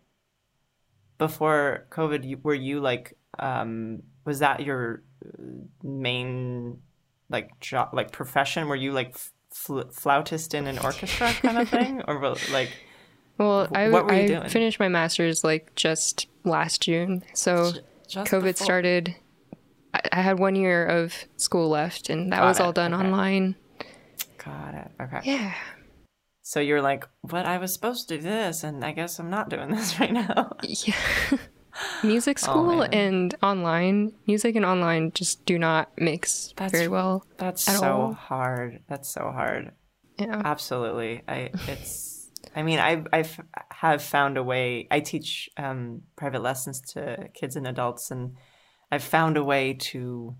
before 1.18 1.86
COVID? 1.90 2.42
Were 2.42 2.54
you 2.54 2.80
like 2.80 3.16
um 3.38 4.02
was 4.24 4.40
that 4.40 4.60
your 4.60 5.02
main 5.82 6.78
like 7.28 7.58
job 7.60 7.90
like 7.92 8.12
profession? 8.12 8.68
Were 8.68 8.76
you 8.76 8.92
like 8.92 9.16
fl- 9.50 9.88
flautist 9.92 10.54
in 10.54 10.66
an 10.66 10.78
orchestra 10.78 11.32
kind 11.32 11.58
of 11.58 11.68
thing, 11.68 12.02
or 12.06 12.36
like? 12.52 12.70
Well, 13.38 13.68
I, 13.74 13.90
what 13.90 14.06
were 14.06 14.14
you 14.14 14.22
I 14.22 14.26
doing? 14.26 14.48
finished 14.48 14.80
my 14.80 14.88
master's 14.88 15.44
like 15.44 15.74
just 15.74 16.26
last 16.44 16.82
June. 16.82 17.22
So 17.34 17.72
just 18.08 18.30
COVID 18.30 18.42
before. 18.42 18.64
started. 18.64 19.14
I, 20.12 20.20
had 20.20 20.38
one 20.38 20.56
year 20.56 20.86
of 20.86 21.14
school 21.36 21.68
left, 21.68 22.10
and 22.10 22.32
that 22.32 22.40
Got 22.40 22.46
was 22.46 22.60
it. 22.60 22.62
all 22.62 22.72
done 22.72 22.94
okay. 22.94 23.04
online. 23.04 23.56
Got 24.44 24.74
it. 24.74 24.90
Okay. 25.00 25.20
Yeah. 25.24 25.54
So 26.42 26.60
you're 26.60 26.82
like, 26.82 27.08
but 27.24 27.46
I 27.46 27.58
was 27.58 27.72
supposed 27.72 28.08
to 28.08 28.16
do 28.16 28.22
this, 28.22 28.64
and 28.64 28.84
I 28.84 28.92
guess 28.92 29.18
I'm 29.18 29.30
not 29.30 29.48
doing 29.48 29.70
this 29.74 29.98
right 29.98 30.12
now. 30.12 30.56
Yeah. 30.62 30.94
music 32.02 32.38
oh, 32.42 32.46
school 32.46 32.80
oh, 32.82 32.88
and 32.92 33.34
online 33.42 34.12
music 34.26 34.56
and 34.56 34.64
online 34.64 35.12
just 35.12 35.44
do 35.44 35.58
not 35.58 35.90
mix 35.98 36.52
that's, 36.56 36.72
very 36.72 36.88
well. 36.88 37.26
That's 37.38 37.62
so 37.62 37.92
all. 37.92 38.12
hard. 38.12 38.80
That's 38.88 39.08
so 39.08 39.30
hard. 39.32 39.72
Yeah. 40.18 40.40
Absolutely. 40.44 41.22
I 41.28 41.50
it's 41.68 42.30
I 42.54 42.62
mean 42.62 42.78
I 42.78 43.04
I 43.12 43.24
have 43.70 44.02
found 44.02 44.38
a 44.38 44.42
way. 44.42 44.88
I 44.90 45.00
teach 45.00 45.50
um, 45.56 46.02
private 46.16 46.42
lessons 46.42 46.80
to 46.92 47.28
kids 47.34 47.56
and 47.56 47.66
adults 47.66 48.10
and 48.10 48.36
I've 48.90 49.02
found 49.02 49.36
a 49.36 49.44
way 49.44 49.74
to 49.74 50.36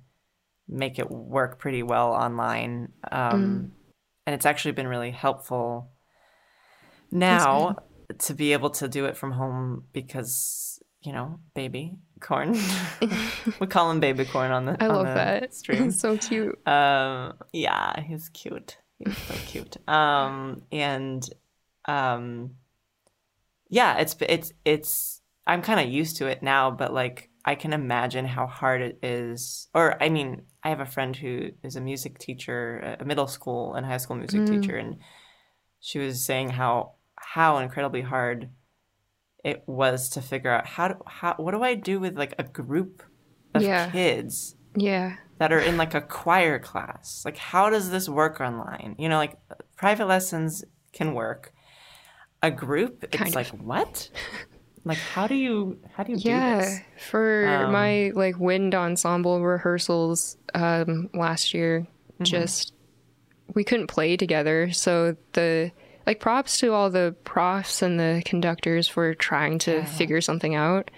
make 0.69 0.99
it 0.99 1.11
work 1.11 1.59
pretty 1.59 1.83
well 1.83 2.13
online. 2.13 2.93
Um, 3.11 3.43
mm. 3.43 3.71
and 4.27 4.35
it's 4.35 4.47
actually 4.47 4.73
been 4.73 4.89
really 4.89 5.11
helpful 5.11 5.91
now 7.11 7.77
to 8.19 8.35
be 8.35 8.53
able 8.53 8.71
to 8.71 8.89
do 8.89 9.07
it 9.07 9.17
from 9.17 9.33
home 9.33 9.85
because 9.93 10.67
you 11.07 11.13
know, 11.13 11.39
baby 11.55 11.97
corn. 12.21 12.59
we 13.61 13.67
call 13.69 13.91
him 13.93 14.01
baby 14.01 14.25
corn 14.25 14.51
on 14.51 14.65
the. 14.67 14.77
I 14.81 14.89
on 14.89 14.95
love 14.97 15.07
the 15.07 15.15
that. 15.15 15.55
Stream. 15.55 15.85
He's 15.85 16.01
so 16.01 16.17
cute. 16.17 16.67
Um, 16.67 17.35
yeah, 17.53 18.01
he's 18.01 18.29
cute. 18.31 18.77
He's 18.99 19.17
so 19.17 19.35
cute. 19.47 19.89
Um, 19.89 20.63
and 20.73 21.29
um, 21.85 22.57
yeah, 23.71 23.99
it's 23.99 24.17
it's 24.21 24.53
it's. 24.65 25.23
I'm 25.47 25.63
kind 25.63 25.79
of 25.79 25.93
used 25.93 26.17
to 26.17 26.27
it 26.27 26.43
now, 26.43 26.73
but 26.73 26.93
like 26.93 27.31
I 27.47 27.55
can 27.55 27.73
imagine 27.73 28.27
how 28.27 28.49
hard 28.49 28.83
it 28.83 28.99
is. 29.03 29.69
Or 29.73 30.03
I 30.03 30.09
mean, 30.09 30.43
I 30.65 30.71
have 30.71 30.81
a 30.81 30.87
friend 30.87 31.15
who 31.15 31.51
is 31.63 31.77
a 31.77 31.81
music 31.81 32.19
teacher, 32.19 32.97
a 32.99 33.05
middle 33.05 33.29
school 33.29 33.75
and 33.75 33.87
high 33.87 33.99
school 33.99 34.17
music 34.17 34.41
mm. 34.41 34.61
teacher, 34.61 34.77
and 34.77 34.97
she 35.81 36.01
was 36.01 36.25
saying 36.25 36.51
how 36.51 36.95
how 37.15 37.59
incredibly 37.59 38.03
hard 38.03 38.51
it 39.45 39.63
was 39.67 40.09
to 40.11 40.21
figure 40.21 40.51
out 40.51 40.67
how 40.67 40.89
do, 40.89 40.95
how 41.07 41.35
what 41.37 41.53
do 41.53 41.63
I 41.63 41.75
do 41.75 42.01
with 42.01 42.19
like 42.19 42.35
a 42.39 42.43
group 42.43 43.05
of 43.55 43.63
yeah. 43.63 43.91
kids 43.91 44.57
yeah 44.75 45.17
that 45.39 45.53
are 45.53 45.61
in 45.61 45.77
like 45.77 45.95
a 45.95 46.01
choir 46.01 46.59
class 46.59 47.23
like 47.25 47.37
how 47.37 47.71
does 47.71 47.91
this 47.91 48.09
work 48.09 48.41
online 48.41 48.97
you 48.99 49.09
know 49.09 49.17
like 49.17 49.37
private 49.77 50.07
lessons 50.07 50.65
can 50.93 51.15
work 51.15 51.53
a 52.43 52.51
group 52.51 53.05
it's 53.05 53.17
kind 53.17 53.35
like 53.35 53.49
what 53.49 54.11
like 54.87 54.99
how 54.99 55.27
do 55.27 55.35
you 55.35 55.79
how 55.93 56.03
do 56.03 56.13
you 56.13 56.19
yeah 56.21 56.65
do 56.65 57.01
for 57.11 57.47
um, 57.47 57.73
my 57.73 58.11
like 58.15 58.39
wind 58.39 58.75
ensemble 58.75 59.43
rehearsals 59.43 60.39
um 60.55 61.11
last 61.13 61.53
year 61.53 61.81
mm-hmm. 61.81 62.25
just 62.25 62.73
we 63.55 63.65
couldn't 63.65 63.89
play 63.89 64.17
together 64.17 64.71
so 64.73 65.17
the 65.33 65.71
like 66.07 66.21
props 66.21 66.59
to 66.61 66.73
all 66.73 66.89
the 66.89 67.15
profs 67.25 67.83
and 67.83 67.99
the 67.99 68.23
conductors 68.25 68.87
for 68.87 69.15
trying 69.15 69.59
to 69.59 69.73
yeah. 69.73 69.85
figure 69.85 70.21
something 70.21 70.55
out. 70.55 70.91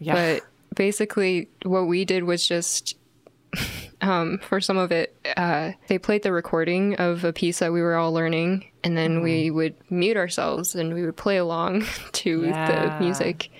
Yeah. 0.00 0.14
But 0.14 0.42
basically, 0.74 1.48
what 1.62 1.86
we 1.86 2.04
did 2.04 2.24
was 2.24 2.46
just 2.46 2.96
um, 4.00 4.38
for 4.38 4.60
some 4.60 4.76
of 4.76 4.90
it, 4.90 5.16
uh, 5.36 5.72
they 5.86 5.98
played 5.98 6.24
the 6.24 6.32
recording 6.32 6.96
of 6.96 7.24
a 7.24 7.32
piece 7.32 7.60
that 7.60 7.72
we 7.72 7.80
were 7.80 7.94
all 7.94 8.12
learning, 8.12 8.66
and 8.88 8.96
then 8.96 9.16
mm-hmm. 9.16 9.24
we 9.24 9.50
would 9.50 9.74
mute 9.90 10.16
ourselves 10.16 10.74
and 10.74 10.94
we 10.94 11.04
would 11.04 11.16
play 11.16 11.36
along 11.36 11.84
to 12.12 12.46
yeah. 12.46 12.96
the 12.98 13.04
music, 13.04 13.50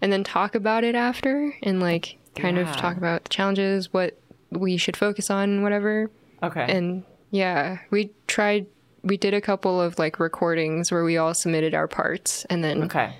and 0.00 0.12
then 0.12 0.22
talk 0.22 0.54
about 0.54 0.84
it 0.84 0.94
after, 0.94 1.52
and 1.64 1.80
like 1.80 2.16
kind 2.36 2.56
yeah. 2.56 2.70
of 2.70 2.76
talk 2.76 2.96
about 2.96 3.24
the 3.24 3.30
challenges, 3.30 3.92
what 3.92 4.16
we 4.50 4.76
should 4.76 4.96
focus 4.96 5.28
on, 5.28 5.64
whatever. 5.64 6.08
Okay. 6.40 6.64
And 6.68 7.02
yeah, 7.32 7.78
we 7.90 8.12
tried 8.28 8.66
we 9.02 9.16
did 9.16 9.34
a 9.34 9.40
couple 9.40 9.80
of 9.80 9.98
like 9.98 10.20
recordings 10.20 10.92
where 10.92 11.02
we 11.02 11.16
all 11.16 11.34
submitted 11.34 11.74
our 11.74 11.88
parts 11.88 12.44
and 12.46 12.64
then 12.64 12.84
okay 12.84 13.14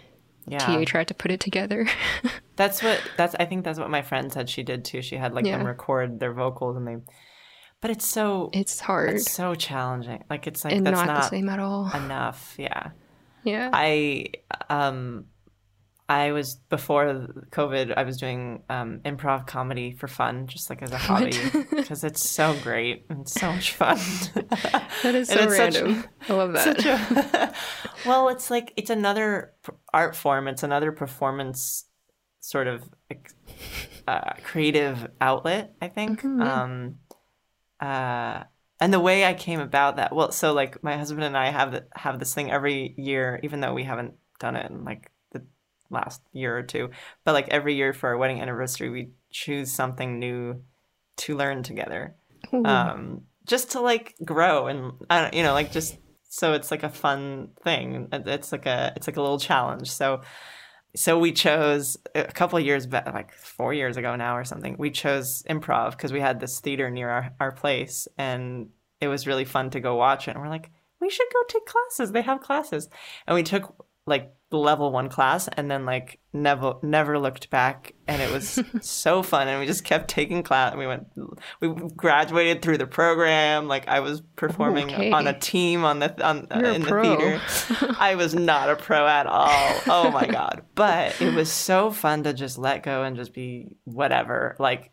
yeah 0.49 0.59
ta 0.59 0.83
tried 0.85 1.07
to 1.07 1.15
put 1.15 1.31
it 1.31 1.39
together 1.39 1.89
that's 2.57 2.83
what 2.83 3.01
that's 3.17 3.37
i 3.39 3.45
think 3.45 3.65
that's 3.65 3.79
what 3.79 3.89
my 3.89 4.03
friend 4.03 4.33
said 4.33 4.51
she 4.51 4.65
did 4.65 4.85
too 4.85 5.01
she 5.01 5.17
had 5.17 5.33
like 5.33 5.47
yeah. 5.47 5.57
them 5.57 5.65
record 5.65 6.19
their 6.19 6.33
vocals 6.33 6.77
and 6.77 6.89
they 6.89 6.97
but 7.81 7.91
it's 7.91 8.07
so 8.07 8.51
it's 8.53 8.81
hard 8.81 9.15
it's 9.17 9.31
so 9.31 9.55
challenging 9.55 10.23
like 10.31 10.47
it's 10.47 10.65
like 10.65 10.73
and 10.73 10.87
that's 10.87 10.97
not, 10.97 11.07
not 11.07 11.23
the 11.23 11.29
same 11.29 11.49
at 11.49 11.59
all 11.59 11.91
enough 11.95 12.55
yeah 12.59 12.91
yeah 13.45 13.71
i 13.73 14.27
um 14.69 15.27
I 16.09 16.31
was 16.31 16.55
before 16.55 17.27
COVID. 17.51 17.95
I 17.97 18.05
was 18.05 18.17
doing 18.17 18.63
um, 18.69 19.01
improv 19.05 19.47
comedy 19.47 19.93
for 19.93 20.07
fun, 20.07 20.47
just 20.47 20.71
like 20.71 20.81
as 20.81 20.93
a 20.93 20.99
hobby, 20.99 21.37
because 21.71 22.05
it's 22.05 22.29
so 22.29 22.57
great 22.63 23.07
and 23.09 23.29
so 23.29 23.51
much 23.53 23.73
fun. 23.73 23.99
that 25.03 25.15
is 25.15 25.29
so 25.29 25.49
random. 25.49 26.03
Such, 26.03 26.31
I 26.31 26.35
love 26.35 26.53
that. 26.53 26.85
A, 26.85 28.09
well, 28.09 28.29
it's 28.29 28.51
like 28.53 28.73
it's 28.77 28.91
another 28.91 29.53
art 29.93 30.15
form. 30.15 30.47
It's 30.47 30.63
another 30.63 30.93
performance 30.93 31.87
sort 32.39 32.69
of 32.69 32.89
uh, 34.07 34.35
creative 34.45 35.09
outlet. 35.21 35.75
I 35.83 35.89
think. 35.89 36.21
Mm-hmm. 36.21 36.41
Um, 36.41 36.95
uh, 37.81 38.45
and 38.81 38.93
the 38.93 39.01
way 39.01 39.25
I 39.25 39.35
came 39.35 39.61
about 39.61 39.97
that, 39.97 40.15
well, 40.15 40.33
so 40.33 40.53
like 40.53 40.83
my 40.83 40.97
husband 40.97 41.25
and 41.25 41.37
I 41.37 41.51
have 41.51 41.83
have 41.95 42.19
this 42.19 42.35
thing 42.35 42.51
every 42.51 42.95
year, 42.99 43.41
even 43.43 43.61
though 43.61 43.73
we 43.73 43.85
haven't 43.85 44.15
done 44.39 44.57
it 44.57 44.71
in 44.71 44.85
like 44.85 45.11
the 45.33 45.43
last 45.91 46.21
year 46.33 46.57
or 46.57 46.63
two. 46.63 46.91
But 47.25 47.33
like 47.33 47.49
every 47.49 47.75
year 47.75 47.93
for 47.93 48.11
our 48.11 48.19
wedding 48.19 48.41
anniversary, 48.41 48.91
we 48.91 49.11
choose 49.31 49.73
something 49.73 50.19
new 50.19 50.63
to 51.19 51.37
learn 51.37 51.63
together. 51.63 52.17
Um, 52.53 53.23
just 53.47 53.73
to 53.73 53.81
like 53.81 54.15
grow 54.25 54.67
and 54.67 54.93
I 55.09 55.23
don't, 55.23 55.35
you 55.35 55.43
know, 55.43 55.55
like 55.55 55.73
just 55.73 55.97
so 56.29 56.53
it's 56.53 56.71
like 56.71 56.83
a 56.83 56.91
fun 56.91 57.51
thing. 57.63 58.09
It's 58.13 58.53
like 58.53 58.67
a 58.67 58.93
it's 58.95 59.07
like 59.07 59.17
a 59.17 59.23
little 59.23 59.39
challenge. 59.39 59.91
So 59.91 60.21
so 60.95 61.19
we 61.19 61.33
chose 61.33 61.97
a 62.15 62.25
couple 62.25 62.59
years 62.61 62.87
back, 62.87 63.13
like 63.13 63.33
four 63.33 63.75
years 63.75 63.97
ago 63.97 64.17
now 64.17 64.37
or 64.37 64.45
something. 64.45 64.77
We 64.79 64.91
chose 64.91 65.43
improv 65.49 65.93
because 65.93 66.13
we 66.13 66.21
had 66.21 66.41
this 66.41 66.61
theater 66.61 66.91
near 66.91 67.09
our, 67.09 67.33
our 67.41 67.53
place, 67.53 68.09
and 68.17 68.69
it 69.01 69.09
was 69.09 69.27
really 69.27 69.45
fun 69.45 69.71
to 69.71 69.81
go 69.81 69.97
watch 69.97 70.29
it. 70.29 70.33
And 70.33 70.41
we're 70.41 70.49
like, 70.49 70.71
we 71.01 71.11
should 71.11 71.27
go 71.33 71.41
take 71.49 71.67
classes. 71.67 72.13
They 72.13 72.23
have 72.23 72.41
classes, 72.41 72.89
and 73.27 73.35
we 73.35 73.43
took 73.43 73.87
like 74.07 74.33
level 74.51 74.93
one 74.93 75.09
class 75.09 75.49
and 75.49 75.69
then 75.71 75.85
like 75.85 76.21
never 76.33 76.75
never 76.83 77.19
looked 77.19 77.51
back. 77.51 77.95
And 78.07 78.23
it 78.23 78.31
was 78.31 78.63
so 78.81 79.23
fun. 79.23 79.49
And 79.49 79.59
we 79.59 79.67
just 79.67 79.85
kept 79.85 80.09
taking 80.09 80.43
class. 80.43 80.77
We 80.77 80.87
went 80.87 81.09
we 81.61 81.69
graduated 81.97 82.63
through 82.63 82.79
the 82.79 82.87
program. 82.87 83.67
Like 83.67 83.89
i 83.89 84.01
was 84.01 84.23
performing 84.37 84.93
okay. 84.93 85.11
on 85.11 85.27
a 85.27 85.39
team 85.39 85.85
on 85.85 85.99
the 85.99 86.27
on 86.27 86.47
uh, 86.51 86.59
in 86.59 86.83
the 86.83 86.89
theater. 86.89 87.41
I 87.99 88.15
was 88.15 88.35
not 88.35 88.71
a 88.71 88.77
pro 88.77 89.07
at 89.07 89.27
all. 89.27 89.81
Oh 89.87 90.11
my 90.13 90.27
god. 90.27 90.63
But 90.75 91.21
it 91.21 91.35
was 91.35 91.51
so 91.51 91.91
fun 91.91 92.23
to 92.25 92.33
just 92.33 92.59
let 92.59 92.83
go 92.83 93.03
and 93.03 93.17
just 93.17 93.33
be 93.33 93.77
whatever. 93.85 94.55
Like 94.59 94.93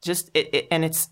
just 0.00 0.30
it, 0.34 0.54
it 0.54 0.68
and 0.70 0.84
it's 0.84 1.08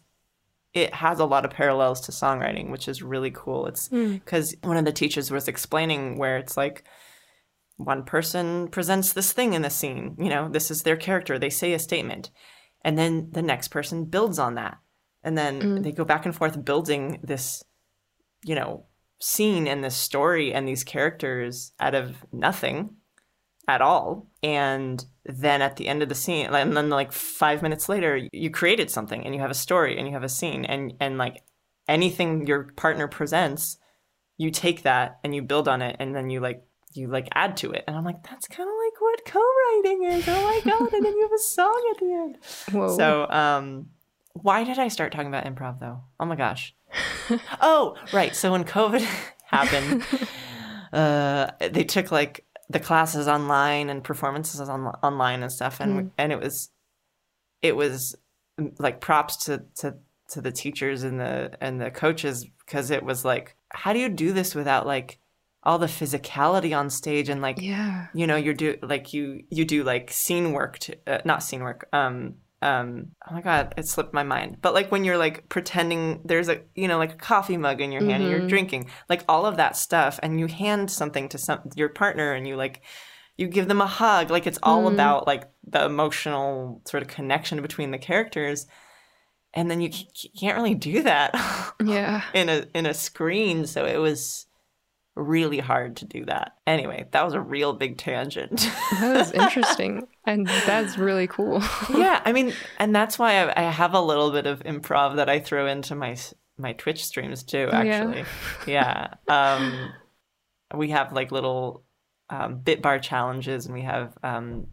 it 0.75 0.95
has 0.95 1.19
a 1.19 1.25
lot 1.25 1.45
of 1.45 1.51
parallels 1.51 2.03
to 2.03 2.13
songwriting 2.13 2.71
which 2.71 2.87
is 2.87 3.03
really 3.03 3.33
cool. 3.33 3.67
It's 3.67 3.89
because 3.89 4.55
mm. 4.55 4.69
one 4.69 4.77
of 4.77 4.85
the 4.85 4.93
teachers 4.93 5.31
was 5.33 5.49
explaining 5.49 6.19
where 6.19 6.37
it's 6.37 6.57
like 6.57 6.85
one 7.79 8.03
person 8.05 8.68
presents 8.68 9.12
this 9.12 9.33
thing 9.33 9.55
in 9.55 9.62
the 9.62 9.70
scene. 9.70 10.16
You 10.18 10.29
know, 10.29 10.49
this 10.49 10.70
is 10.70 10.83
their 10.83 10.97
character. 10.97 11.39
They 11.39 11.49
say 11.49 11.72
a 11.72 11.79
statement. 11.79 12.31
And 12.85 12.99
then 12.99 13.31
the 13.33 13.43
next 13.43 13.68
person 13.68 14.05
builds 14.05 14.39
on 14.39 14.57
that. 14.57 14.79
And 15.22 15.39
then 15.39 15.61
mm. 15.61 15.83
they 15.83 15.93
go 15.93 16.05
back 16.05 16.26
and 16.26 16.35
forth 16.35 16.64
building 16.64 17.20
this, 17.22 17.62
you 18.45 18.55
know, 18.55 18.87
scene 19.20 19.66
and 19.66 19.83
this 19.83 19.97
story 19.97 20.53
and 20.53 20.66
these 20.66 20.85
characters 20.85 21.72
out 21.81 21.95
of 21.95 22.16
nothing 22.33 22.97
at 23.68 23.81
all. 23.81 24.29
And 24.43 25.05
then 25.24 25.62
at 25.62 25.76
the 25.76 25.87
end 25.87 26.03
of 26.03 26.09
the 26.09 26.14
scene, 26.14 26.47
and 26.47 26.76
then 26.76 26.91
like 26.91 27.12
five 27.12 27.62
minutes 27.62 27.89
later, 27.89 28.29
you 28.33 28.51
created 28.51 28.91
something 28.91 29.24
and 29.24 29.35
you 29.35 29.41
have 29.41 29.51
a 29.51 29.55
story 29.55 29.99
and 29.99 30.07
you 30.07 30.14
have 30.14 30.24
a 30.24 30.29
scene. 30.29 30.64
And, 30.64 30.95
and 31.01 31.16
like 31.16 31.45
anything 31.87 32.47
your 32.47 32.64
partner 32.76 33.07
presents, 33.07 33.79
you 34.37 34.51
take 34.51 34.83
that 34.83 35.18
and 35.22 35.35
you 35.35 35.43
build 35.43 35.68
on 35.68 35.83
it 35.83 35.97
and 35.99 36.14
then 36.14 36.31
you 36.31 36.41
like 36.41 36.62
you 36.95 37.09
like 37.09 37.28
add 37.32 37.57
to 37.59 37.70
it. 37.72 37.84
And 37.86 37.97
I'm 37.97 38.05
like, 38.05 38.22
that's 38.22 38.47
kind 38.49 38.68
of 38.68 38.74
like 38.84 39.01
what 39.01 39.24
co-writing 39.24 40.05
is. 40.05 40.28
Oh 40.28 40.43
my 40.43 40.61
god! 40.64 40.93
and 40.93 41.05
then 41.05 41.14
you 41.16 41.22
have 41.22 41.32
a 41.32 41.39
song 41.39 41.93
at 41.93 41.99
the 41.99 42.12
end. 42.12 42.39
Whoa. 42.72 42.97
So, 42.97 43.28
um, 43.30 43.86
why 44.32 44.64
did 44.64 44.78
I 44.78 44.89
start 44.89 45.12
talking 45.12 45.28
about 45.28 45.45
improv 45.45 45.80
though? 45.80 46.03
Oh 46.20 46.26
my 46.26 46.36
gosh. 46.36 46.74
oh, 47.61 47.97
right. 48.12 48.34
So 48.34 48.53
when 48.53 48.64
COVID 48.64 49.01
happened, 49.47 50.05
uh, 50.93 51.51
they 51.61 51.84
took 51.84 52.11
like 52.11 52.45
the 52.70 52.80
classes 52.80 53.28
online 53.28 53.91
and 53.91 54.05
performances 54.05 54.61
on 54.61 54.86
online 55.03 55.43
and 55.43 55.53
stuff, 55.53 55.80
and 55.80 55.93
mm. 55.93 56.11
and 56.18 56.32
it 56.32 56.41
was, 56.41 56.70
it 57.62 57.76
was 57.76 58.16
like 58.78 59.01
props 59.01 59.36
to 59.45 59.64
to 59.76 59.97
to 60.28 60.41
the 60.41 60.53
teachers 60.53 61.03
and 61.03 61.18
the 61.18 61.53
and 61.61 61.80
the 61.80 61.91
coaches 61.91 62.47
because 62.64 62.91
it 62.91 63.03
was 63.03 63.24
like, 63.24 63.57
how 63.70 63.93
do 63.93 63.99
you 63.99 64.09
do 64.09 64.32
this 64.32 64.55
without 64.55 64.86
like 64.86 65.18
all 65.63 65.79
the 65.79 65.87
physicality 65.87 66.77
on 66.77 66.89
stage 66.91 67.29
and 67.29 67.43
like 67.43 67.61
yeah. 67.61 68.07
you 68.15 68.27
know 68.27 68.37
you're 68.37 68.55
do 68.55 68.77
like 68.83 69.13
you 69.13 69.43
you 69.51 69.65
do 69.65 69.83
like 69.85 70.11
scene 70.11 70.53
work 70.53 70.79
to 70.79 70.97
uh, 71.07 71.19
not 71.25 71.43
scene 71.43 71.63
work 71.63 71.89
um 71.93 72.35
um 72.63 73.09
oh 73.29 73.35
my 73.35 73.41
god 73.41 73.75
it 73.77 73.87
slipped 73.87 74.13
my 74.15 74.23
mind. 74.23 74.59
But 74.61 74.75
like 74.75 74.91
when 74.91 75.05
you're 75.05 75.19
like 75.19 75.49
pretending 75.49 76.23
there's 76.25 76.49
a 76.49 76.61
you 76.75 76.89
know 76.89 76.99
like 76.99 77.13
a 77.13 77.17
coffee 77.17 77.57
mug 77.57 77.81
in 77.81 77.93
your 77.93 78.03
hand 78.05 78.23
and 78.23 78.31
you're 78.31 78.49
drinking 78.49 78.91
like 79.09 79.23
all 79.29 79.47
of 79.47 79.57
that 79.59 79.77
stuff 79.77 80.19
and 80.23 80.41
you 80.41 80.47
hand 80.47 80.91
something 80.91 81.29
to 81.29 81.39
some 81.39 81.61
your 81.77 81.89
partner 81.89 82.33
and 82.33 82.49
you 82.49 82.57
like 82.57 82.83
you 83.37 83.47
give 83.47 83.69
them 83.69 83.81
a 83.81 83.87
hug 83.87 84.31
like 84.31 84.47
it's 84.49 84.59
all 84.65 84.85
Mhm. 84.85 84.95
about 84.95 85.27
like 85.29 85.45
the 85.65 85.85
emotional 85.85 86.83
sort 86.85 87.03
of 87.05 87.09
connection 87.09 87.63
between 87.63 87.93
the 87.93 87.99
characters 87.99 88.67
and 89.55 89.71
then 89.71 89.81
you, 89.81 89.91
c- 89.93 90.09
you 90.23 90.31
can't 90.39 90.57
really 90.57 90.75
do 90.75 91.03
that 91.05 91.31
yeah. 91.85 92.23
in 92.35 92.49
a 92.49 92.65
in 92.75 92.87
a 92.87 92.95
screen 92.95 93.67
so 93.67 93.85
it 93.87 93.99
was 93.99 94.47
really 95.19 95.59
hard 95.59 95.97
to 95.97 96.05
do 96.05 96.25
that 96.25 96.53
anyway 96.66 97.07
that 97.11 97.25
was 97.25 97.35
a 97.35 97.41
real 97.41 97.73
big 97.73 97.99
tangent 97.99 98.71
that 99.01 99.16
was 99.16 99.33
interesting 99.33 100.07
and 100.25 100.47
that's 100.66 100.97
really 100.97 101.27
cool 101.27 101.62
yeah 101.91 102.23
i 102.25 102.33
mean 102.33 102.53
and 102.79 102.95
that's 102.95 103.19
why 103.19 103.45
I, 103.45 103.66
I 103.66 103.71
have 103.71 103.95
a 103.95 104.01
little 104.01 104.31
bit 104.31 104.47
of 104.47 104.61
improv 104.61 105.16
that 105.16 105.29
i 105.29 105.41
throw 105.41 105.66
into 105.66 105.95
my 105.95 106.16
my 106.57 106.73
twitch 106.73 107.05
streams 107.05 107.43
too 107.43 107.69
Oh, 107.73 107.83
yeah? 107.83 107.97
actually 107.97 108.25
yeah, 108.66 109.09
um 109.29 109.93
we 110.75 110.91
have 110.91 111.12
like 111.12 111.33
little 111.33 111.85
um, 112.31 112.59
bit 112.59 112.83
bar 112.83 112.99
challenges 112.99 113.66
and 113.66 113.75
we 113.75 113.83
have 113.83 114.16
um 114.23 114.66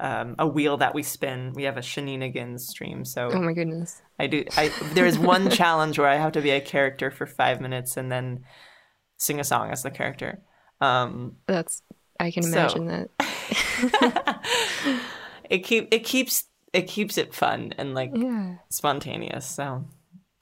um, 0.00 0.34
a 0.38 0.46
wheel 0.46 0.78
that 0.78 0.94
we 0.94 1.02
spin. 1.02 1.52
We 1.54 1.64
have 1.64 1.76
a 1.76 1.82
shenanigans 1.82 2.66
stream, 2.66 3.04
so 3.04 3.30
oh 3.30 3.40
my 3.40 3.52
goodness 3.52 4.00
I 4.18 4.26
do. 4.26 4.44
I 4.56 4.72
there 4.94 5.06
is 5.06 5.18
one 5.18 5.50
challenge 5.50 5.98
where 5.98 6.08
I 6.08 6.16
have 6.16 6.32
to 6.32 6.40
be 6.40 6.50
a 6.50 6.60
character 6.60 7.10
for 7.10 7.26
five 7.26 7.60
minutes 7.60 7.96
and 7.96 8.10
then 8.10 8.44
sing 9.22 9.40
a 9.40 9.44
song 9.44 9.70
as 9.70 9.82
the 9.82 9.90
character. 9.90 10.40
Um, 10.80 11.36
that's 11.46 11.82
i 12.20 12.30
can 12.30 12.42
So- 12.42 12.50
imagine 12.52 12.86
that 12.86 13.10
it 15.50 15.58
keep 15.60 15.88
it 15.92 16.04
keeps 16.04 16.44
it 16.72 16.82
keeps 16.88 17.18
it 17.18 17.34
fun 17.34 17.72
and 17.78 17.94
like 17.94 18.10
yeah 18.14 18.56
spontaneous. 18.68 19.46
So 19.46 19.84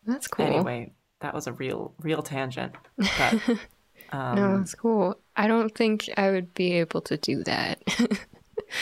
that's 0.06 0.28
cool 0.28 0.46
anyway, 0.46 0.92
that 1.20 1.34
was 1.34 1.46
a 1.46 1.52
real 1.52 1.94
real 2.00 2.22
tangent. 2.22 2.74
But 2.96 3.34
um, 4.12 4.36
no 4.36 4.60
it's 4.60 4.74
cool 4.74 5.16
i 5.36 5.46
don't 5.46 5.72
think 5.74 6.08
i 6.16 6.30
would 6.32 6.52
be 6.54 6.72
able 6.72 7.00
to 7.00 7.16
do 7.16 7.44
that 7.44 7.80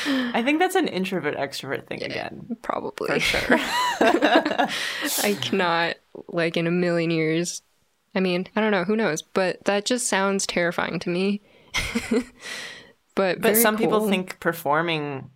I 0.06 0.42
think 0.42 0.58
that's 0.58 0.74
an 0.74 0.88
introvert 0.88 1.36
extrovert 1.36 1.86
thing 1.86 2.02
again. 2.02 2.56
probably 2.62 3.08
For 3.08 3.20
sure. 3.20 3.58
I 4.00 5.38
cannot, 5.40 5.94
like, 6.28 6.58
in 6.58 6.66
a 6.66 6.70
million 6.70 7.10
years. 7.10 7.62
I 8.18 8.20
mean, 8.20 8.48
I 8.56 8.60
don't 8.60 8.72
know, 8.72 8.82
who 8.82 8.96
knows? 8.96 9.22
But 9.22 9.64
that 9.66 9.84
just 9.84 10.08
sounds 10.08 10.44
terrifying 10.44 10.98
to 10.98 11.08
me. 11.08 11.40
but 13.14 13.40
But 13.40 13.56
some 13.56 13.76
people 13.76 14.08
think 14.08 14.40
performing 14.40 15.30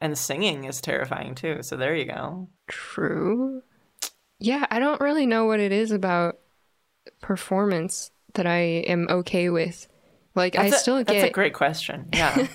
and 0.00 0.16
singing 0.16 0.64
is 0.64 0.80
terrifying 0.80 1.34
too. 1.34 1.58
So 1.62 1.76
there 1.76 1.94
you 1.94 2.06
go. 2.06 2.48
true. 2.68 3.62
Yeah, 4.38 4.66
I 4.70 4.78
don't 4.80 5.00
really 5.00 5.26
know 5.26 5.44
what 5.44 5.60
it 5.60 5.72
is 5.72 5.92
about 5.92 6.38
performance 7.20 8.10
that 8.34 8.46
I 8.46 8.58
am 8.88 9.06
okay 9.10 9.50
with. 9.50 9.86
Like, 10.34 10.56
I 10.58 10.64
That's 10.64 10.76
a- 10.76 10.78
still 10.80 10.96
That's 10.96 11.12
get 11.12 11.28
a 11.28 11.32
great 11.32 11.52
question. 11.54 12.08
Yeah. 12.14 12.46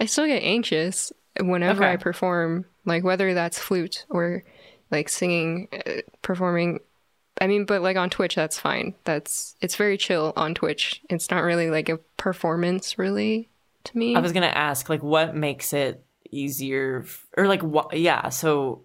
I 0.00 0.06
still 0.06 0.26
get 0.26 0.42
anxious 0.42 1.12
whenever 1.38 1.84
Okay. 1.84 1.92
I 1.92 1.96
perform, 1.96 2.64
like 2.86 3.04
whether 3.04 3.34
that's 3.34 3.58
flute 3.58 4.06
or 4.08 4.42
like 4.90 5.08
singing, 5.10 5.68
uh, 5.86 6.00
performing. 6.22 6.80
I 7.40 7.46
mean, 7.46 7.64
but 7.64 7.82
like 7.82 7.96
on 7.96 8.10
Twitch, 8.10 8.34
that's 8.34 8.58
fine. 8.58 8.94
That's 9.04 9.56
it's 9.60 9.76
very 9.76 9.96
chill 9.96 10.32
on 10.36 10.54
Twitch. 10.54 11.02
It's 11.08 11.30
not 11.30 11.42
really 11.42 11.70
like 11.70 11.88
a 11.88 11.98
performance, 12.16 12.98
really, 12.98 13.48
to 13.84 13.96
me. 13.96 14.14
I 14.14 14.20
was 14.20 14.32
gonna 14.32 14.46
ask, 14.46 14.88
like, 14.88 15.02
what 15.02 15.34
makes 15.34 15.72
it 15.72 16.04
easier, 16.30 17.02
f- 17.04 17.26
or 17.36 17.46
like, 17.46 17.62
what? 17.62 17.96
Yeah. 17.96 18.28
So, 18.30 18.84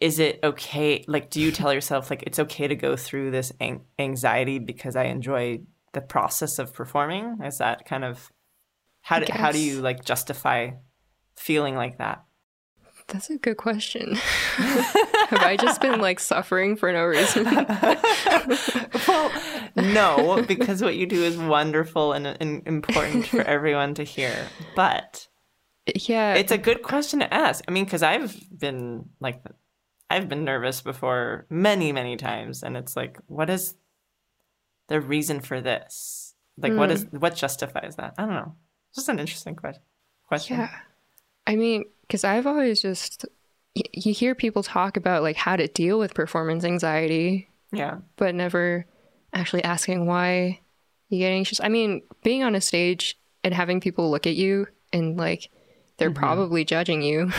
is 0.00 0.18
it 0.18 0.40
okay? 0.42 1.04
Like, 1.08 1.30
do 1.30 1.40
you 1.40 1.50
tell 1.50 1.72
yourself 1.72 2.10
like 2.10 2.22
it's 2.22 2.38
okay 2.38 2.68
to 2.68 2.76
go 2.76 2.96
through 2.96 3.30
this 3.32 3.52
an- 3.60 3.82
anxiety 3.98 4.58
because 4.58 4.96
I 4.96 5.04
enjoy 5.04 5.60
the 5.92 6.00
process 6.00 6.58
of 6.58 6.72
performing? 6.72 7.38
Is 7.44 7.58
that 7.58 7.84
kind 7.84 8.04
of 8.04 8.30
how 9.00 9.20
do, 9.20 9.32
how 9.32 9.52
do 9.52 9.58
you 9.58 9.80
like 9.80 10.04
justify 10.04 10.70
feeling 11.36 11.74
like 11.74 11.98
that? 11.98 12.24
That's 13.08 13.30
a 13.30 13.38
good 13.38 13.56
question. 13.56 14.14
Have 14.56 15.42
I 15.42 15.56
just 15.56 15.80
been 15.80 15.98
like 15.98 16.20
suffering 16.20 16.76
for 16.76 16.92
no 16.92 17.04
reason? 17.04 17.44
well, 19.08 19.32
no, 19.76 20.44
because 20.46 20.82
what 20.82 20.94
you 20.94 21.06
do 21.06 21.22
is 21.24 21.38
wonderful 21.38 22.12
and, 22.12 22.26
and 22.26 22.66
important 22.66 23.26
for 23.26 23.40
everyone 23.46 23.94
to 23.94 24.04
hear. 24.04 24.34
But 24.76 25.26
yeah, 25.94 26.34
it's 26.34 26.52
a 26.52 26.58
good 26.58 26.82
question 26.82 27.20
to 27.20 27.32
ask. 27.32 27.64
I 27.66 27.70
mean, 27.70 27.86
because 27.86 28.02
I've 28.02 28.38
been 28.56 29.08
like, 29.20 29.42
I've 30.10 30.28
been 30.28 30.44
nervous 30.44 30.82
before 30.82 31.46
many, 31.48 31.92
many 31.92 32.18
times, 32.18 32.62
and 32.62 32.76
it's 32.76 32.94
like, 32.94 33.18
what 33.26 33.48
is 33.48 33.74
the 34.88 35.00
reason 35.00 35.40
for 35.40 35.62
this? 35.62 36.34
Like, 36.58 36.74
what 36.74 36.90
hmm. 36.90 36.96
is 36.96 37.06
what 37.10 37.36
justifies 37.36 37.96
that? 37.96 38.14
I 38.18 38.26
don't 38.26 38.34
know. 38.34 38.54
It's 38.90 38.96
just 38.96 39.08
an 39.08 39.18
interesting 39.18 39.56
question. 39.56 39.82
Question. 40.26 40.58
Yeah. 40.58 40.70
I 41.46 41.56
mean, 41.56 41.84
because 42.08 42.24
I've 42.24 42.46
always 42.46 42.82
just, 42.82 43.24
y- 43.76 43.82
you 43.92 44.12
hear 44.12 44.34
people 44.34 44.62
talk 44.64 44.96
about 44.96 45.22
like 45.22 45.36
how 45.36 45.54
to 45.56 45.68
deal 45.68 45.98
with 46.00 46.14
performance 46.14 46.64
anxiety, 46.64 47.48
Yeah. 47.70 47.98
but 48.16 48.34
never 48.34 48.84
actually 49.32 49.62
asking 49.62 50.06
why 50.06 50.58
you 51.10 51.18
get 51.18 51.28
anxious. 51.30 51.60
I 51.60 51.68
mean, 51.68 52.02
being 52.24 52.42
on 52.42 52.54
a 52.56 52.60
stage 52.60 53.18
and 53.44 53.54
having 53.54 53.80
people 53.80 54.10
look 54.10 54.26
at 54.26 54.34
you 54.36 54.66
and 54.92 55.16
like 55.16 55.50
they're 55.98 56.10
Mm-hmm. 56.10 56.18
probably 56.18 56.64
judging 56.64 57.02
you 57.02 57.30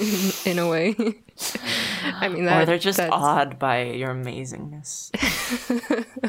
in 0.44 0.58
a 0.58 0.68
way. 0.68 0.94
I 2.04 2.28
mean, 2.28 2.44
that, 2.46 2.62
or 2.62 2.66
they're 2.66 2.78
just 2.78 2.98
that's- 2.98 3.12
awed 3.18 3.58
by 3.58 3.84
your 3.84 4.10
amazingness. 4.14 5.10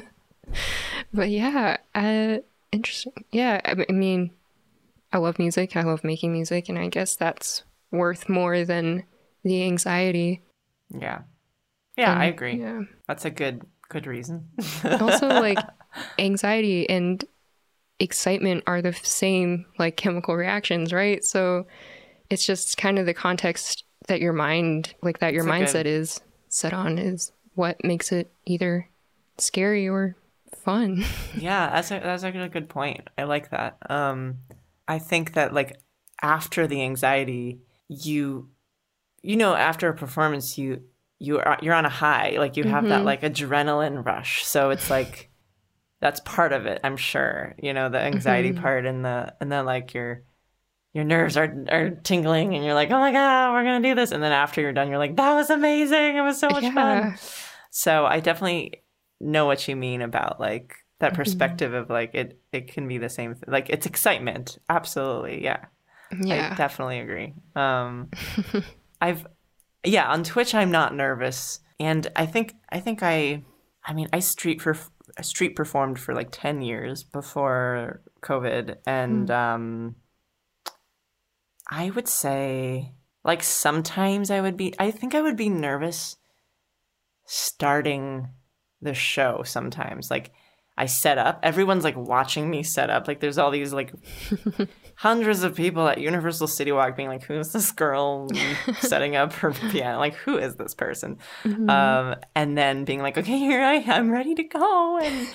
But 1.13 1.29
yeah, 1.29 1.77
uh, 1.95 2.37
interesting. 2.71 3.13
Yeah, 3.31 3.59
I, 3.65 3.85
I 3.89 3.91
mean, 3.91 4.31
I 5.11 5.17
love 5.17 5.39
music. 5.39 5.75
I 5.75 5.81
love 5.83 6.03
making 6.03 6.31
music, 6.33 6.69
and 6.69 6.77
I 6.77 6.87
guess 6.87 7.15
that's 7.15 7.63
worth 7.91 8.29
more 8.29 8.63
than 8.65 9.03
the 9.43 9.63
anxiety. 9.63 10.41
Yeah. 10.89 11.21
Yeah, 11.97 12.13
I 12.13 12.25
agree. 12.25 12.59
Yeah. 12.59 12.81
That's 13.07 13.25
a 13.25 13.29
good 13.29 13.63
good 13.89 14.05
reason. 14.07 14.49
Also, 14.83 15.27
like 15.27 15.57
anxiety 16.17 16.89
and 16.89 17.23
excitement 17.99 18.63
are 18.67 18.81
the 18.81 18.93
same 18.93 19.65
like 19.77 19.97
chemical 19.97 20.35
reactions, 20.35 20.93
right? 20.93 21.23
So 21.23 21.67
it's 22.29 22.45
just 22.45 22.77
kind 22.77 22.99
of 22.99 23.05
the 23.05 23.13
context 23.13 23.83
that 24.07 24.21
your 24.21 24.33
mind, 24.33 24.93
like 25.01 25.19
that 25.19 25.33
your 25.33 25.43
That's 25.45 25.71
mindset 25.73 25.83
good- 25.83 25.87
is 25.87 26.21
set 26.47 26.73
on, 26.73 26.97
is 26.97 27.31
what 27.55 27.83
makes 27.83 28.11
it 28.11 28.31
either 28.45 28.87
scary 29.37 29.87
or 29.89 30.15
fun. 30.63 31.03
Yeah, 31.37 31.69
that's 31.69 31.91
a 31.91 31.99
that's 31.99 32.23
a 32.23 32.31
good 32.31 32.69
point. 32.69 33.09
I 33.17 33.23
like 33.23 33.49
that. 33.51 33.77
Um, 33.89 34.39
I 34.87 34.99
think 34.99 35.33
that 35.33 35.53
like 35.53 35.77
after 36.21 36.67
the 36.67 36.81
anxiety, 36.83 37.59
you, 37.89 38.49
you 39.21 39.35
know, 39.35 39.53
after 39.53 39.89
a 39.89 39.93
performance, 39.93 40.57
you 40.57 40.83
you 41.19 41.39
are 41.39 41.57
you're 41.61 41.73
on 41.73 41.85
a 41.85 41.89
high. 41.89 42.35
Like 42.37 42.55
you 42.55 42.63
have 42.63 42.85
that 42.85 42.99
mm-hmm. 42.99 43.05
like 43.05 43.21
adrenaline 43.21 44.05
rush. 44.05 44.45
So 44.45 44.69
it's 44.69 44.89
like 44.89 45.29
that's 45.99 46.21
part 46.21 46.53
of 46.53 46.65
it. 46.65 46.79
I'm 46.83 46.95
sure. 46.95 47.55
You 47.61 47.73
know, 47.73 47.89
the 47.89 47.99
anxiety 47.99 48.51
mm-hmm. 48.51 48.61
part 48.61 48.85
and 48.85 49.03
the 49.03 49.33
and 49.41 49.51
then 49.51 49.65
like 49.65 49.93
your 49.93 50.23
your 50.93 51.03
nerves 51.03 51.35
are 51.35 51.65
are 51.69 51.89
tingling 51.89 52.55
and 52.55 52.63
you're 52.63 52.73
like, 52.73 52.89
oh 52.89 52.99
my 52.99 53.11
god, 53.11 53.51
we're 53.51 53.63
gonna 53.63 53.81
do 53.81 53.95
this. 53.95 54.11
And 54.11 54.23
then 54.23 54.31
after 54.31 54.61
you're 54.61 54.71
done, 54.71 54.87
you're 54.87 54.97
like, 54.97 55.17
that 55.17 55.33
was 55.33 55.49
amazing. 55.49 56.15
It 56.15 56.21
was 56.21 56.39
so 56.39 56.49
much 56.49 56.63
Yeah. 56.63 56.73
fun. 56.73 57.17
So 57.71 58.05
I 58.05 58.19
definitely 58.19 58.83
know 59.19 59.45
what 59.45 59.67
you 59.67 59.75
mean 59.75 60.01
about 60.01 60.39
like 60.39 60.75
that 60.99 61.11
mm-hmm. 61.11 61.21
perspective 61.21 61.73
of 61.73 61.89
like 61.89 62.15
it 62.15 62.39
it 62.53 62.71
can 62.71 62.87
be 62.87 62.97
the 62.97 63.09
same 63.09 63.35
thing. 63.35 63.51
Like 63.51 63.69
it's 63.69 63.85
excitement. 63.85 64.57
Absolutely. 64.69 65.43
Yeah. 65.43 65.65
I 66.51 66.55
definitely 66.55 66.99
agree. 66.99 67.33
Um 67.55 68.09
I've 69.01 69.25
yeah, 69.83 70.09
on 70.09 70.23
Twitch 70.23 70.53
I'm 70.53 70.71
not 70.71 70.95
nervous. 70.95 71.59
And 71.79 72.07
I 72.15 72.25
think 72.25 72.55
I 72.69 72.79
think 72.79 73.03
I 73.03 73.43
I 73.85 73.93
mean, 73.93 74.09
I 74.11 74.19
street 74.19 74.61
for 74.61 74.77
street 75.21 75.55
performed 75.55 75.99
for 75.99 76.13
like 76.13 76.29
10 76.31 76.61
years 76.61 77.03
before 77.03 78.01
COVID 78.21 78.77
and 78.85 79.29
um 79.31 79.95
I 81.69 81.89
would 81.89 82.07
say 82.07 82.93
like 83.23 83.43
sometimes 83.43 84.31
I 84.31 84.41
would 84.41 84.57
be 84.57 84.73
I 84.79 84.91
think 84.91 85.15
I 85.15 85.21
would 85.21 85.37
be 85.37 85.49
nervous 85.49 86.17
starting 87.25 88.27
the 88.81 88.93
show 88.93 89.43
sometimes. 89.43 90.09
Like 90.09 90.31
I 90.77 90.85
set 90.85 91.17
up, 91.17 91.39
everyone's 91.43 91.83
like 91.83 91.97
watching 91.97 92.49
me 92.49 92.63
set 92.63 92.89
up. 92.89 93.07
Like 93.07 93.19
there's 93.19 93.37
all 93.37 93.51
these 93.51 93.73
like 93.73 93.93
hundreds 94.99 95.43
of 95.43 95.55
people 95.55 95.87
at 95.87 95.97
Universal 95.97 96.45
City 96.45 96.73
Walk 96.73 96.97
being 96.97 97.07
like, 97.07 97.23
who's 97.23 97.53
this 97.53 97.71
girl 97.71 98.27
setting 98.79 99.15
up 99.15 99.31
her 99.31 99.53
piano? 99.53 99.97
Like, 99.97 100.15
who 100.15 100.37
is 100.37 100.57
this 100.57 100.73
person? 100.73 101.19
Um, 101.45 102.15
and 102.35 102.57
then 102.57 102.83
being 102.83 103.01
like, 103.01 103.17
okay, 103.17 103.37
here 103.39 103.61
I 103.61 103.75
am 103.75 104.11
ready 104.11 104.35
to 104.35 104.43
go. 104.43 104.99
And 104.99 105.27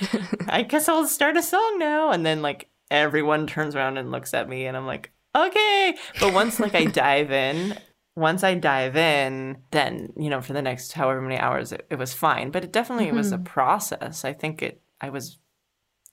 I 0.50 0.62
guess 0.68 0.86
I'll 0.86 1.06
start 1.06 1.38
a 1.38 1.42
song 1.42 1.78
now. 1.78 2.10
And 2.10 2.26
then 2.26 2.42
like 2.42 2.68
everyone 2.90 3.46
turns 3.46 3.74
around 3.74 3.96
and 3.96 4.10
looks 4.10 4.34
at 4.34 4.50
me 4.50 4.66
and 4.66 4.76
I'm 4.76 4.86
like, 4.86 5.12
okay. 5.34 5.96
But 6.20 6.34
once 6.34 6.60
like 6.60 6.74
I 6.74 6.84
dive 6.84 7.30
in, 7.30 7.78
once 8.16 8.44
I 8.44 8.56
dive 8.56 8.96
in, 8.96 9.62
then, 9.70 10.12
you 10.18 10.28
know, 10.28 10.42
for 10.42 10.52
the 10.52 10.60
next 10.60 10.92
however 10.92 11.22
many 11.22 11.38
hours 11.38 11.72
it, 11.72 11.86
it 11.88 11.98
was 11.98 12.12
fine. 12.12 12.50
But 12.50 12.64
it 12.64 12.72
definitely 12.72 13.06
mm-hmm. 13.06 13.16
was 13.16 13.32
a 13.32 13.36
mm-hmm. 13.36 13.44
process. 13.44 14.26
I 14.26 14.34
think 14.34 14.60
it 14.60 14.82
I 15.00 15.08
was 15.08 15.38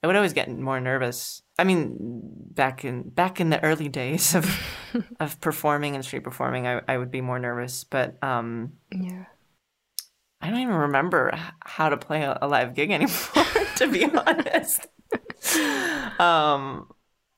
I 0.04 0.08
would 0.08 0.16
always 0.16 0.34
get 0.34 0.50
more 0.50 0.80
nervous. 0.80 1.44
I 1.60 1.64
mean, 1.64 1.96
back 2.00 2.84
in 2.84 3.10
back 3.10 3.40
in 3.40 3.50
the 3.50 3.64
early 3.64 3.88
days 3.88 4.34
of 4.34 4.50
of 5.20 5.40
performing 5.42 5.96
and 5.96 6.04
street 6.04 6.24
performing, 6.24 6.68
I, 6.68 6.82
I 6.88 6.98
would 6.98 7.12
be 7.12 7.22
more 7.22 7.40
nervous. 7.40 7.84
But 7.84 8.18
um, 8.24 8.74
yeah, 8.92 9.26
I 10.42 10.50
don't 10.50 10.60
even 10.60 10.74
remember 10.74 11.32
how 11.64 11.90
to 11.90 11.98
play 11.98 12.24
a, 12.24 12.38
a 12.42 12.48
live 12.48 12.74
gig 12.74 12.92
anymore. 12.92 13.46
to 13.78 13.88
be 13.88 14.06
honest. 14.26 14.88
um. 16.20 16.88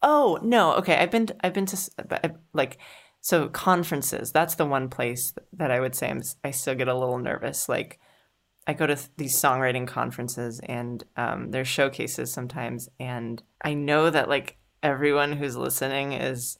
Oh 0.01 0.39
no. 0.41 0.73
Okay. 0.75 0.95
I've 0.95 1.11
been 1.11 1.27
I've 1.41 1.53
been 1.53 1.65
to 1.65 2.35
like 2.53 2.77
so 3.19 3.49
conferences. 3.49 4.31
That's 4.31 4.55
the 4.55 4.65
one 4.65 4.89
place 4.89 5.33
that 5.53 5.71
I 5.71 5.79
would 5.79 5.95
say 5.95 6.09
I'm, 6.09 6.21
I 6.43 6.51
still 6.51 6.75
get 6.75 6.87
a 6.87 6.97
little 6.97 7.19
nervous. 7.19 7.67
Like 7.67 7.99
I 8.65 8.73
go 8.73 8.87
to 8.87 8.95
th- 8.95 9.09
these 9.17 9.35
songwriting 9.35 9.87
conferences 9.87 10.59
and 10.63 11.03
um, 11.17 11.51
there's 11.51 11.67
showcases 11.67 12.31
sometimes, 12.31 12.89
and 12.99 13.41
I 13.61 13.73
know 13.73 14.09
that 14.09 14.29
like 14.29 14.57
everyone 14.81 15.33
who's 15.33 15.55
listening 15.55 16.13
is 16.13 16.57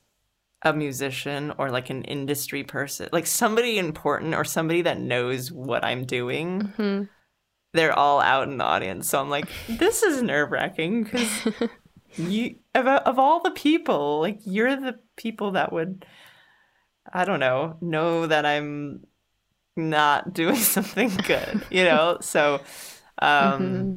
a 0.64 0.74
musician 0.74 1.54
or 1.58 1.70
like 1.70 1.90
an 1.90 2.04
industry 2.04 2.64
person, 2.64 3.10
like 3.12 3.28
somebody 3.28 3.78
important 3.78 4.34
or 4.34 4.44
somebody 4.44 4.82
that 4.82 5.00
knows 5.00 5.52
what 5.52 5.84
I'm 5.84 6.06
doing. 6.06 6.74
Mm-hmm. 6.78 7.04
They're 7.74 7.98
all 7.98 8.22
out 8.22 8.48
in 8.48 8.58
the 8.58 8.64
audience, 8.64 9.10
so 9.10 9.20
I'm 9.20 9.30
like, 9.30 9.48
this 9.68 10.04
is 10.04 10.22
nerve 10.22 10.52
wracking 10.52 11.04
because 11.04 11.48
you 12.18 12.58
of, 12.76 12.86
of 12.86 13.18
all 13.18 13.42
the 13.42 13.52
people, 13.52 14.20
like 14.20 14.40
you're 14.46 14.76
the 14.76 15.00
people 15.16 15.52
that 15.52 15.74
would, 15.74 16.06
I 17.12 17.26
don't 17.26 17.40
know, 17.40 17.78
know 17.82 18.28
that 18.28 18.46
I'm 18.46 19.08
not 19.76 20.34
doing 20.42 20.56
something 20.56 21.10
good, 21.26 21.66
you 21.70 21.84
know? 21.84 22.18
so 22.22 22.62
um 23.20 23.62
mm-hmm. 23.62 23.96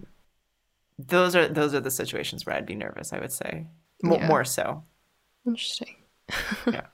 those 0.98 1.34
are 1.34 1.48
those 1.48 1.74
are 1.74 1.80
the 1.80 1.90
situations 1.90 2.44
where 2.44 2.56
I'd 2.56 2.66
be 2.66 2.74
nervous, 2.74 3.12
I 3.12 3.18
would 3.18 3.32
say. 3.32 3.66
M- 4.04 4.12
yeah. 4.12 4.26
More 4.28 4.44
so. 4.44 4.84
Interesting. 5.46 5.96
yeah. 6.66 6.86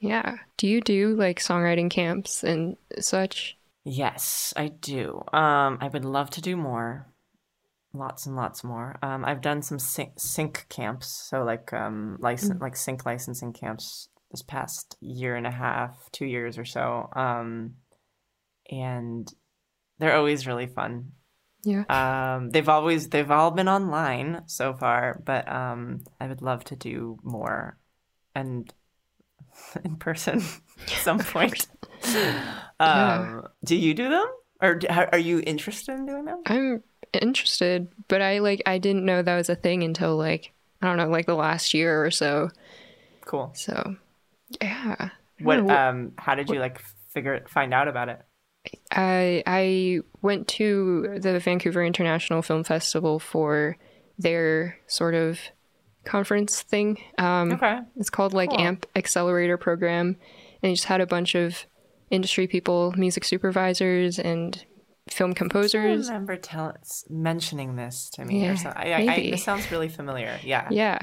Yeah. 0.00 0.36
Do 0.56 0.66
you 0.66 0.80
do 0.80 1.14
like 1.14 1.40
songwriting 1.40 1.90
camps 1.90 2.44
and 2.44 2.76
such? 2.98 3.56
Yes, 3.84 4.54
I 4.56 4.68
do. 4.68 5.22
Um 5.32 5.78
I 5.80 5.88
would 5.92 6.04
love 6.04 6.30
to 6.30 6.40
do 6.40 6.56
more. 6.56 7.06
Lots 7.92 8.26
and 8.26 8.36
lots 8.36 8.62
more. 8.64 8.96
Um 9.02 9.24
I've 9.24 9.40
done 9.40 9.62
some 9.62 9.78
sync, 9.78 10.12
sync 10.18 10.66
camps, 10.68 11.08
so 11.08 11.42
like 11.42 11.72
um 11.72 12.16
license 12.20 12.54
mm-hmm. 12.54 12.62
like 12.62 12.76
sync 12.76 13.04
licensing 13.04 13.52
camps 13.52 14.08
this 14.30 14.42
past 14.42 14.96
year 15.00 15.36
and 15.36 15.46
a 15.46 15.50
half, 15.50 16.10
two 16.12 16.26
years 16.26 16.58
or 16.58 16.64
so. 16.64 17.08
Um, 17.14 17.74
and 18.70 19.32
they're 19.98 20.16
always 20.16 20.46
really 20.46 20.66
fun. 20.66 21.12
Yeah. 21.64 21.84
Um, 21.88 22.50
they've 22.50 22.68
always 22.68 23.08
they've 23.08 23.30
all 23.30 23.50
been 23.50 23.68
online 23.68 24.42
so 24.46 24.74
far, 24.74 25.20
but 25.24 25.50
um, 25.50 26.02
I 26.20 26.26
would 26.26 26.40
love 26.40 26.64
to 26.64 26.76
do 26.76 27.18
more, 27.22 27.76
and 28.34 28.72
in 29.84 29.96
person 29.96 30.42
at 30.82 30.90
some 31.02 31.18
point. 31.18 31.66
um, 32.04 32.44
yeah. 32.80 33.40
Do 33.64 33.76
you 33.76 33.92
do 33.92 34.08
them, 34.08 34.26
or 34.62 34.80
are 35.12 35.18
you 35.18 35.42
interested 35.44 35.94
in 35.94 36.06
doing 36.06 36.26
them? 36.26 36.42
I'm 36.46 36.82
interested, 37.12 37.88
but 38.06 38.22
I 38.22 38.38
like 38.38 38.62
I 38.66 38.78
didn't 38.78 39.04
know 39.04 39.22
that 39.22 39.36
was 39.36 39.48
a 39.48 39.56
thing 39.56 39.82
until 39.82 40.16
like 40.16 40.52
I 40.80 40.86
don't 40.86 40.96
know, 40.96 41.08
like 41.08 41.26
the 41.26 41.34
last 41.34 41.74
year 41.74 42.04
or 42.04 42.10
so. 42.10 42.50
Cool. 43.22 43.52
So 43.54 43.96
yeah. 44.60 45.10
What 45.40 45.70
um 45.70 46.12
how 46.18 46.34
did 46.34 46.48
you 46.48 46.58
like 46.58 46.80
figure 47.08 47.34
it 47.34 47.48
find 47.48 47.72
out 47.72 47.88
about 47.88 48.08
it? 48.08 48.20
I 48.90 49.42
I 49.46 50.00
went 50.22 50.48
to 50.48 51.18
the 51.20 51.38
Vancouver 51.38 51.84
International 51.84 52.42
Film 52.42 52.64
Festival 52.64 53.18
for 53.18 53.76
their 54.18 54.78
sort 54.86 55.14
of 55.14 55.38
conference 56.04 56.62
thing. 56.62 56.98
Um, 57.18 57.52
okay. 57.52 57.80
It's 57.96 58.10
called 58.10 58.32
like 58.32 58.50
cool. 58.50 58.60
AMP 58.60 58.86
Accelerator 58.96 59.56
Program, 59.56 60.16
and 60.62 60.70
you 60.70 60.76
just 60.76 60.86
had 60.86 61.00
a 61.00 61.06
bunch 61.06 61.34
of 61.34 61.66
industry 62.10 62.46
people, 62.46 62.92
music 62.96 63.24
supervisors, 63.24 64.18
and 64.18 64.64
film 65.10 65.34
composers. 65.34 66.08
I 66.08 66.12
remember 66.12 66.36
tell, 66.36 66.76
mentioning 67.08 67.76
this 67.76 68.10
to 68.14 68.24
me 68.24 68.42
yeah, 68.42 68.52
or 68.52 68.56
something. 68.56 68.82
I, 68.82 68.92
I, 68.92 69.12
I, 69.12 69.30
this 69.30 69.44
sounds 69.44 69.70
really 69.70 69.88
familiar. 69.88 70.38
Yeah. 70.42 70.68
Yeah. 70.70 70.98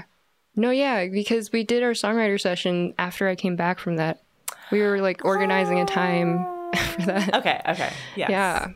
No, 0.56 0.70
yeah, 0.70 1.08
because 1.08 1.52
we 1.52 1.64
did 1.64 1.84
our 1.84 1.92
songwriter 1.92 2.40
session 2.40 2.94
after 2.98 3.28
I 3.28 3.36
came 3.36 3.56
back 3.56 3.80
from 3.80 3.98
that. 3.98 4.22
We 4.72 4.82
were 4.82 5.02
like 5.02 5.26
organizing 5.26 5.80
a 5.80 5.86
time 5.86 6.46
for 6.76 7.02
that. 7.04 7.36
Okay, 7.36 7.62
okay. 7.68 7.92
Yes. 8.16 8.30
Yeah. 8.30 8.68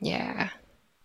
Yeah. 0.00 0.48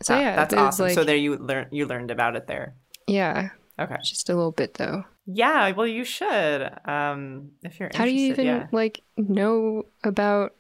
So 0.02 0.18
yeah, 0.18 0.36
that's 0.36 0.54
awesome. 0.54 0.88
Like, 0.88 0.96
so 0.96 1.04
there 1.04 1.16
you 1.16 1.36
learned 1.38 1.68
you 1.72 1.86
learned 1.86 2.12
about 2.12 2.36
it 2.36 2.48
there. 2.48 2.74
Yeah. 3.08 3.50
Okay. 3.78 3.96
Just 4.04 4.30
a 4.30 4.36
little 4.36 4.52
bit 4.52 4.76
though. 4.76 5.04
Yeah, 5.26 5.72
well 5.72 5.88
you 5.88 6.04
should. 6.04 6.70
Um 6.86 7.52
if 7.64 7.80
you're 7.80 7.90
How 7.94 8.06
do 8.06 8.12
you 8.12 8.32
even 8.32 8.46
yeah. 8.46 8.68
like 8.72 9.02
know 9.18 9.84
about 10.04 10.56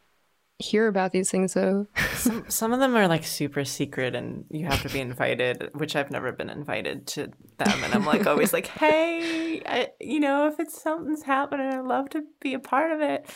hear 0.59 0.87
about 0.87 1.13
these 1.13 1.31
things 1.31 1.53
though. 1.53 1.87
some, 2.13 2.45
some 2.49 2.73
of 2.73 2.79
them 2.79 2.95
are 2.95 3.07
like 3.07 3.23
super 3.23 3.63
secret 3.63 4.13
and 4.13 4.43
you 4.49 4.65
have 4.65 4.81
to 4.81 4.89
be 4.89 4.99
invited, 4.99 5.69
which 5.73 5.95
I've 5.95 6.11
never 6.11 6.31
been 6.31 6.49
invited 6.49 7.07
to 7.07 7.31
them. 7.57 7.83
And 7.83 7.93
I'm 7.93 8.05
like 8.05 8.27
always 8.27 8.51
like, 8.51 8.67
hey, 8.79 9.61
I, 9.65 9.87
you 9.99 10.19
know, 10.19 10.47
if 10.47 10.59
it's 10.59 10.81
something's 10.81 11.23
happening, 11.23 11.67
I'd 11.67 11.85
love 11.85 12.09
to 12.09 12.23
be 12.41 12.53
a 12.53 12.59
part 12.59 12.91
of 12.91 13.01
it. 13.01 13.29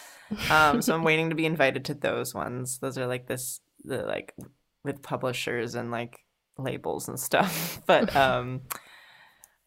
Um, 0.52 0.82
so 0.82 0.94
I'm 0.94 1.04
waiting 1.04 1.30
to 1.30 1.36
be 1.36 1.46
invited 1.46 1.86
to 1.86 1.94
those 1.94 2.34
ones. 2.34 2.80
Those 2.80 2.98
are 2.98 3.08
like 3.08 3.28
this, 3.28 3.62
the 3.84 4.04
like 4.04 4.36
with 4.84 5.02
publishers 5.02 5.76
and 5.76 5.92
like 5.92 6.20
labels 6.58 7.08
and 7.08 7.20
stuff. 7.20 7.82
But 7.88 8.16
um, 8.16 8.62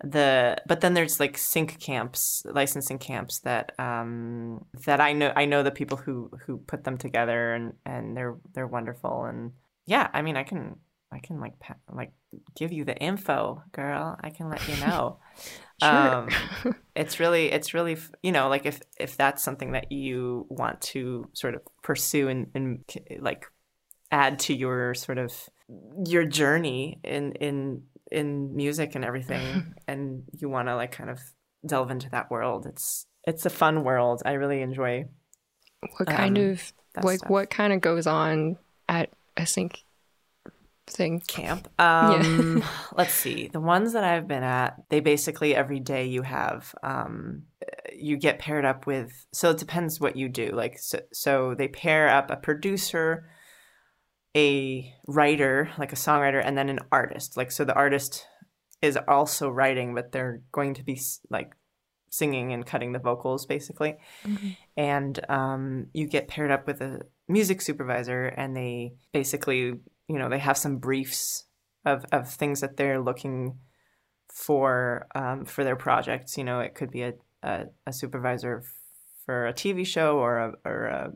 the 0.02 0.56
but 0.66 0.80
then 0.82 0.92
there's 0.94 1.18
like 1.18 1.38
sync 1.38 1.78
camps 1.80 2.44
licensing 2.44 2.98
camps 2.98 3.38
that 3.40 3.72
um 3.78 4.62
that 4.84 5.00
i 5.00 5.14
know 5.14 5.32
i 5.36 5.46
know 5.46 5.62
the 5.62 5.70
people 5.70 5.96
who 5.96 6.30
who 6.44 6.58
put 6.58 6.84
them 6.84 6.98
together 6.98 7.54
and 7.54 7.72
and 7.86 8.16
they're 8.16 8.36
they're 8.52 8.66
wonderful. 8.66 9.24
And 9.24 9.52
yeah 9.86 10.08
i 10.12 10.20
mean 10.20 10.36
i 10.36 10.42
can 10.42 10.76
i 11.12 11.18
can 11.18 11.40
like 11.40 11.54
like 11.92 12.12
give 12.54 12.72
you 12.72 12.84
the 12.84 12.96
info 12.96 13.62
girl. 13.72 14.16
I 14.20 14.30
can 14.30 14.50
let 14.50 14.66
you 14.68 14.76
know. 14.86 15.18
Sure. 15.82 15.90
um 15.90 16.28
it's 16.94 17.20
really 17.20 17.52
it's 17.52 17.74
really 17.74 17.96
you 18.22 18.32
know 18.32 18.48
like 18.48 18.66
if 18.66 18.80
if 18.98 19.16
that's 19.16 19.42
something 19.42 19.72
that 19.72 19.92
you 19.92 20.46
want 20.48 20.80
to 20.80 21.28
sort 21.34 21.54
of 21.54 21.62
pursue 21.82 22.28
and, 22.28 22.50
and 22.54 22.84
like 23.20 23.46
add 24.10 24.38
to 24.40 24.54
your 24.54 24.94
sort 24.94 25.18
of 25.18 25.32
your 26.06 26.24
journey 26.24 27.00
in 27.02 27.32
in 27.32 27.82
in 28.10 28.54
music 28.54 28.94
and 28.94 29.04
everything 29.04 29.74
and 29.88 30.24
you 30.38 30.48
want 30.48 30.68
to 30.68 30.76
like 30.76 30.92
kind 30.92 31.10
of 31.10 31.20
delve 31.66 31.90
into 31.90 32.10
that 32.10 32.30
world. 32.30 32.66
It's 32.66 33.06
it's 33.24 33.46
a 33.46 33.50
fun 33.50 33.84
world. 33.84 34.22
I 34.24 34.32
really 34.32 34.62
enjoy 34.62 35.06
what 35.96 36.08
kind 36.08 36.38
um, 36.38 36.44
of 36.44 36.72
like 37.02 37.18
stuff. 37.18 37.30
what 37.30 37.50
kind 37.50 37.72
of 37.72 37.80
goes 37.80 38.06
on 38.06 38.56
at 38.88 39.10
a 39.36 39.46
sync 39.46 39.82
thing? 40.86 41.20
Camp? 41.26 41.68
Um 41.78 42.58
yeah. 42.58 42.68
let's 42.96 43.14
see. 43.14 43.48
The 43.48 43.60
ones 43.60 43.92
that 43.92 44.04
i've 44.04 44.28
been 44.28 44.44
at 44.44 44.82
they 44.88 45.00
basically 45.00 45.54
every 45.54 45.80
day 45.80 46.06
you 46.06 46.22
have 46.22 46.74
um 46.82 47.42
you 47.94 48.16
get 48.16 48.38
paired 48.38 48.64
up 48.64 48.86
with 48.86 49.26
so 49.32 49.50
it 49.50 49.58
depends 49.58 50.00
what 50.00 50.16
you 50.16 50.28
do. 50.28 50.50
Like 50.52 50.78
so, 50.78 51.00
so 51.12 51.54
they 51.56 51.68
pair 51.68 52.08
up 52.08 52.30
a 52.30 52.36
producer 52.36 53.28
a 54.36 54.94
writer, 55.06 55.70
like 55.78 55.92
a 55.92 55.96
songwriter, 55.96 56.42
and 56.44 56.56
then 56.56 56.68
an 56.68 56.80
artist. 56.92 57.36
Like, 57.36 57.50
so 57.50 57.64
the 57.64 57.74
artist 57.74 58.26
is 58.82 58.98
also 59.08 59.48
writing, 59.48 59.94
but 59.94 60.12
they're 60.12 60.42
going 60.52 60.74
to 60.74 60.84
be 60.84 61.00
like 61.30 61.52
singing 62.10 62.52
and 62.52 62.66
cutting 62.66 62.92
the 62.92 62.98
vocals 62.98 63.46
basically. 63.46 63.96
Mm-hmm. 64.24 64.48
And 64.76 65.30
um, 65.30 65.86
you 65.92 66.06
get 66.06 66.28
paired 66.28 66.50
up 66.50 66.66
with 66.66 66.80
a 66.82 67.00
music 67.28 67.62
supervisor, 67.62 68.26
and 68.26 68.54
they 68.54 68.92
basically, 69.12 69.74
you 70.08 70.18
know, 70.18 70.28
they 70.28 70.38
have 70.38 70.58
some 70.58 70.76
briefs 70.76 71.46
of, 71.84 72.04
of 72.12 72.30
things 72.30 72.60
that 72.60 72.76
they're 72.76 73.00
looking 73.00 73.58
for 74.28 75.06
um, 75.14 75.46
for 75.46 75.64
their 75.64 75.76
projects. 75.76 76.36
You 76.36 76.44
know, 76.44 76.60
it 76.60 76.74
could 76.74 76.90
be 76.90 77.02
a, 77.02 77.14
a, 77.42 77.64
a 77.86 77.92
supervisor 77.92 78.62
for 79.24 79.46
a 79.46 79.54
TV 79.54 79.86
show 79.86 80.18
or 80.18 80.38
a, 80.38 80.52
or 80.64 80.84
a 80.84 81.12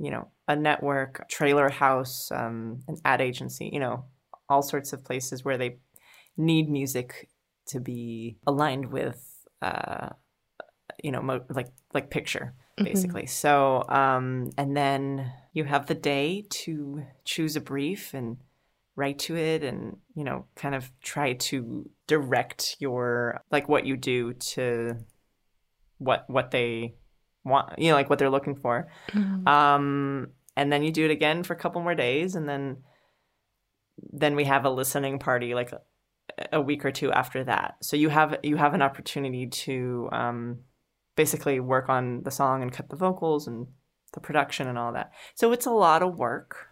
you 0.00 0.10
know, 0.10 0.28
a 0.48 0.56
network, 0.56 1.28
trailer 1.28 1.68
house, 1.68 2.30
um, 2.32 2.80
an 2.88 2.96
ad 3.04 3.20
agency, 3.20 3.70
you 3.72 3.80
know, 3.80 4.04
all 4.48 4.62
sorts 4.62 4.92
of 4.92 5.04
places 5.04 5.44
where 5.44 5.58
they 5.58 5.76
need 6.36 6.68
music 6.68 7.28
to 7.66 7.80
be 7.80 8.38
aligned 8.46 8.90
with, 8.90 9.46
uh, 9.62 10.08
you 11.04 11.12
know, 11.12 11.20
mo- 11.20 11.44
like 11.50 11.68
like 11.92 12.10
picture 12.10 12.54
mm-hmm. 12.80 12.92
basically. 12.92 13.22
Mm-hmm. 13.22 13.28
So, 13.28 13.84
um, 13.88 14.50
and 14.56 14.76
then 14.76 15.32
you 15.52 15.64
have 15.64 15.86
the 15.86 15.94
day 15.94 16.46
to 16.50 17.04
choose 17.24 17.56
a 17.56 17.60
brief 17.60 18.14
and 18.14 18.38
write 18.96 19.18
to 19.18 19.36
it 19.36 19.62
and 19.62 19.96
you 20.14 20.24
know 20.24 20.44
kind 20.56 20.74
of 20.74 20.90
try 21.00 21.32
to 21.32 21.88
direct 22.06 22.76
your 22.80 23.42
like 23.50 23.68
what 23.68 23.86
you 23.86 23.96
do 23.96 24.34
to 24.34 24.94
what 25.98 26.24
what 26.28 26.50
they 26.50 26.94
want 27.44 27.78
you 27.78 27.88
know 27.88 27.94
like 27.94 28.10
what 28.10 28.18
they're 28.18 28.30
looking 28.30 28.56
for 28.56 28.88
mm-hmm. 29.12 29.46
um 29.48 30.28
and 30.56 30.72
then 30.72 30.82
you 30.82 30.92
do 30.92 31.04
it 31.04 31.10
again 31.10 31.42
for 31.42 31.54
a 31.54 31.58
couple 31.58 31.80
more 31.80 31.94
days 31.94 32.34
and 32.34 32.48
then 32.48 32.78
then 34.12 34.36
we 34.36 34.44
have 34.44 34.64
a 34.64 34.70
listening 34.70 35.18
party 35.18 35.54
like 35.54 35.72
a, 36.52 36.60
week 36.60 36.84
or 36.84 36.90
two 36.90 37.10
after 37.12 37.44
that 37.44 37.76
so 37.82 37.96
you 37.96 38.08
have 38.08 38.38
you 38.42 38.56
have 38.56 38.74
an 38.74 38.82
opportunity 38.82 39.46
to 39.46 40.08
um 40.12 40.58
basically 41.16 41.60
work 41.60 41.88
on 41.88 42.22
the 42.22 42.30
song 42.30 42.62
and 42.62 42.72
cut 42.72 42.88
the 42.88 42.96
vocals 42.96 43.46
and 43.46 43.66
the 44.12 44.20
production 44.20 44.68
and 44.68 44.78
all 44.78 44.92
that 44.92 45.12
so 45.34 45.52
it's 45.52 45.66
a 45.66 45.70
lot 45.70 46.02
of 46.02 46.18
work 46.18 46.68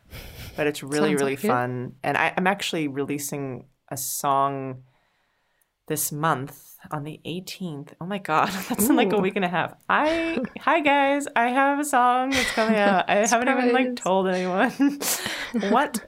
but 0.56 0.66
it's 0.66 0.82
really 0.82 1.14
really 1.14 1.36
like 1.36 1.40
fun 1.40 1.92
it. 2.02 2.08
and 2.08 2.16
I, 2.16 2.32
i'm 2.36 2.46
actually 2.46 2.88
releasing 2.88 3.66
a 3.90 3.96
song 3.96 4.82
this 5.88 6.12
month 6.12 6.76
on 6.90 7.04
the 7.04 7.20
18th. 7.26 7.92
Oh 8.00 8.06
my 8.06 8.18
god, 8.18 8.48
that's 8.68 8.88
in 8.88 8.96
like 8.96 9.12
a 9.12 9.18
week 9.18 9.36
and 9.36 9.44
a 9.44 9.48
half. 9.48 9.74
I 9.88 10.38
hi 10.60 10.80
guys, 10.80 11.26
I 11.34 11.48
have 11.48 11.78
a 11.78 11.84
song 11.84 12.30
that's 12.30 12.50
coming 12.52 12.76
out. 12.78 13.08
I 13.08 13.26
haven't 13.26 13.48
even 13.48 13.72
like 13.72 13.96
told 13.96 14.28
anyone. 14.28 14.70
what? 15.70 16.06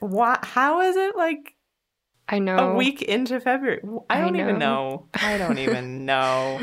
What? 0.00 0.44
How 0.44 0.80
is 0.82 0.96
it 0.96 1.16
like? 1.16 1.54
I 2.28 2.38
know 2.38 2.56
a 2.56 2.74
week 2.74 3.02
into 3.02 3.40
February. 3.40 3.82
I 4.08 4.20
don't 4.20 4.36
I 4.36 4.40
even 4.40 4.58
know. 4.58 5.08
I 5.14 5.38
don't 5.38 5.58
even 5.58 6.04
know. 6.04 6.58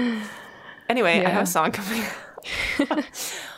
Anyway, 0.88 1.20
yeah. 1.22 1.28
I 1.28 1.32
have 1.32 1.44
a 1.44 1.48
song 1.48 1.72
coming. 1.72 2.02
out. 2.02 3.06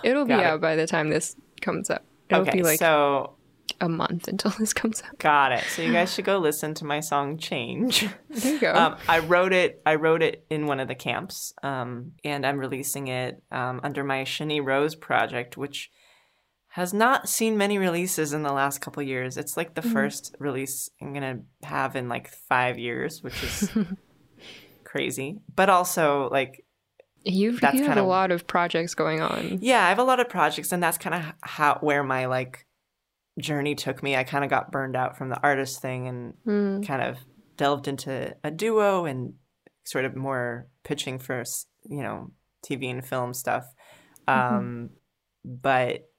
It'll 0.03 0.25
Got 0.25 0.37
be 0.37 0.41
it. 0.41 0.45
out 0.45 0.61
by 0.61 0.75
the 0.75 0.87
time 0.87 1.09
this 1.09 1.35
comes 1.61 1.89
up. 1.89 2.03
It'll 2.29 2.41
okay, 2.41 2.57
be 2.57 2.63
like 2.63 2.79
so 2.79 3.35
a 3.81 3.89
month 3.89 4.27
until 4.27 4.51
this 4.59 4.73
comes 4.73 5.03
out. 5.03 5.17
Got 5.19 5.51
it. 5.51 5.63
So 5.65 5.81
you 5.81 5.91
guys 5.91 6.13
should 6.13 6.25
go 6.25 6.37
listen 6.37 6.73
to 6.75 6.85
my 6.85 6.99
song 7.01 7.37
"Change." 7.37 8.07
There 8.29 8.53
you 8.53 8.59
go. 8.59 8.73
Um, 8.73 8.95
I 9.09 9.19
wrote 9.19 9.51
it. 9.51 9.81
I 9.85 9.95
wrote 9.95 10.23
it 10.23 10.45
in 10.49 10.67
one 10.67 10.79
of 10.79 10.87
the 10.87 10.95
camps, 10.95 11.53
um, 11.63 12.13
and 12.23 12.45
I'm 12.45 12.57
releasing 12.57 13.07
it 13.07 13.41
um, 13.51 13.81
under 13.83 14.03
my 14.03 14.23
Shani 14.23 14.63
Rose 14.63 14.95
project, 14.95 15.57
which 15.57 15.91
has 16.69 16.93
not 16.93 17.27
seen 17.27 17.57
many 17.57 17.77
releases 17.77 18.31
in 18.31 18.43
the 18.43 18.53
last 18.53 18.79
couple 18.79 19.03
years. 19.03 19.35
It's 19.35 19.57
like 19.57 19.75
the 19.75 19.81
mm-hmm. 19.81 19.91
first 19.91 20.35
release 20.39 20.89
I'm 21.01 21.13
gonna 21.13 21.39
have 21.63 21.95
in 21.95 22.07
like 22.07 22.29
five 22.29 22.79
years, 22.79 23.21
which 23.21 23.43
is 23.43 23.69
crazy. 24.85 25.39
But 25.53 25.69
also 25.69 26.29
like 26.31 26.63
You've 27.23 27.61
you 27.73 27.83
have 27.83 27.97
a 27.97 28.03
lot 28.03 28.31
of 28.31 28.47
projects 28.47 28.95
going 28.95 29.21
on. 29.21 29.59
Yeah, 29.61 29.85
I 29.85 29.89
have 29.89 29.99
a 29.99 30.03
lot 30.03 30.19
of 30.19 30.27
projects, 30.27 30.71
and 30.71 30.81
that's 30.81 30.97
kind 30.97 31.13
of 31.13 31.33
how 31.41 31.77
where 31.81 32.03
my 32.03 32.25
like 32.25 32.65
journey 33.41 33.75
took 33.75 34.01
me. 34.01 34.15
I 34.15 34.23
kind 34.23 34.43
of 34.43 34.49
got 34.49 34.71
burned 34.71 34.95
out 34.95 35.17
from 35.17 35.29
the 35.29 35.41
artist 35.41 35.81
thing 35.81 36.07
and 36.07 36.33
mm. 36.45 36.87
kind 36.87 37.01
of 37.01 37.17
delved 37.57 37.87
into 37.87 38.35
a 38.43 38.51
duo 38.51 39.05
and 39.05 39.33
sort 39.83 40.05
of 40.05 40.15
more 40.15 40.67
pitching 40.83 41.19
for 41.19 41.43
you 41.89 42.01
know 42.01 42.31
TV 42.65 42.89
and 42.89 43.05
film 43.05 43.33
stuff. 43.33 43.65
Mm-hmm. 44.27 44.55
Um, 44.55 44.89
but 45.43 46.09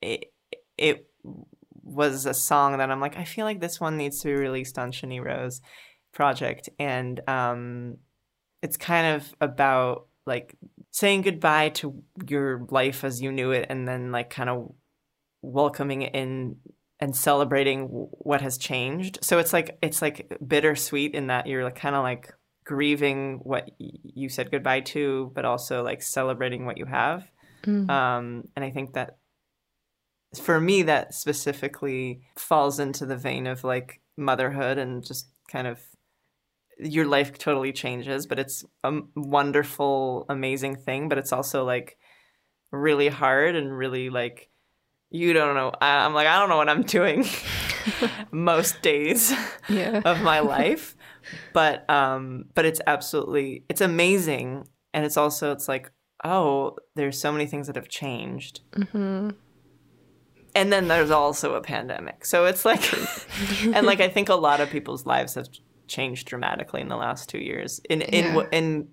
it 0.00 0.32
it 0.76 1.06
was 1.82 2.26
a 2.26 2.34
song 2.34 2.78
that 2.78 2.90
I'm 2.90 3.00
like, 3.00 3.16
I 3.16 3.24
feel 3.24 3.44
like 3.44 3.60
this 3.60 3.80
one 3.80 3.96
needs 3.96 4.20
to 4.20 4.28
be 4.28 4.34
released 4.34 4.78
on 4.78 4.92
Shani 4.92 5.24
Rose 5.24 5.60
project, 6.12 6.68
and 6.78 7.20
um, 7.28 7.96
it's 8.62 8.76
kind 8.76 9.16
of 9.16 9.34
about 9.40 10.06
like 10.26 10.54
saying 10.90 11.22
goodbye 11.22 11.70
to 11.70 12.02
your 12.28 12.66
life 12.70 13.04
as 13.04 13.20
you 13.20 13.32
knew 13.32 13.50
it, 13.50 13.66
and 13.68 13.86
then 13.86 14.12
like 14.12 14.30
kind 14.30 14.48
of 14.48 14.72
welcoming 15.42 16.02
in 16.02 16.56
and 17.00 17.16
celebrating 17.16 17.82
what 18.12 18.40
has 18.40 18.56
changed. 18.56 19.18
So 19.22 19.38
it's 19.38 19.52
like 19.52 19.76
it's 19.82 20.00
like 20.00 20.38
bittersweet 20.46 21.14
in 21.14 21.26
that 21.26 21.46
you're 21.46 21.64
like 21.64 21.74
kind 21.74 21.96
of 21.96 22.02
like 22.02 22.32
grieving 22.64 23.40
what 23.42 23.70
you 23.78 24.28
said 24.28 24.50
goodbye 24.50 24.80
to, 24.80 25.32
but 25.34 25.44
also 25.44 25.82
like 25.82 26.00
celebrating 26.00 26.64
what 26.64 26.78
you 26.78 26.86
have. 26.86 27.24
Mm. 27.64 27.90
Um, 27.90 28.48
and 28.54 28.64
I 28.64 28.70
think 28.70 28.94
that 28.94 29.18
for 30.40 30.60
me, 30.60 30.82
that 30.82 31.12
specifically 31.12 32.22
falls 32.36 32.78
into 32.78 33.04
the 33.04 33.16
vein 33.16 33.46
of 33.46 33.64
like 33.64 34.00
motherhood 34.16 34.78
and 34.78 35.04
just 35.04 35.26
kind 35.50 35.66
of 35.66 35.80
your 36.78 37.06
life 37.06 37.36
totally 37.36 37.72
changes, 37.72 38.26
but 38.26 38.38
it's 38.38 38.64
a 38.84 39.00
wonderful, 39.14 40.24
amazing 40.28 40.76
thing. 40.76 41.08
But 41.08 41.18
it's 41.18 41.32
also 41.32 41.64
like 41.64 41.98
really 42.70 43.08
hard 43.08 43.56
and 43.56 43.76
really 43.76 44.08
like 44.08 44.48
you 45.12 45.34
don't 45.34 45.54
know. 45.54 45.72
I'm 45.80 46.14
like, 46.14 46.26
I 46.26 46.38
don't 46.38 46.48
know 46.48 46.56
what 46.56 46.68
I'm 46.68 46.82
doing 46.82 47.26
most 48.30 48.80
days 48.82 49.32
yeah. 49.68 50.00
of 50.04 50.22
my 50.22 50.40
life. 50.40 50.96
But 51.52 51.88
um 51.88 52.46
but 52.54 52.64
it's 52.64 52.80
absolutely 52.86 53.64
it's 53.68 53.80
amazing 53.80 54.66
and 54.92 55.04
it's 55.04 55.16
also 55.16 55.52
it's 55.52 55.68
like, 55.68 55.92
oh, 56.24 56.76
there's 56.96 57.20
so 57.20 57.30
many 57.30 57.46
things 57.46 57.66
that 57.66 57.76
have 57.76 57.88
changed. 57.88 58.60
Mm-hmm. 58.72 59.30
And 60.54 60.72
then 60.72 60.88
there's 60.88 61.10
also 61.10 61.54
a 61.54 61.60
pandemic. 61.60 62.24
So 62.24 62.46
it's 62.46 62.64
like 62.64 62.82
and 63.62 63.86
like 63.86 64.00
I 64.00 64.08
think 64.08 64.30
a 64.30 64.34
lot 64.34 64.60
of 64.60 64.70
people's 64.70 65.04
lives 65.04 65.34
have 65.34 65.48
changed 65.88 66.26
dramatically 66.26 66.80
in 66.80 66.88
the 66.88 66.96
last 66.96 67.28
2 67.28 67.38
years 67.38 67.80
in 67.90 68.00
in 68.00 68.34
yeah. 68.34 68.46
in 68.50 68.88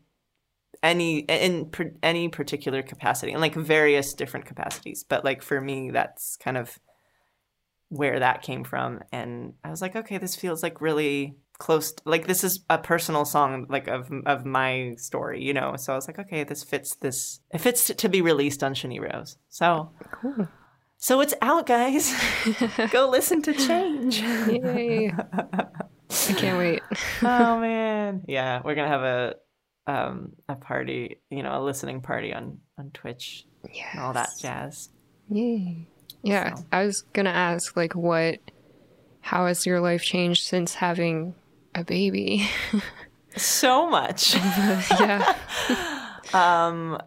any 0.81 1.19
in 1.19 1.71
any 2.01 2.29
particular 2.29 2.81
capacity 2.81 3.31
and 3.31 3.41
like 3.41 3.55
various 3.55 4.13
different 4.13 4.45
capacities 4.45 5.03
but 5.03 5.25
like 5.25 5.41
for 5.41 5.59
me 5.59 5.91
that's 5.91 6.37
kind 6.37 6.57
of 6.57 6.79
where 7.89 8.19
that 8.19 8.41
came 8.41 8.63
from 8.63 9.01
and 9.11 9.53
i 9.63 9.69
was 9.69 9.81
like 9.81 9.95
okay 9.95 10.17
this 10.17 10.35
feels 10.35 10.63
like 10.63 10.79
really 10.79 11.35
close 11.59 11.91
to, 11.91 12.01
like 12.05 12.25
this 12.25 12.43
is 12.43 12.61
a 12.69 12.77
personal 12.77 13.25
song 13.25 13.65
like 13.69 13.87
of 13.87 14.09
of 14.25 14.45
my 14.45 14.95
story 14.97 15.43
you 15.43 15.53
know 15.53 15.75
so 15.75 15.91
i 15.91 15.95
was 15.95 16.07
like 16.07 16.17
okay 16.17 16.43
this 16.45 16.63
fits 16.63 16.95
this 16.95 17.41
it 17.51 17.59
fits 17.59 17.87
to, 17.87 17.93
to 17.93 18.07
be 18.07 18.21
released 18.21 18.63
on 18.63 18.73
shani 18.73 18.99
rose. 18.99 19.37
So 19.49 19.91
cool. 20.11 20.47
so 20.97 21.19
it's 21.19 21.33
out 21.41 21.65
guys. 21.65 22.13
Go 22.91 23.09
listen 23.09 23.41
to 23.41 23.53
change. 23.53 24.21
Yay. 24.21 25.11
I 25.33 26.33
can't 26.33 26.57
wait. 26.57 26.81
Oh 27.21 27.59
man. 27.59 28.23
Yeah 28.27 28.61
we're 28.63 28.75
gonna 28.75 28.87
have 28.87 29.03
a 29.03 29.35
um, 29.89 30.33
a 30.47 30.55
party, 30.55 31.19
you 31.31 31.41
know, 31.41 31.59
a 31.59 31.63
listening 31.63 32.01
party 32.01 32.33
on 32.33 32.59
on 32.77 32.91
Twitch, 32.91 33.45
yes. 33.73 33.87
and 33.93 34.01
all 34.01 34.13
that 34.13 34.29
jazz. 34.39 34.89
Yay! 35.29 35.87
Yeah, 36.21 36.55
so. 36.55 36.65
I 36.71 36.85
was 36.85 37.01
gonna 37.13 37.31
ask, 37.31 37.75
like, 37.75 37.95
what, 37.95 38.39
how 39.21 39.47
has 39.47 39.65
your 39.65 39.79
life 39.79 40.03
changed 40.03 40.45
since 40.45 40.75
having 40.75 41.33
a 41.73 41.83
baby? 41.83 42.47
so 43.35 43.89
much. 43.89 44.35
yeah. 44.99 45.35
um, 46.33 46.99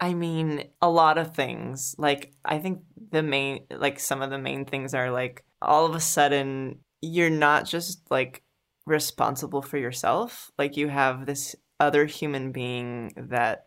I 0.00 0.14
mean, 0.14 0.64
a 0.82 0.90
lot 0.90 1.18
of 1.18 1.34
things. 1.34 1.94
Like, 1.96 2.32
I 2.44 2.58
think 2.58 2.80
the 3.12 3.22
main, 3.22 3.66
like, 3.70 4.00
some 4.00 4.20
of 4.20 4.30
the 4.30 4.38
main 4.38 4.64
things 4.64 4.94
are 4.94 5.10
like, 5.10 5.44
all 5.62 5.86
of 5.86 5.94
a 5.94 6.00
sudden, 6.00 6.80
you're 7.00 7.30
not 7.30 7.66
just 7.66 8.10
like 8.10 8.42
responsible 8.84 9.62
for 9.62 9.78
yourself. 9.78 10.50
Like, 10.58 10.76
you 10.76 10.88
have 10.88 11.26
this 11.26 11.54
other 11.78 12.06
human 12.06 12.52
being 12.52 13.12
that 13.16 13.66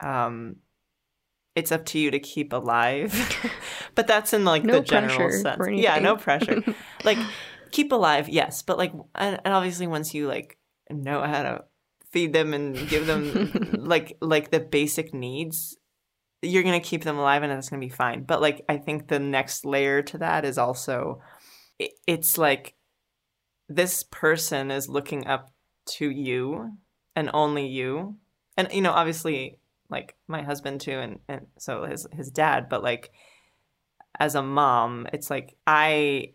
um 0.00 0.56
it's 1.56 1.72
up 1.72 1.86
to 1.86 1.98
you 1.98 2.10
to 2.10 2.18
keep 2.18 2.52
alive. 2.52 3.14
but 3.94 4.06
that's 4.06 4.32
in 4.32 4.44
like 4.44 4.62
no 4.62 4.74
the 4.74 4.80
general 4.82 5.30
sense. 5.30 5.58
Yeah, 5.72 5.98
no 5.98 6.16
pressure. 6.16 6.62
like 7.04 7.18
keep 7.72 7.90
alive, 7.92 8.28
yes, 8.28 8.62
but 8.62 8.78
like 8.78 8.92
and, 9.14 9.40
and 9.44 9.54
obviously 9.54 9.86
once 9.86 10.14
you 10.14 10.28
like 10.28 10.58
know 10.90 11.22
how 11.22 11.42
to 11.42 11.64
feed 12.12 12.32
them 12.32 12.54
and 12.54 12.88
give 12.88 13.06
them 13.06 13.70
like 13.78 14.18
like 14.20 14.50
the 14.50 14.60
basic 14.60 15.14
needs, 15.14 15.76
you're 16.42 16.62
going 16.62 16.80
to 16.80 16.88
keep 16.88 17.04
them 17.04 17.18
alive 17.18 17.42
and 17.42 17.52
it's 17.52 17.70
going 17.70 17.80
to 17.80 17.86
be 17.86 17.92
fine. 17.92 18.24
But 18.24 18.42
like 18.42 18.62
I 18.68 18.76
think 18.76 19.08
the 19.08 19.18
next 19.18 19.64
layer 19.64 20.02
to 20.02 20.18
that 20.18 20.44
is 20.44 20.58
also 20.58 21.22
it, 21.78 21.92
it's 22.06 22.36
like 22.36 22.74
this 23.68 24.04
person 24.04 24.70
is 24.70 24.88
looking 24.88 25.26
up 25.26 25.50
to 25.96 26.10
you 26.10 26.72
and 27.16 27.30
only 27.34 27.66
you. 27.66 28.16
And 28.56 28.68
you 28.72 28.82
know 28.82 28.92
obviously 28.92 29.58
like 29.90 30.14
my 30.28 30.42
husband 30.42 30.80
too 30.80 30.98
and 30.98 31.18
and 31.28 31.46
so 31.58 31.84
his 31.84 32.06
his 32.12 32.30
dad 32.30 32.68
but 32.68 32.82
like 32.82 33.12
as 34.18 34.34
a 34.34 34.42
mom 34.42 35.06
it's 35.12 35.30
like 35.30 35.54
i 35.64 36.32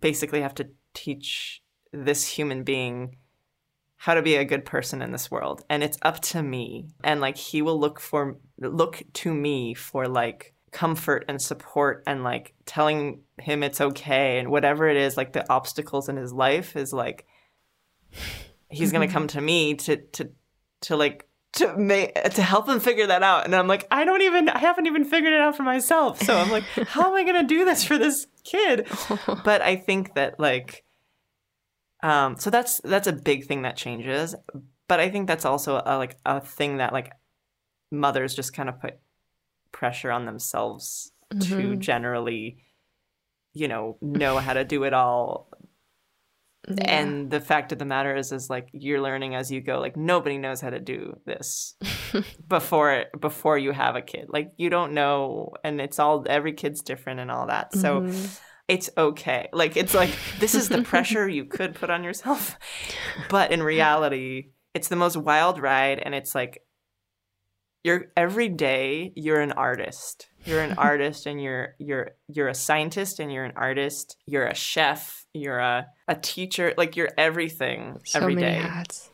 basically 0.00 0.40
have 0.40 0.54
to 0.54 0.68
teach 0.94 1.62
this 1.92 2.26
human 2.26 2.62
being 2.62 3.16
how 3.96 4.14
to 4.14 4.22
be 4.22 4.36
a 4.36 4.44
good 4.44 4.64
person 4.64 5.02
in 5.02 5.10
this 5.10 5.30
world. 5.30 5.64
And 5.68 5.82
it's 5.82 5.98
up 6.02 6.20
to 6.20 6.42
me. 6.42 6.86
And 7.02 7.20
like 7.20 7.36
he 7.36 7.62
will 7.62 7.78
look 7.78 7.98
for 7.98 8.36
look 8.58 9.02
to 9.14 9.34
me 9.34 9.74
for 9.74 10.06
like 10.06 10.54
comfort 10.70 11.24
and 11.28 11.42
support 11.42 12.04
and 12.06 12.22
like 12.22 12.54
telling 12.64 13.22
him 13.40 13.62
it's 13.62 13.80
okay 13.80 14.38
and 14.38 14.50
whatever 14.50 14.86
it 14.86 14.96
is 14.96 15.16
like 15.16 15.32
the 15.32 15.50
obstacles 15.50 16.08
in 16.08 16.16
his 16.16 16.32
life 16.32 16.76
is 16.76 16.92
like 16.92 17.26
he's 18.68 18.92
gonna 18.92 19.08
come 19.08 19.26
to 19.26 19.40
me 19.40 19.74
to 19.74 19.96
to 19.96 20.30
to 20.82 20.96
like 20.96 21.26
to 21.54 21.76
make 21.76 22.14
to 22.14 22.42
help 22.42 22.68
him 22.68 22.78
figure 22.78 23.06
that 23.06 23.22
out 23.22 23.44
and 23.44 23.54
i'm 23.54 23.66
like 23.66 23.86
i 23.90 24.04
don't 24.04 24.22
even 24.22 24.48
i 24.50 24.58
haven't 24.58 24.86
even 24.86 25.04
figured 25.04 25.32
it 25.32 25.40
out 25.40 25.56
for 25.56 25.62
myself 25.62 26.22
so 26.22 26.36
i'm 26.36 26.50
like 26.50 26.62
how 26.88 27.08
am 27.08 27.14
i 27.14 27.24
gonna 27.24 27.42
do 27.42 27.64
this 27.64 27.82
for 27.82 27.96
this 27.96 28.26
kid. 28.48 28.88
but 29.44 29.62
I 29.62 29.76
think 29.76 30.14
that 30.14 30.38
like 30.40 30.84
um 32.02 32.36
so 32.38 32.50
that's 32.50 32.80
that's 32.82 33.06
a 33.06 33.12
big 33.12 33.46
thing 33.46 33.62
that 33.62 33.76
changes. 33.76 34.34
But 34.88 35.00
I 35.00 35.10
think 35.10 35.26
that's 35.26 35.44
also 35.44 35.82
a, 35.84 35.98
like 35.98 36.16
a 36.24 36.40
thing 36.40 36.78
that 36.78 36.92
like 36.92 37.12
mothers 37.90 38.34
just 38.34 38.54
kind 38.54 38.68
of 38.68 38.80
put 38.80 38.98
pressure 39.72 40.10
on 40.10 40.24
themselves 40.24 41.12
mm-hmm. 41.32 41.60
to 41.60 41.76
generally 41.76 42.58
you 43.52 43.68
know 43.68 43.96
know 44.00 44.38
how 44.38 44.54
to 44.54 44.64
do 44.64 44.84
it 44.84 44.94
all 44.94 45.50
yeah. 46.66 47.00
and 47.00 47.30
the 47.30 47.40
fact 47.40 47.72
of 47.72 47.78
the 47.78 47.84
matter 47.84 48.16
is 48.16 48.32
is 48.32 48.50
like 48.50 48.68
you're 48.72 49.00
learning 49.00 49.34
as 49.34 49.50
you 49.50 49.60
go 49.60 49.78
like 49.78 49.96
nobody 49.96 50.38
knows 50.38 50.60
how 50.60 50.70
to 50.70 50.80
do 50.80 51.18
this 51.24 51.76
before 52.48 53.04
before 53.18 53.56
you 53.56 53.72
have 53.72 53.96
a 53.96 54.02
kid. 54.02 54.26
Like 54.28 54.52
you 54.56 54.70
don't 54.70 54.92
know 54.92 55.52
and 55.64 55.80
it's 55.80 55.98
all 55.98 56.24
every 56.28 56.52
kid's 56.52 56.82
different 56.82 57.20
and 57.20 57.30
all 57.30 57.46
that. 57.46 57.74
So 57.74 58.00
mm-hmm. 58.00 58.26
it's 58.66 58.90
okay. 58.96 59.48
Like 59.52 59.76
it's 59.76 59.94
like 59.94 60.10
this 60.40 60.54
is 60.54 60.68
the 60.68 60.82
pressure 60.82 61.28
you 61.28 61.44
could 61.56 61.74
put 61.74 61.90
on 61.90 62.04
yourself. 62.04 62.58
But 63.28 63.52
in 63.52 63.62
reality 63.62 64.50
it's 64.74 64.88
the 64.88 64.96
most 64.96 65.16
wild 65.16 65.60
ride 65.60 66.00
and 66.04 66.14
it's 66.14 66.34
like 66.34 66.62
you're 67.84 68.06
every 68.16 68.48
day 68.48 69.12
you're 69.14 69.40
an 69.40 69.52
artist. 69.52 70.28
You're 70.44 70.62
an 70.62 70.72
artist 70.78 71.26
and 71.26 71.40
you're 71.40 71.76
you're 71.78 72.10
you're 72.28 72.48
a 72.48 72.54
scientist 72.54 73.20
and 73.20 73.32
you're 73.32 73.44
an 73.44 73.54
artist. 73.56 74.16
You're 74.26 74.46
a 74.46 74.54
chef 74.54 75.24
you're 75.38 75.58
a, 75.58 75.86
a 76.06 76.14
teacher 76.14 76.74
like 76.76 76.96
you're 76.96 77.10
everything 77.16 77.98
so 78.04 78.20
every 78.20 78.34
day 78.34 78.54
hats. 78.54 79.10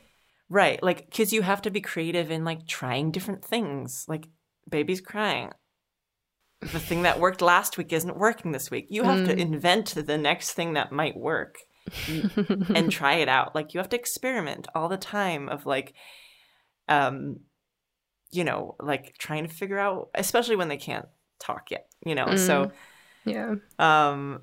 right 0.48 0.82
like 0.82 1.08
because 1.08 1.32
you 1.32 1.42
have 1.42 1.62
to 1.62 1.70
be 1.70 1.80
creative 1.80 2.30
in 2.30 2.44
like 2.44 2.66
trying 2.66 3.10
different 3.10 3.44
things 3.44 4.04
like 4.08 4.28
baby's 4.68 5.00
crying 5.00 5.50
the 6.60 6.80
thing 6.80 7.02
that 7.02 7.20
worked 7.20 7.42
last 7.42 7.76
week 7.76 7.92
isn't 7.92 8.16
working 8.16 8.52
this 8.52 8.70
week 8.70 8.86
you 8.88 9.02
have 9.02 9.20
mm. 9.20 9.26
to 9.26 9.38
invent 9.38 9.94
the 9.94 10.18
next 10.18 10.52
thing 10.52 10.74
that 10.74 10.92
might 10.92 11.16
work 11.16 11.58
and 12.74 12.90
try 12.90 13.14
it 13.14 13.28
out 13.28 13.54
like 13.54 13.74
you 13.74 13.78
have 13.78 13.90
to 13.90 13.96
experiment 13.96 14.66
all 14.74 14.88
the 14.88 14.96
time 14.96 15.48
of 15.48 15.66
like 15.66 15.94
um 16.88 17.36
you 18.34 18.44
know, 18.44 18.74
like 18.80 19.14
trying 19.18 19.46
to 19.46 19.54
figure 19.54 19.78
out, 19.78 20.10
especially 20.14 20.56
when 20.56 20.68
they 20.68 20.76
can't 20.76 21.06
talk 21.38 21.70
yet, 21.70 21.86
you 22.04 22.14
know. 22.14 22.26
Mm. 22.26 22.38
So 22.38 22.72
yeah. 23.24 23.54
Um 23.78 24.42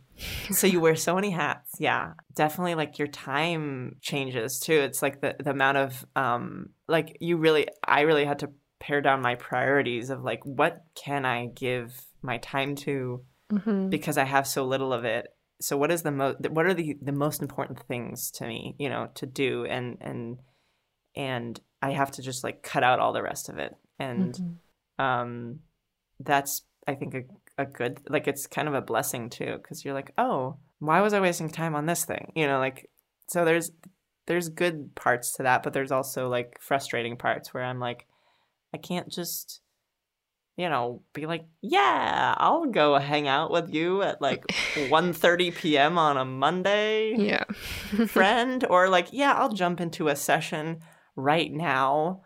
so 0.51 0.67
you 0.67 0.79
wear 0.79 0.95
so 0.95 1.15
many 1.15 1.31
hats. 1.31 1.75
Yeah. 1.79 2.13
Definitely 2.35 2.75
like 2.75 2.99
your 2.99 3.07
time 3.07 3.97
changes 4.01 4.59
too. 4.59 4.73
It's 4.73 5.01
like 5.01 5.21
the 5.21 5.35
the 5.39 5.51
amount 5.51 5.77
of 5.77 6.05
um 6.15 6.69
like 6.87 7.17
you 7.19 7.37
really 7.37 7.67
I 7.83 8.01
really 8.01 8.25
had 8.25 8.39
to 8.39 8.51
pare 8.79 9.01
down 9.01 9.21
my 9.21 9.35
priorities 9.35 10.09
of 10.09 10.23
like 10.23 10.43
what 10.43 10.83
can 10.95 11.25
I 11.25 11.47
give 11.47 11.93
my 12.21 12.37
time 12.37 12.75
to 12.77 13.23
mm-hmm. 13.51 13.89
because 13.89 14.17
I 14.17 14.23
have 14.23 14.47
so 14.47 14.65
little 14.65 14.93
of 14.93 15.05
it. 15.05 15.27
So 15.59 15.77
what 15.77 15.91
is 15.91 16.01
the 16.01 16.11
most 16.11 16.49
what 16.49 16.65
are 16.65 16.73
the 16.73 16.97
the 17.01 17.11
most 17.11 17.41
important 17.41 17.79
things 17.87 18.31
to 18.31 18.47
me, 18.47 18.75
you 18.79 18.89
know, 18.89 19.09
to 19.15 19.25
do 19.25 19.65
and 19.65 19.97
and 20.01 20.39
and 21.15 21.59
I 21.81 21.91
have 21.91 22.11
to 22.11 22.21
just 22.21 22.43
like 22.43 22.63
cut 22.63 22.83
out 22.83 22.99
all 22.99 23.13
the 23.13 23.23
rest 23.23 23.49
of 23.49 23.57
it. 23.57 23.75
And 23.99 24.33
mm-hmm. 24.33 25.03
um, 25.03 25.59
that's, 26.19 26.63
I 26.87 26.95
think, 26.95 27.13
a, 27.15 27.23
a 27.61 27.65
good, 27.65 28.01
like, 28.09 28.27
it's 28.27 28.47
kind 28.47 28.67
of 28.67 28.73
a 28.73 28.81
blessing 28.81 29.29
too, 29.29 29.57
because 29.57 29.85
you're 29.85 29.93
like, 29.93 30.11
oh, 30.17 30.57
why 30.79 31.01
was 31.01 31.13
I 31.13 31.21
wasting 31.21 31.49
time 31.49 31.75
on 31.75 31.85
this 31.85 32.05
thing? 32.05 32.31
You 32.35 32.47
know, 32.47 32.59
like, 32.59 32.89
so 33.27 33.45
there's, 33.45 33.71
there's 34.27 34.49
good 34.49 34.95
parts 34.95 35.33
to 35.33 35.43
that, 35.43 35.63
but 35.63 35.73
there's 35.73 35.91
also 35.91 36.27
like 36.27 36.57
frustrating 36.59 37.17
parts 37.17 37.53
where 37.53 37.63
I'm 37.63 37.79
like, 37.79 38.07
I 38.73 38.77
can't 38.77 39.09
just, 39.09 39.61
you 40.57 40.69
know, 40.69 41.01
be 41.13 41.25
like, 41.25 41.45
yeah, 41.61 42.35
I'll 42.37 42.65
go 42.65 42.97
hang 42.97 43.27
out 43.27 43.51
with 43.51 43.73
you 43.73 44.01
at 44.01 44.21
like 44.21 44.45
1.30 44.75 45.55
p.m. 45.55 45.97
on 45.97 46.17
a 46.17 46.25
Monday, 46.25 47.15
yeah, 47.17 47.43
friend, 48.07 48.65
or 48.69 48.89
like, 48.89 49.07
yeah, 49.11 49.33
I'll 49.33 49.53
jump 49.53 49.81
into 49.81 50.07
a 50.07 50.15
session 50.15 50.79
right 51.15 51.51
now 51.51 52.21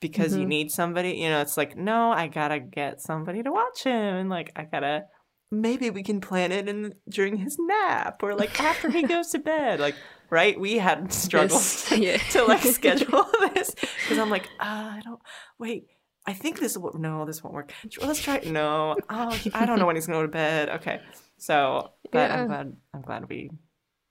because 0.00 0.32
mm-hmm. 0.32 0.40
you 0.40 0.46
need 0.46 0.70
somebody. 0.70 1.12
You 1.12 1.28
know, 1.30 1.40
it's 1.40 1.56
like, 1.56 1.76
no, 1.76 2.10
I 2.10 2.28
gotta 2.28 2.60
get 2.60 3.00
somebody 3.00 3.42
to 3.42 3.50
watch 3.52 3.84
him, 3.84 4.14
and 4.14 4.30
like 4.30 4.52
I 4.56 4.64
gotta 4.64 5.04
maybe 5.50 5.90
we 5.90 6.02
can 6.02 6.20
plan 6.20 6.52
it 6.52 6.68
in 6.68 6.94
during 7.08 7.36
his 7.36 7.56
nap 7.58 8.22
or 8.22 8.34
like 8.34 8.60
after 8.60 8.90
he 8.90 9.02
goes 9.02 9.30
to 9.30 9.38
bed. 9.38 9.80
Like, 9.80 9.94
right? 10.30 10.58
We 10.58 10.78
had 10.78 11.12
struggles 11.12 11.88
this, 11.88 11.98
yeah. 11.98 12.16
to 12.16 12.44
like 12.44 12.62
schedule 12.62 13.24
this 13.54 13.74
because 13.74 14.18
I'm 14.18 14.30
like, 14.30 14.46
uh, 14.60 14.94
I 14.96 15.00
don't 15.04 15.20
wait. 15.58 15.86
I 16.28 16.32
think 16.32 16.58
this 16.58 16.76
will 16.76 16.98
no, 16.98 17.24
this 17.24 17.42
won't 17.42 17.54
work. 17.54 17.72
Let's 18.00 18.20
try. 18.20 18.40
No, 18.44 18.96
oh, 19.08 19.40
I 19.54 19.64
don't 19.64 19.78
know 19.78 19.86
when 19.86 19.94
he's 19.94 20.08
going 20.08 20.20
to 20.20 20.26
go 20.26 20.26
to 20.26 20.32
bed. 20.32 20.68
Okay, 20.70 21.00
so 21.38 21.92
but 22.10 22.30
yeah. 22.30 22.40
I'm 22.40 22.46
glad. 22.48 22.76
I'm 22.94 23.02
glad 23.02 23.28
we 23.28 23.50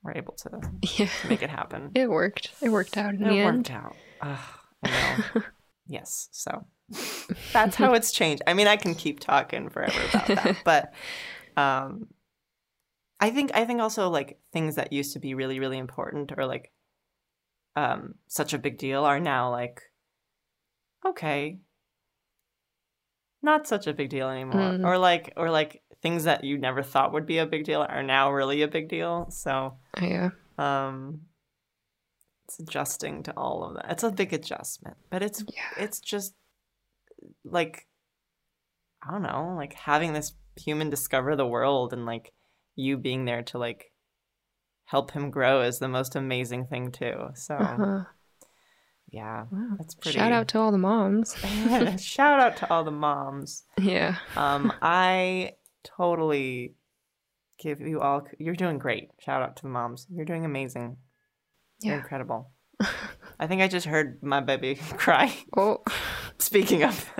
were 0.02 0.16
able 0.16 0.34
to 0.34 0.62
yeah. 0.98 1.10
make 1.28 1.42
it 1.42 1.50
happen. 1.50 1.92
It 1.94 2.10
worked. 2.10 2.52
It 2.62 2.70
worked 2.70 2.96
out 2.96 3.16
in 3.16 3.26
it 3.26 3.28
the 3.28 3.40
end. 3.40 3.70
It 3.70 3.74
worked 3.74 3.86
out. 3.86 3.96
I 4.84 5.34
know. 5.36 5.42
Yes. 5.88 6.30
So 6.32 6.66
that's 7.54 7.76
how 7.76 7.94
it's 7.94 8.12
changed. 8.12 8.44
I 8.48 8.54
mean, 8.54 8.68
I 8.68 8.76
can 8.76 8.96
keep 8.96 9.20
talking 9.20 9.70
forever 9.70 10.00
about 10.10 10.28
that, 10.28 10.58
but 10.66 10.94
um, 11.58 12.08
I 13.20 13.30
think 13.32 13.52
I 13.54 13.66
think 13.66 13.82
also 13.82 14.10
like 14.10 14.40
things 14.52 14.76
that 14.76 14.94
used 14.94 15.14
to 15.14 15.20
be 15.20 15.34
really 15.34 15.60
really 15.60 15.78
important 15.78 16.32
or 16.38 16.46
like 16.46 16.72
um 17.76 18.16
such 18.28 18.54
a 18.54 18.58
big 18.58 18.78
deal 18.78 19.04
are 19.04 19.20
now 19.20 19.52
like 19.52 19.82
okay 21.06 21.60
not 23.42 23.68
such 23.68 23.88
a 23.88 23.94
big 23.94 24.10
deal 24.10 24.30
anymore 24.30 24.72
mm. 24.72 24.86
or 24.86 24.98
like 24.98 25.34
or 25.38 25.50
like 25.50 25.82
things 26.02 26.24
that 26.24 26.44
you 26.44 26.58
never 26.58 26.84
thought 26.84 27.14
would 27.14 27.26
be 27.26 27.38
a 27.38 27.46
big 27.46 27.64
deal 27.64 27.82
are 27.82 28.04
now 28.04 28.32
really 28.32 28.62
a 28.62 28.68
big 28.68 28.90
deal 28.90 29.28
so 29.30 29.78
yeah 30.02 30.30
um 30.58 31.22
it's 32.46 32.60
adjusting 32.60 33.24
to 33.24 33.34
all 33.36 33.64
of 33.64 33.76
that. 33.76 33.92
It's 33.92 34.04
a 34.04 34.12
big 34.12 34.34
adjustment, 34.34 34.98
but 35.10 35.24
it's 35.24 35.44
yeah. 35.48 35.84
it's 35.84 36.00
just 36.00 36.34
like 37.44 37.88
I 39.04 39.12
don't 39.12 39.24
know, 39.24 39.54
like 39.56 39.74
having 39.74 40.14
this 40.14 40.34
human 40.56 40.90
discover 40.90 41.36
the 41.36 41.46
world 41.46 41.94
and 41.94 42.06
like 42.06 42.34
you 42.76 42.98
being 42.98 43.26
there 43.26 43.44
to 43.44 43.58
like 43.58 43.92
help 44.86 45.12
him 45.12 45.32
grow 45.32 45.62
is 45.62 45.80
the 45.80 45.88
most 45.88 46.16
amazing 46.16 46.66
thing 46.68 46.92
too. 46.92 47.30
So 47.36 47.56
uh-huh. 47.56 48.04
yeah, 49.10 49.46
wow. 49.52 49.76
that's 49.78 49.96
pretty. 49.96 50.18
Shout 50.18 50.32
out 50.32 50.48
to 50.50 50.60
all 50.60 50.72
the 50.72 50.78
moms. 50.78 51.36
Shout 52.02 52.40
out 52.40 52.58
to 52.58 52.70
all 52.72 52.84
the 52.84 52.92
moms. 52.92 53.64
Yeah. 53.80 54.18
um, 54.36 54.72
I 54.82 55.54
totally 55.84 56.76
give 57.60 57.82
you 57.82 58.02
all. 58.02 58.28
You're 58.40 58.56
doing 58.56 58.78
great. 58.78 59.10
Shout 59.20 59.42
out 59.42 59.56
to 59.58 59.64
the 59.64 59.70
moms. 59.70 60.08
You're 60.10 60.26
doing 60.26 60.46
amazing. 60.46 60.98
Yeah. 61.80 61.96
Incredible. 61.96 62.52
I 63.40 63.48
think 63.48 63.62
I 63.62 63.68
just 63.68 63.86
heard 63.86 64.22
my 64.24 64.40
baby 64.42 64.76
cry. 64.98 65.34
Oh. 65.56 65.82
Speaking 66.38 66.84
of. 66.84 67.12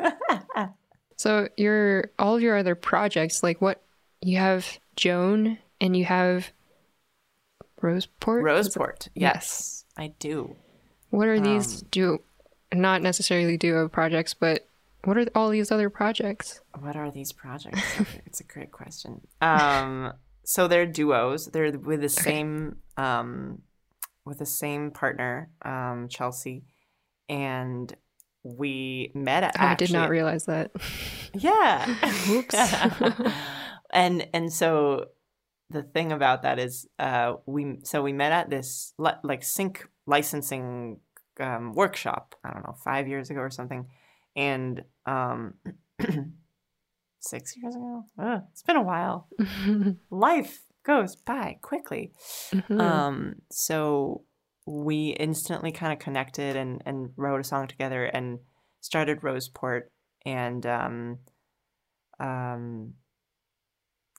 so 1.18 1.48
your 1.58 2.12
all 2.20 2.40
your 2.40 2.58
other 2.58 2.76
projects, 2.76 3.44
like 3.44 3.62
what 3.62 3.82
you 4.22 4.38
have 4.38 4.80
Joan 4.96 5.58
and 5.80 5.96
you 5.96 6.06
have 6.06 6.52
Roseport? 7.82 8.42
Roseport. 8.42 9.08
Yes, 9.14 9.16
yes. 9.16 9.86
I 9.98 10.14
do. 10.20 10.56
What 11.10 11.28
are 11.28 11.40
these 11.40 11.82
um, 11.82 11.88
do 11.92 12.22
not 12.74 13.02
necessarily 13.02 13.58
duo 13.58 13.88
projects, 13.88 14.34
but 14.34 14.68
what 15.06 15.18
are 15.18 15.28
all 15.36 15.50
these 15.50 15.72
other 15.72 15.90
projects? 15.90 16.60
What 16.80 16.96
are 16.96 17.12
these 17.12 17.32
projects? 17.32 17.82
it's 18.26 18.42
a 18.42 18.44
great 18.44 18.72
question. 18.72 19.22
Um 19.42 20.14
so 20.44 20.68
they're 20.68 20.86
duos. 20.86 21.48
They're 21.48 21.72
with 21.78 22.02
the 22.02 22.10
same 22.10 22.78
um 22.98 23.62
with 24.26 24.40
the 24.40 24.46
same 24.46 24.92
partner, 24.92 25.50
um, 25.64 26.08
Chelsea, 26.10 26.64
and 27.30 27.96
we 28.44 29.12
met 29.14 29.44
at. 29.44 29.60
I 29.60 29.76
did 29.76 29.92
not 29.92 30.10
realize 30.10 30.46
that. 30.46 30.72
Yeah. 31.34 31.96
Oops. 32.30 32.56
and 33.92 34.28
and 34.34 34.52
so 34.52 35.08
the 35.70 35.84
thing 35.84 36.12
about 36.12 36.44
that 36.44 36.60
is, 36.60 36.88
uh, 37.00 37.34
we 37.46 37.78
so 37.84 38.02
we 38.02 38.14
met 38.14 38.32
at 38.32 38.50
this 38.50 38.94
like 38.98 39.44
sync 39.44 39.88
licensing 40.06 41.00
um, 41.40 41.74
workshop. 41.74 42.36
I 42.44 42.52
don't 42.52 42.64
know, 42.64 42.76
five 42.84 43.08
years 43.08 43.30
ago 43.30 43.40
or 43.40 43.50
something, 43.50 43.88
and 44.36 44.84
um, 45.06 45.56
six 47.20 47.56
years 47.58 47.76
ago. 47.76 48.04
Ugh, 48.20 48.42
it's 48.52 48.64
been 48.64 48.78
a 48.78 48.84
while. 48.84 49.28
Life 50.10 50.62
goes 50.86 51.16
by 51.16 51.58
quickly. 51.62 52.12
Mm-hmm. 52.52 52.80
Um, 52.80 53.36
so 53.52 54.24
we 54.66 55.16
instantly 55.20 55.72
kind 55.72 55.94
of 55.94 56.00
connected 56.00 56.56
and, 56.56 56.82
and 56.86 57.12
wrote 57.16 57.42
a 57.42 57.44
song 57.44 57.68
together 57.68 58.06
and 58.06 58.40
started 58.82 59.22
Roseport 59.22 59.84
and 60.26 60.66
um, 60.66 61.20
um, 62.20 62.94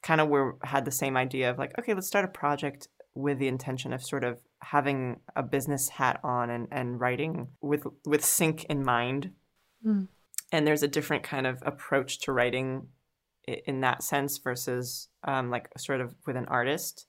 kind 0.02 0.20
of 0.20 0.28
we 0.28 0.40
had 0.62 0.84
the 0.84 0.92
same 0.92 1.16
idea 1.16 1.50
of 1.50 1.58
like, 1.58 1.72
okay, 1.78 1.94
let's 1.94 2.06
start 2.06 2.24
a 2.24 2.28
project 2.28 2.88
with 3.14 3.38
the 3.38 3.48
intention 3.48 3.92
of 3.92 4.02
sort 4.02 4.24
of 4.24 4.38
having 4.62 5.20
a 5.34 5.42
business 5.42 5.88
hat 5.88 6.20
on 6.22 6.50
and, 6.50 6.68
and 6.70 7.00
writing 7.00 7.48
with 7.60 7.84
with 8.04 8.24
sync 8.24 8.64
in 8.64 8.84
mind. 8.84 9.32
Mm. 9.84 10.08
And 10.52 10.66
there's 10.66 10.82
a 10.82 10.88
different 10.88 11.24
kind 11.24 11.46
of 11.46 11.62
approach 11.66 12.20
to 12.20 12.32
writing 12.32 12.88
in 13.46 13.80
that 13.80 14.02
sense 14.02 14.38
versus 14.38 15.08
um, 15.24 15.50
like 15.50 15.68
sort 15.78 16.00
of 16.00 16.14
with 16.26 16.36
an 16.36 16.46
artist 16.46 17.06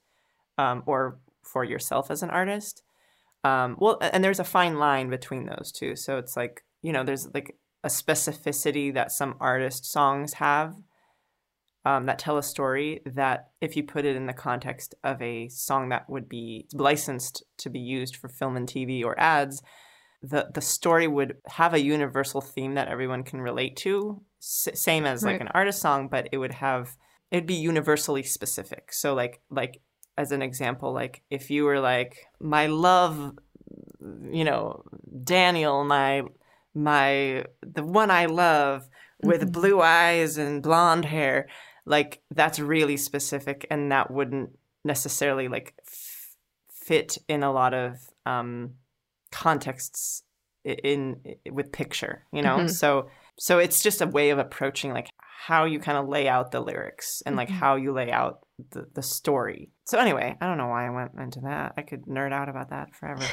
um, 0.58 0.84
or 0.86 1.20
for 1.44 1.64
yourself 1.64 2.12
as 2.12 2.24
an 2.24 2.30
artist. 2.30 2.84
Um, 3.44 3.76
well, 3.80 3.98
and 4.02 4.24
there's 4.24 4.40
a 4.40 4.44
fine 4.44 4.78
line 4.78 5.10
between 5.10 5.46
those 5.46 5.72
two. 5.72 5.96
So 5.96 6.18
it's 6.18 6.36
like, 6.36 6.64
you 6.82 6.92
know, 6.92 7.04
there's 7.04 7.28
like 7.34 7.56
a 7.84 7.88
specificity 7.88 8.94
that 8.94 9.12
some 9.12 9.36
artist 9.40 9.86
songs 9.86 10.34
have 10.34 10.76
um, 11.86 12.06
that 12.08 12.20
tell 12.20 12.38
a 12.38 12.44
story 12.44 13.02
that 13.06 13.48
if 13.62 13.78
you 13.78 13.84
put 13.84 14.04
it 14.04 14.18
in 14.18 14.26
the 14.26 14.34
context 14.34 14.94
of 15.06 15.22
a 15.22 15.48
song 15.48 15.90
that 15.90 16.10
would 16.10 16.28
be 16.28 16.68
licensed 16.74 17.44
to 17.60 17.70
be 17.70 17.80
used 17.80 18.18
for 18.18 18.28
film 18.28 18.58
and 18.58 18.68
TV 18.68 19.06
or 19.06 19.18
ads, 19.18 19.62
the 20.22 20.50
the 20.54 20.62
story 20.62 21.08
would 21.08 21.38
have 21.48 21.74
a 21.74 21.82
universal 21.82 22.42
theme 22.42 22.74
that 22.74 22.90
everyone 22.90 23.24
can 23.24 23.40
relate 23.40 23.78
to, 23.78 24.22
S- 24.42 24.70
same 24.74 25.06
as 25.06 25.24
right. 25.24 25.34
like 25.34 25.42
an 25.42 25.50
artist 25.54 25.82
song, 25.82 26.08
but 26.08 26.30
it 26.32 26.38
would 26.38 26.54
have 26.54 26.96
it'd 27.32 27.46
be 27.46 27.56
universally 27.56 28.24
specific. 28.24 28.94
So 28.94 29.14
like 29.14 29.42
like 29.50 29.82
as 30.18 30.32
an 30.32 30.42
example, 30.42 30.94
like 30.94 31.24
if 31.30 31.50
you 31.52 31.66
were 31.66 31.80
like 31.80 32.26
my 32.40 32.68
love, 32.68 33.38
you 34.32 34.44
know, 34.44 34.84
Daniel, 35.24 35.84
my 35.84 36.24
my 36.74 37.46
the 37.62 37.84
one 37.84 38.12
I 38.12 38.26
love 38.26 38.88
with 39.24 39.42
mm-hmm. 39.42 39.52
blue 39.52 39.82
eyes 39.82 40.38
and 40.38 40.62
blonde 40.62 41.06
hair 41.06 41.48
like 41.88 42.22
that's 42.32 42.60
really 42.60 42.98
specific 42.98 43.66
and 43.72 43.92
that 43.92 44.12
wouldn't 44.12 44.50
necessarily 44.84 45.48
like 45.48 45.74
f- 45.88 46.36
fit 46.70 47.18
in 47.28 47.44
a 47.44 47.52
lot 47.52 47.74
of 47.74 47.96
um, 48.26 48.74
contexts 49.32 50.24
in, 50.64 50.76
in, 50.84 51.54
with 51.54 51.72
picture 51.72 52.26
you 52.32 52.42
know 52.42 52.58
mm-hmm. 52.58 52.68
so 52.68 53.10
so 53.38 53.60
it's 53.60 53.82
just 53.82 54.02
a 54.02 54.08
way 54.08 54.30
of 54.30 54.40
approaching 54.40 54.92
like 54.92 55.10
how 55.46 55.66
you 55.66 55.80
kind 55.80 55.98
of 55.98 56.08
lay 56.08 56.28
out 56.28 56.52
the 56.52 56.60
lyrics 56.60 57.22
and 57.26 57.36
like 57.36 57.48
mm-hmm. 57.48 57.58
how 57.58 57.76
you 57.76 57.92
lay 57.92 58.12
out 58.12 58.40
the, 58.72 58.88
the 58.94 59.02
story 59.02 59.70
so 59.86 59.98
anyway 60.00 60.36
i 60.42 60.46
don't 60.46 60.58
know 60.58 60.68
why 60.68 60.88
i 60.88 60.90
went 60.90 61.12
into 61.20 61.40
that 61.42 61.74
i 61.78 61.82
could 61.82 62.06
nerd 62.06 62.34
out 62.34 62.50
about 62.50 62.70
that 62.70 62.94
forever 62.96 63.24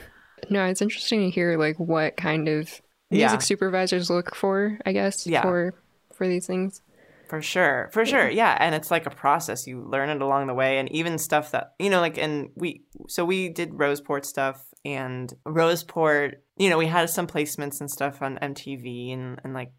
no 0.50 0.64
it's 0.64 0.82
interesting 0.82 1.20
to 1.20 1.30
hear 1.30 1.58
like 1.58 1.78
what 1.78 2.16
kind 2.16 2.48
of 2.48 2.80
music 3.10 3.30
yeah. 3.30 3.38
supervisors 3.38 4.10
look 4.10 4.34
for 4.34 4.78
i 4.84 4.92
guess 4.92 5.26
yeah. 5.26 5.42
for 5.42 5.74
for 6.12 6.28
these 6.28 6.46
things 6.46 6.82
for 7.28 7.40
sure. 7.40 7.88
For 7.92 8.04
sure. 8.04 8.28
Yeah. 8.28 8.56
And 8.60 8.74
it's 8.74 8.90
like 8.90 9.06
a 9.06 9.10
process. 9.10 9.66
You 9.66 9.80
learn 9.80 10.10
it 10.10 10.20
along 10.20 10.46
the 10.46 10.54
way. 10.54 10.78
And 10.78 10.92
even 10.92 11.18
stuff 11.18 11.50
that, 11.52 11.72
you 11.78 11.90
know, 11.90 12.00
like, 12.00 12.18
and 12.18 12.50
we, 12.54 12.82
so 13.08 13.24
we 13.24 13.48
did 13.48 13.70
Roseport 13.70 14.24
stuff 14.24 14.64
and 14.84 15.32
Roseport, 15.46 16.34
you 16.56 16.70
know, 16.70 16.78
we 16.78 16.86
had 16.86 17.10
some 17.10 17.26
placements 17.26 17.80
and 17.80 17.90
stuff 17.90 18.22
on 18.22 18.38
MTV 18.38 19.12
and, 19.12 19.40
and 19.42 19.54
like 19.54 19.72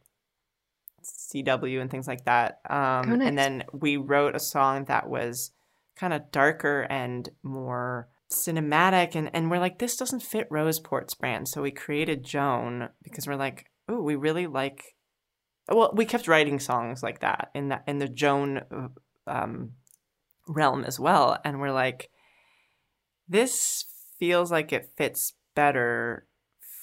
CW 1.04 1.82
and 1.82 1.92
things 1.92 2.08
like 2.08 2.26
that. 2.26 2.60
Um, 2.70 3.12
oh, 3.12 3.16
nice. 3.16 3.28
And 3.28 3.38
then 3.38 3.64
we 3.72 3.98
wrote 3.98 4.36
a 4.36 4.40
song 4.40 4.86
that 4.86 5.10
was 5.10 5.52
kind 5.96 6.14
of 6.14 6.32
darker 6.32 6.88
and 6.90 7.30
more 7.44 8.10
cinematic. 8.32 9.16
And, 9.16 9.30
and 9.34 9.52
we're 9.52 9.60
like, 9.60 9.80
this 9.80 9.98
doesn't 9.98 10.24
fit 10.24 10.50
Roseport's 10.50 11.14
brand. 11.14 11.48
So 11.48 11.62
we 11.62 11.72
created 11.72 12.24
Joan 12.24 12.90
because 13.04 13.28
we're 13.28 13.36
like, 13.36 13.66
oh, 13.88 14.02
we 14.02 14.16
really 14.16 14.48
like 14.48 14.96
well, 15.70 15.92
we 15.96 16.06
kept 16.06 16.28
writing 16.28 16.60
songs 16.60 17.02
like 17.02 17.20
that 17.20 17.50
in 17.54 17.70
that 17.70 17.84
in 17.88 17.98
the 17.98 18.08
Joan 18.08 18.62
um, 19.28 19.72
realm 20.48 20.84
as 20.84 21.00
well, 21.00 21.38
and 21.44 21.60
we're 21.60 21.72
like, 21.72 22.10
this 23.28 23.86
feels 24.20 24.52
like 24.52 24.74
it 24.74 24.92
fits 24.98 25.34
better 25.56 26.26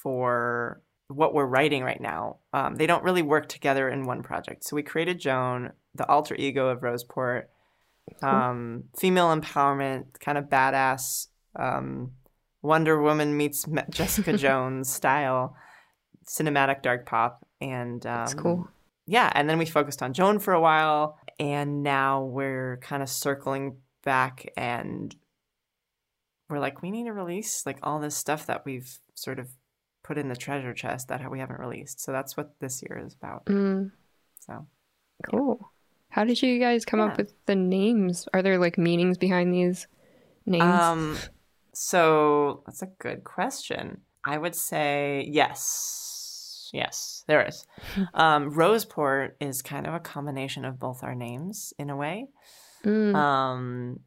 for 0.02 0.82
what 1.08 1.34
we're 1.34 1.46
writing 1.46 1.82
right 1.82 2.00
now. 2.00 2.38
Um, 2.52 2.76
they 2.76 2.86
don't 2.86 3.04
really 3.04 3.22
work 3.22 3.48
together 3.48 3.88
in 3.88 4.04
one 4.04 4.22
project, 4.22 4.64
so 4.64 4.76
we 4.76 4.82
created 4.82 5.18
Joan, 5.18 5.72
the 5.94 6.08
alter 6.08 6.34
ego 6.34 6.68
of 6.68 6.80
Roseport, 6.80 7.44
cool. 8.20 8.28
um, 8.28 8.84
female 8.98 9.34
empowerment, 9.34 10.18
kind 10.20 10.38
of 10.38 10.44
badass. 10.46 11.28
Um, 11.56 12.12
Wonder 12.62 13.00
Woman 13.00 13.36
meets 13.36 13.66
Jessica 13.90 14.36
Jones 14.36 14.90
style 14.90 15.56
cinematic 16.24 16.82
dark 16.82 17.04
pop 17.04 17.44
and 17.62 18.04
um, 18.06 18.18
that's 18.18 18.34
cool. 18.34 18.68
Yeah, 19.06 19.30
and 19.34 19.48
then 19.48 19.58
we 19.58 19.66
focused 19.66 20.02
on 20.02 20.12
Joan 20.12 20.38
for 20.38 20.52
a 20.52 20.60
while, 20.60 21.18
and 21.38 21.82
now 21.82 22.24
we're 22.24 22.78
kind 22.82 23.02
of 23.02 23.08
circling 23.08 23.76
back 24.04 24.50
and 24.56 25.14
we're 26.52 26.60
like, 26.60 26.82
we 26.82 26.90
need 26.90 27.04
to 27.04 27.12
release 27.12 27.66
like 27.66 27.78
all 27.82 27.98
this 27.98 28.16
stuff 28.16 28.46
that 28.46 28.64
we've 28.64 28.98
sort 29.14 29.38
of 29.38 29.48
put 30.04 30.18
in 30.18 30.28
the 30.28 30.36
treasure 30.36 30.74
chest 30.74 31.08
that 31.08 31.28
we 31.30 31.38
haven't 31.38 31.60
released. 31.60 32.00
So 32.00 32.12
that's 32.12 32.36
what 32.36 32.54
this 32.60 32.82
year 32.82 33.02
is 33.04 33.14
about. 33.14 33.46
Mm. 33.46 33.90
So 34.40 34.66
cool. 35.30 35.58
Yeah. 35.60 35.66
How 36.10 36.24
did 36.24 36.42
you 36.42 36.58
guys 36.60 36.84
come 36.84 37.00
yeah. 37.00 37.06
up 37.06 37.16
with 37.16 37.32
the 37.46 37.56
names? 37.56 38.28
Are 38.34 38.42
there 38.42 38.58
like 38.58 38.76
meanings 38.76 39.16
behind 39.16 39.54
these 39.54 39.86
names? 40.44 40.62
Um, 40.62 41.16
so 41.72 42.62
that's 42.66 42.82
a 42.82 42.90
good 42.98 43.24
question. 43.24 44.02
I 44.24 44.38
would 44.38 44.54
say 44.54 45.26
yes 45.28 46.02
yes, 46.72 47.24
there 47.28 47.46
is. 47.46 47.66
Um, 48.14 48.50
Roseport 48.52 49.32
is 49.40 49.62
kind 49.62 49.86
of 49.86 49.94
a 49.94 50.00
combination 50.00 50.64
of 50.64 50.78
both 50.78 51.02
our 51.02 51.14
names 51.14 51.72
in 51.78 51.90
a 51.90 51.96
way. 51.96 52.26
Mm. 52.84 53.14
Um, 53.14 54.00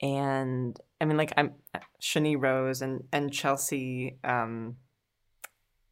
and 0.00 0.78
I 1.00 1.04
mean, 1.04 1.16
like 1.16 1.32
I'm 1.36 1.54
Shani 2.00 2.40
Rose 2.40 2.82
and 2.82 3.04
and 3.12 3.32
Chelsea 3.32 4.18
um, 4.24 4.76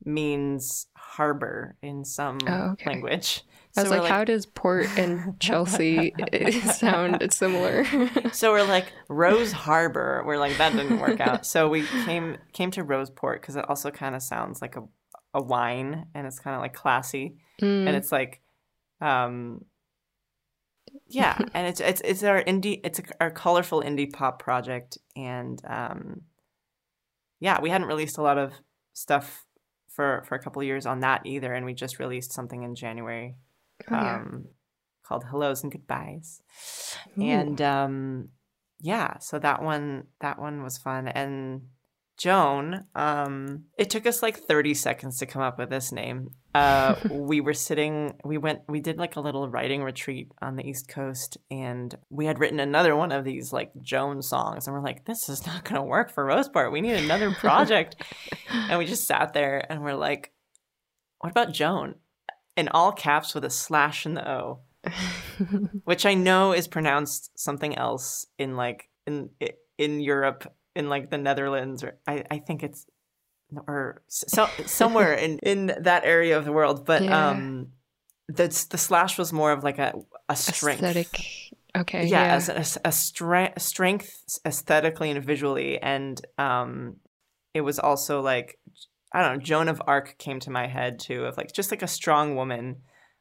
means 0.04 0.86
harbor 0.96 1.76
in 1.82 2.04
some 2.04 2.38
oh, 2.46 2.70
okay. 2.72 2.90
language. 2.90 3.42
I 3.76 3.82
was 3.82 3.90
like, 3.90 4.02
like, 4.02 4.10
how 4.10 4.22
does 4.22 4.46
Port 4.46 4.86
and 4.96 5.38
Chelsea 5.40 6.14
sound 6.60 7.32
similar? 7.32 7.84
so 8.32 8.52
we're 8.52 8.62
like 8.62 8.92
Rose 9.08 9.50
Harbor. 9.50 10.22
We're 10.24 10.38
like 10.38 10.56
that 10.58 10.74
didn't 10.74 11.00
work 11.00 11.20
out. 11.20 11.44
So 11.44 11.68
we 11.68 11.84
came 12.04 12.36
came 12.52 12.70
to 12.72 12.84
Roseport 12.84 13.40
because 13.40 13.56
it 13.56 13.68
also 13.68 13.90
kind 13.90 14.14
of 14.14 14.22
sounds 14.22 14.62
like 14.62 14.76
a 14.76 14.84
a 15.34 15.42
wine 15.42 16.06
and 16.14 16.26
it's 16.26 16.38
kind 16.38 16.54
of 16.54 16.62
like 16.62 16.72
classy 16.72 17.36
mm. 17.60 17.86
and 17.86 17.96
it's 17.96 18.12
like 18.12 18.40
um 19.00 19.64
yeah 21.08 21.38
and 21.54 21.66
it's 21.66 21.80
it's 21.80 22.00
it's 22.02 22.22
our 22.22 22.42
indie 22.44 22.80
it's 22.84 23.00
our 23.20 23.30
colorful 23.30 23.82
indie 23.82 24.10
pop 24.12 24.38
project 24.38 24.98
and 25.16 25.60
um 25.66 26.22
yeah 27.40 27.60
we 27.60 27.70
hadn't 27.70 27.88
released 27.88 28.18
a 28.18 28.22
lot 28.22 28.38
of 28.38 28.52
stuff 28.92 29.44
for 29.88 30.24
for 30.26 30.34
a 30.34 30.38
couple 30.38 30.62
years 30.62 30.86
on 30.86 31.00
that 31.00 31.22
either 31.24 31.52
and 31.52 31.66
we 31.66 31.74
just 31.74 31.98
released 31.98 32.32
something 32.32 32.62
in 32.62 32.74
january 32.74 33.36
oh, 33.90 33.94
yeah. 33.94 34.16
um 34.16 34.46
called 35.02 35.24
hellos 35.24 35.62
and 35.62 35.72
goodbyes 35.72 36.40
Ooh. 37.18 37.22
and 37.22 37.60
um 37.60 38.28
yeah 38.80 39.18
so 39.18 39.38
that 39.38 39.62
one 39.62 40.04
that 40.20 40.38
one 40.38 40.62
was 40.62 40.78
fun 40.78 41.08
and 41.08 41.62
Joan, 42.16 42.84
um, 42.94 43.64
it 43.76 43.90
took 43.90 44.06
us 44.06 44.22
like 44.22 44.38
30 44.38 44.74
seconds 44.74 45.18
to 45.18 45.26
come 45.26 45.42
up 45.42 45.58
with 45.58 45.70
this 45.70 45.90
name. 45.90 46.30
Uh, 46.54 46.94
we 47.10 47.40
were 47.40 47.54
sitting, 47.54 48.14
we 48.24 48.38
went, 48.38 48.60
we 48.68 48.80
did 48.80 48.98
like 48.98 49.16
a 49.16 49.20
little 49.20 49.48
writing 49.48 49.82
retreat 49.82 50.30
on 50.40 50.56
the 50.56 50.66
East 50.66 50.88
Coast, 50.88 51.36
and 51.50 51.94
we 52.10 52.26
had 52.26 52.38
written 52.38 52.60
another 52.60 52.94
one 52.94 53.12
of 53.12 53.24
these 53.24 53.52
like 53.52 53.72
Joan 53.80 54.22
songs. 54.22 54.66
And 54.66 54.74
we're 54.74 54.82
like, 54.82 55.04
this 55.04 55.28
is 55.28 55.46
not 55.46 55.64
going 55.64 55.76
to 55.76 55.82
work 55.82 56.10
for 56.10 56.24
Roseport. 56.24 56.72
We 56.72 56.80
need 56.80 56.96
another 56.96 57.32
project. 57.32 57.96
and 58.50 58.78
we 58.78 58.86
just 58.86 59.06
sat 59.06 59.32
there 59.32 59.70
and 59.70 59.82
we're 59.82 59.94
like, 59.94 60.32
what 61.18 61.30
about 61.30 61.52
Joan? 61.52 61.96
In 62.56 62.68
all 62.68 62.92
caps 62.92 63.34
with 63.34 63.44
a 63.44 63.50
slash 63.50 64.06
in 64.06 64.14
the 64.14 64.30
O, 64.30 64.60
which 65.84 66.06
I 66.06 66.14
know 66.14 66.52
is 66.52 66.68
pronounced 66.68 67.36
something 67.36 67.76
else 67.76 68.26
in 68.38 68.56
like, 68.56 68.88
in, 69.06 69.30
in 69.76 70.00
Europe 70.00 70.46
in 70.74 70.88
like 70.88 71.10
the 71.10 71.18
Netherlands 71.18 71.84
or 71.84 71.98
I, 72.06 72.24
I 72.30 72.38
think 72.38 72.62
it's 72.62 72.86
or 73.66 74.02
so, 74.08 74.48
somewhere 74.66 75.14
in 75.14 75.38
in 75.42 75.66
that 75.80 76.04
area 76.04 76.36
of 76.36 76.44
the 76.44 76.52
world 76.52 76.84
but 76.84 77.02
yeah. 77.02 77.30
um 77.30 77.68
the 78.28 78.46
the 78.70 78.78
slash 78.78 79.18
was 79.18 79.32
more 79.32 79.52
of 79.52 79.64
like 79.64 79.78
a 79.78 79.94
a 80.28 80.36
strength 80.36 80.82
aesthetic 80.82 81.20
okay 81.76 82.06
yeah, 82.06 82.24
yeah. 82.26 82.34
As 82.34 82.48
a, 82.48 82.88
a 82.88 82.92
strength 82.92 83.60
strength 83.60 84.38
aesthetically 84.46 85.10
and 85.10 85.24
visually 85.24 85.78
and 85.80 86.20
um 86.38 86.96
it 87.52 87.60
was 87.60 87.78
also 87.78 88.20
like 88.20 88.58
I 89.12 89.22
don't 89.22 89.36
know 89.36 89.42
Joan 89.42 89.68
of 89.68 89.80
Arc 89.86 90.16
came 90.18 90.40
to 90.40 90.50
my 90.50 90.66
head 90.66 90.98
too 90.98 91.24
of 91.24 91.36
like 91.36 91.52
just 91.52 91.70
like 91.70 91.82
a 91.82 91.88
strong 91.88 92.34
woman 92.34 92.76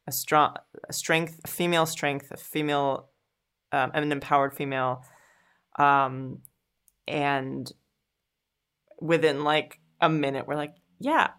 a 0.07 0.11
strong 0.11 0.55
a 0.89 0.93
strength 0.93 1.39
a 1.43 1.47
female 1.47 1.85
strength 1.85 2.31
a 2.31 2.37
female 2.37 3.09
um, 3.71 3.91
an 3.93 4.11
empowered 4.11 4.53
female 4.53 5.03
um 5.77 6.39
and 7.07 7.71
within 9.01 9.43
like 9.43 9.79
a 10.05 10.09
minute 10.09 10.47
we're 10.47 10.55
like 10.55 10.75
yeah 10.99 11.29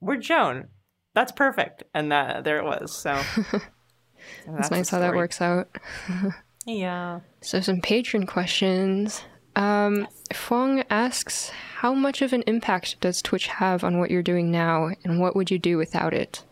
we're 0.00 0.16
joan. 0.16 0.68
That's 1.14 1.32
perfect. 1.32 1.82
And 1.94 2.12
that 2.12 2.44
there 2.44 2.58
it 2.58 2.64
was. 2.64 2.94
So, 2.94 3.18
that's, 4.46 4.70
nice 4.70 4.90
how 4.90 4.98
that 4.98 5.14
works 5.14 5.40
out. 5.40 5.68
Yeah. 6.68 7.20
So 7.42 7.60
some 7.60 7.80
Patreon 7.80 8.26
questions. 8.26 9.22
Um 9.54 9.98
yes. 10.00 10.10
fong 10.32 10.82
asks 10.90 11.50
how 11.50 11.94
much 11.94 12.22
of 12.22 12.32
an 12.32 12.42
impact 12.48 13.00
does 13.00 13.22
twitch 13.22 13.46
have 13.46 13.84
on 13.84 14.00
what 14.00 14.10
you're 14.10 14.20
doing 14.20 14.50
now 14.50 14.90
and 15.04 15.20
what 15.20 15.36
would 15.36 15.52
you 15.52 15.60
do 15.60 15.76
without 15.76 16.12
it? 16.12 16.42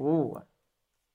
Ooh 0.00 0.40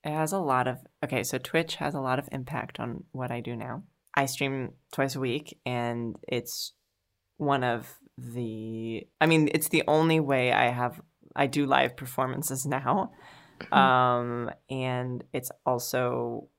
it 0.04 0.12
has 0.12 0.34
a 0.34 0.40
lot 0.40 0.68
of 0.68 0.80
okay. 1.04 1.24
So 1.24 1.38
Twitch 1.38 1.76
has 1.76 1.94
a 1.94 2.02
lot 2.02 2.20
of 2.20 2.28
impact 2.32 2.80
on 2.80 3.06
what 3.12 3.32
I 3.32 3.40
do 3.40 3.56
now. 3.56 3.84
I 4.14 4.26
stream 4.26 4.74
twice 4.92 5.16
a 5.16 5.20
week, 5.20 5.58
and 5.66 6.18
it's 6.28 6.74
one 7.38 7.64
of 7.64 7.96
the. 8.18 9.07
I 9.20 9.26
mean, 9.26 9.49
it's 9.53 9.70
the 9.70 9.84
only 9.88 10.20
way 10.20 10.51
I 10.51 10.70
have. 10.70 11.01
I 11.36 11.47
do 11.47 11.66
live 11.66 11.97
performances 11.97 12.66
now, 12.66 13.11
mm-hmm. 13.59 13.74
um, 13.74 14.51
and 14.70 15.24
it's 15.34 15.51
also 15.66 16.49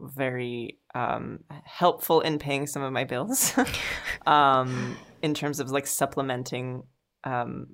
very 0.00 0.78
um, 0.94 1.40
helpful 1.64 2.20
in 2.20 2.38
paying 2.38 2.66
some 2.66 2.82
of 2.82 2.92
my 2.92 3.04
bills 3.04 3.54
um, 4.26 4.96
in 5.22 5.34
terms 5.34 5.60
of 5.60 5.70
like 5.70 5.86
supplementing 5.86 6.82
um, 7.24 7.66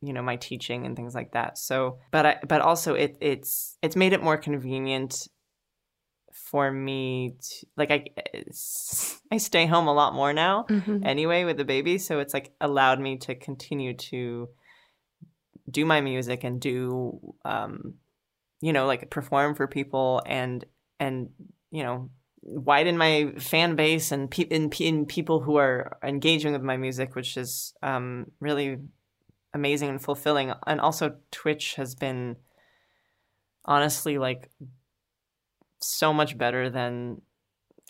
you 0.00 0.12
know 0.12 0.22
my 0.22 0.36
teaching 0.36 0.86
and 0.86 0.96
things 0.96 1.14
like 1.14 1.32
that 1.32 1.58
so 1.58 1.98
but 2.10 2.24
i 2.24 2.36
but 2.46 2.60
also 2.60 2.94
it 2.94 3.16
it's 3.20 3.76
it's 3.82 3.96
made 3.96 4.12
it 4.12 4.22
more 4.22 4.36
convenient 4.36 5.26
for 6.50 6.70
me 6.70 7.36
to 7.40 7.66
like 7.76 7.90
i 7.90 8.04
i 9.32 9.36
stay 9.36 9.66
home 9.66 9.86
a 9.86 9.92
lot 9.92 10.14
more 10.14 10.32
now 10.32 10.64
mm-hmm. 10.68 11.04
anyway 11.04 11.44
with 11.44 11.56
the 11.56 11.64
baby 11.64 11.98
so 11.98 12.18
it's 12.20 12.34
like 12.34 12.52
allowed 12.60 13.00
me 13.00 13.16
to 13.16 13.34
continue 13.34 13.94
to 13.94 14.48
do 15.70 15.84
my 15.84 16.00
music 16.00 16.44
and 16.44 16.60
do 16.60 17.34
um 17.44 17.94
you 18.60 18.72
know 18.72 18.86
like 18.86 19.10
perform 19.10 19.54
for 19.54 19.66
people 19.66 20.22
and 20.26 20.64
and 20.98 21.30
you 21.70 21.82
know 21.82 22.10
widen 22.42 22.96
my 22.96 23.32
fan 23.38 23.74
base 23.74 24.12
and 24.12 24.30
pe- 24.30 24.44
in, 24.44 24.70
in 24.80 25.04
people 25.04 25.40
who 25.40 25.56
are 25.56 25.98
engaging 26.02 26.52
with 26.52 26.62
my 26.62 26.76
music 26.76 27.14
which 27.14 27.36
is 27.36 27.74
um 27.82 28.26
really 28.40 28.78
amazing 29.54 29.90
and 29.90 30.02
fulfilling. 30.02 30.52
And 30.66 30.80
also, 30.80 31.16
Twitch 31.30 31.74
has 31.74 31.94
been 31.94 32.36
honestly 33.64 34.18
like 34.18 34.50
so 35.80 36.12
much 36.12 36.36
better 36.36 36.70
than 36.70 37.20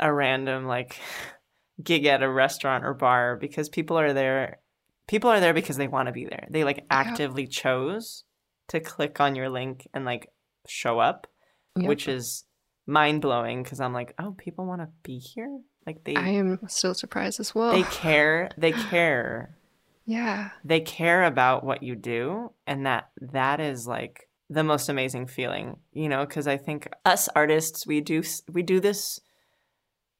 a 0.01 0.13
random 0.13 0.67
like 0.67 1.01
gig 1.83 2.07
at 2.07 2.23
a 2.23 2.31
restaurant 2.31 2.85
or 2.85 2.95
bar 2.95 3.37
because 3.37 3.69
people 3.69 3.99
are 3.99 4.13
there 4.13 4.59
people 5.07 5.31
are 5.31 5.41
there 5.41 5.55
because 5.55 5.77
they 5.77 5.89
want 5.89 6.07
to 6.07 6.13
be 6.13 6.25
there 6.25 6.47
they 6.51 6.65
like 6.65 6.85
actively 6.91 7.43
yep. 7.43 7.51
chose 7.51 8.25
to 8.69 8.81
click 8.81 9.21
on 9.21 9.35
your 9.35 9.49
link 9.49 9.87
and 9.95 10.05
like 10.05 10.29
show 10.67 10.99
up 10.99 11.27
yep. 11.77 11.89
which 11.89 12.09
is 12.09 12.45
mind-blowing 12.87 13.63
because 13.63 13.81
i'm 13.81 13.93
like 13.93 14.15
oh 14.19 14.35
people 14.39 14.67
want 14.67 14.81
to 14.81 14.89
be 15.03 15.19
here 15.19 15.61
like 15.87 16.03
they 16.05 16.17
i 16.17 16.29
am 16.29 16.59
still 16.69 16.95
surprised 16.95 17.39
as 17.39 17.55
well 17.55 17.73
they 17.73 17.83
care 17.85 18.51
they 18.57 18.73
care 18.73 19.55
yeah. 20.07 20.51
They 20.65 20.81
care 20.81 21.25
about 21.25 21.65
what 21.65 21.83
you 21.83 21.95
do 21.95 22.53
and 22.67 22.87
that 22.87 23.11
that 23.21 23.61
is 23.61 23.87
like 23.87 24.28
the 24.51 24.65
most 24.65 24.89
amazing 24.89 25.27
feeling, 25.27 25.77
you 25.93 26.09
know, 26.09 26.27
cuz 26.27 26.47
I 26.47 26.57
think 26.57 26.89
us 27.05 27.29
artists 27.35 27.87
we 27.87 28.01
do 28.01 28.23
we 28.51 28.63
do 28.63 28.81
this 28.81 29.21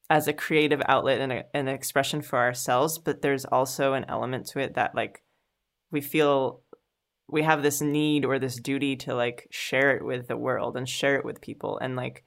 as 0.09 0.27
a 0.27 0.33
creative 0.33 0.81
outlet 0.87 1.21
and 1.21 1.31
a, 1.31 1.45
an 1.53 1.67
expression 1.67 2.21
for 2.21 2.39
ourselves, 2.39 2.97
but 2.97 3.21
there's 3.21 3.45
also 3.45 3.93
an 3.93 4.05
element 4.07 4.47
to 4.47 4.59
it 4.59 4.73
that 4.73 4.95
like 4.95 5.23
we 5.91 6.01
feel 6.01 6.61
we 7.27 7.43
have 7.43 7.61
this 7.61 7.81
need 7.81 8.25
or 8.25 8.39
this 8.39 8.59
duty 8.59 8.95
to 8.95 9.13
like 9.13 9.47
share 9.51 9.95
it 9.95 10.03
with 10.03 10.27
the 10.27 10.37
world 10.37 10.75
and 10.75 10.89
share 10.89 11.15
it 11.15 11.25
with 11.25 11.41
people 11.41 11.77
and 11.79 11.95
like 11.95 12.23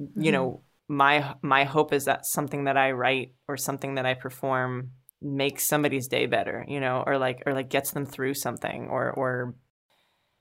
mm-hmm. 0.00 0.20
you 0.20 0.32
know 0.32 0.62
my 0.88 1.34
my 1.42 1.64
hope 1.64 1.92
is 1.92 2.06
that 2.06 2.26
something 2.26 2.64
that 2.64 2.76
I 2.76 2.92
write 2.92 3.34
or 3.46 3.56
something 3.56 3.96
that 3.96 4.06
I 4.06 4.14
perform 4.14 4.92
makes 5.20 5.64
somebody's 5.64 6.08
day 6.08 6.26
better, 6.26 6.64
you 6.66 6.80
know, 6.80 7.04
or 7.06 7.18
like 7.18 7.42
or 7.44 7.52
like 7.52 7.68
gets 7.68 7.90
them 7.90 8.06
through 8.06 8.34
something 8.34 8.88
or 8.88 9.10
or 9.12 9.54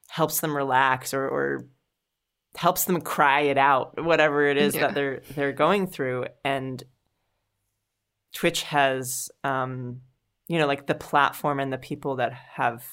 helps 0.09 0.39
them 0.39 0.55
relax 0.55 1.13
or 1.13 1.27
or 1.27 1.67
helps 2.55 2.85
them 2.85 3.01
cry 3.01 3.41
it 3.41 3.57
out, 3.57 4.03
whatever 4.03 4.45
it 4.45 4.57
is 4.57 4.75
yeah. 4.75 4.81
that 4.81 4.95
they're 4.95 5.21
they're 5.35 5.53
going 5.53 5.87
through. 5.87 6.25
And 6.43 6.81
Twitch 8.33 8.63
has 8.63 9.29
um, 9.43 10.01
you 10.47 10.57
know, 10.57 10.67
like 10.67 10.87
the 10.87 10.95
platform 10.95 11.59
and 11.59 11.71
the 11.71 11.77
people 11.77 12.17
that 12.17 12.33
have 12.33 12.83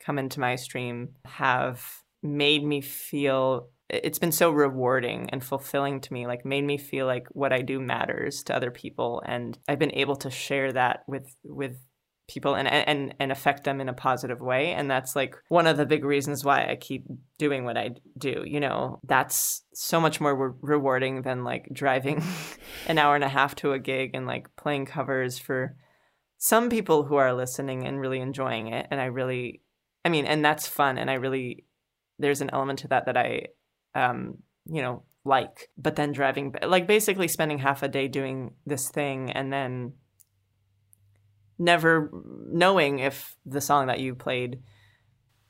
come 0.00 0.18
into 0.18 0.40
my 0.40 0.56
stream 0.56 1.10
have 1.24 1.84
made 2.22 2.64
me 2.64 2.80
feel 2.80 3.70
it's 3.90 4.18
been 4.18 4.32
so 4.32 4.50
rewarding 4.50 5.30
and 5.30 5.42
fulfilling 5.42 6.00
to 6.00 6.12
me 6.12 6.26
like 6.26 6.44
made 6.44 6.64
me 6.64 6.76
feel 6.76 7.06
like 7.06 7.26
what 7.30 7.52
i 7.52 7.62
do 7.62 7.78
matters 7.78 8.42
to 8.42 8.54
other 8.54 8.70
people 8.70 9.22
and 9.24 9.58
i've 9.68 9.78
been 9.78 9.94
able 9.94 10.16
to 10.16 10.30
share 10.30 10.72
that 10.72 11.04
with 11.06 11.34
with 11.44 11.76
people 12.28 12.54
and 12.54 12.68
and 12.68 13.14
and 13.18 13.32
affect 13.32 13.64
them 13.64 13.80
in 13.80 13.88
a 13.88 13.94
positive 13.94 14.40
way. 14.40 14.72
And 14.72 14.90
that's 14.90 15.16
like 15.16 15.34
one 15.48 15.66
of 15.66 15.76
the 15.76 15.86
big 15.86 16.04
reasons 16.04 16.44
why 16.44 16.68
I 16.70 16.76
keep 16.76 17.06
doing 17.38 17.64
what 17.64 17.76
I 17.76 17.90
do 18.16 18.44
you 18.46 18.60
know? 18.60 19.00
That's 19.04 19.62
so 19.74 20.00
much 20.00 20.20
more 20.20 20.36
re- 20.36 20.58
rewarding 20.60 21.22
than 21.22 21.42
like 21.42 21.68
driving 21.72 22.22
an 22.86 22.98
hour 22.98 23.14
and 23.14 23.24
a 23.24 23.28
half 23.28 23.54
to 23.56 23.72
a 23.72 23.78
gig 23.78 24.10
and 24.14 24.26
like 24.26 24.54
playing 24.56 24.86
covers 24.86 25.38
for 25.38 25.76
some 26.36 26.68
people 26.70 27.04
who 27.04 27.16
are 27.16 27.34
listening 27.34 27.86
and 27.86 28.00
really 28.00 28.20
enjoying 28.20 28.68
it. 28.68 28.86
And 28.90 29.00
I 29.00 29.06
really 29.06 29.62
I 30.04 30.10
mean 30.10 30.26
and 30.26 30.44
that's 30.44 30.68
fun. 30.68 30.98
And 30.98 31.10
I 31.10 31.14
really 31.14 31.64
there's 32.18 32.42
an 32.42 32.50
element 32.52 32.80
to 32.80 32.88
that 32.88 33.06
that 33.06 33.16
I 33.16 33.46
um, 33.94 34.38
you 34.66 34.82
know, 34.82 35.02
like. 35.24 35.70
But 35.76 35.96
then 35.96 36.12
driving, 36.12 36.54
like 36.62 36.86
basically 36.86 37.28
spending 37.28 37.58
half 37.58 37.82
a 37.82 37.88
day 37.88 38.08
doing 38.08 38.54
this 38.66 38.90
thing 38.90 39.32
and 39.32 39.52
then 39.52 39.94
never 41.58 42.10
knowing 42.50 42.98
if 43.00 43.36
the 43.44 43.60
song 43.60 43.86
that 43.86 44.00
you 44.00 44.14
played 44.14 44.60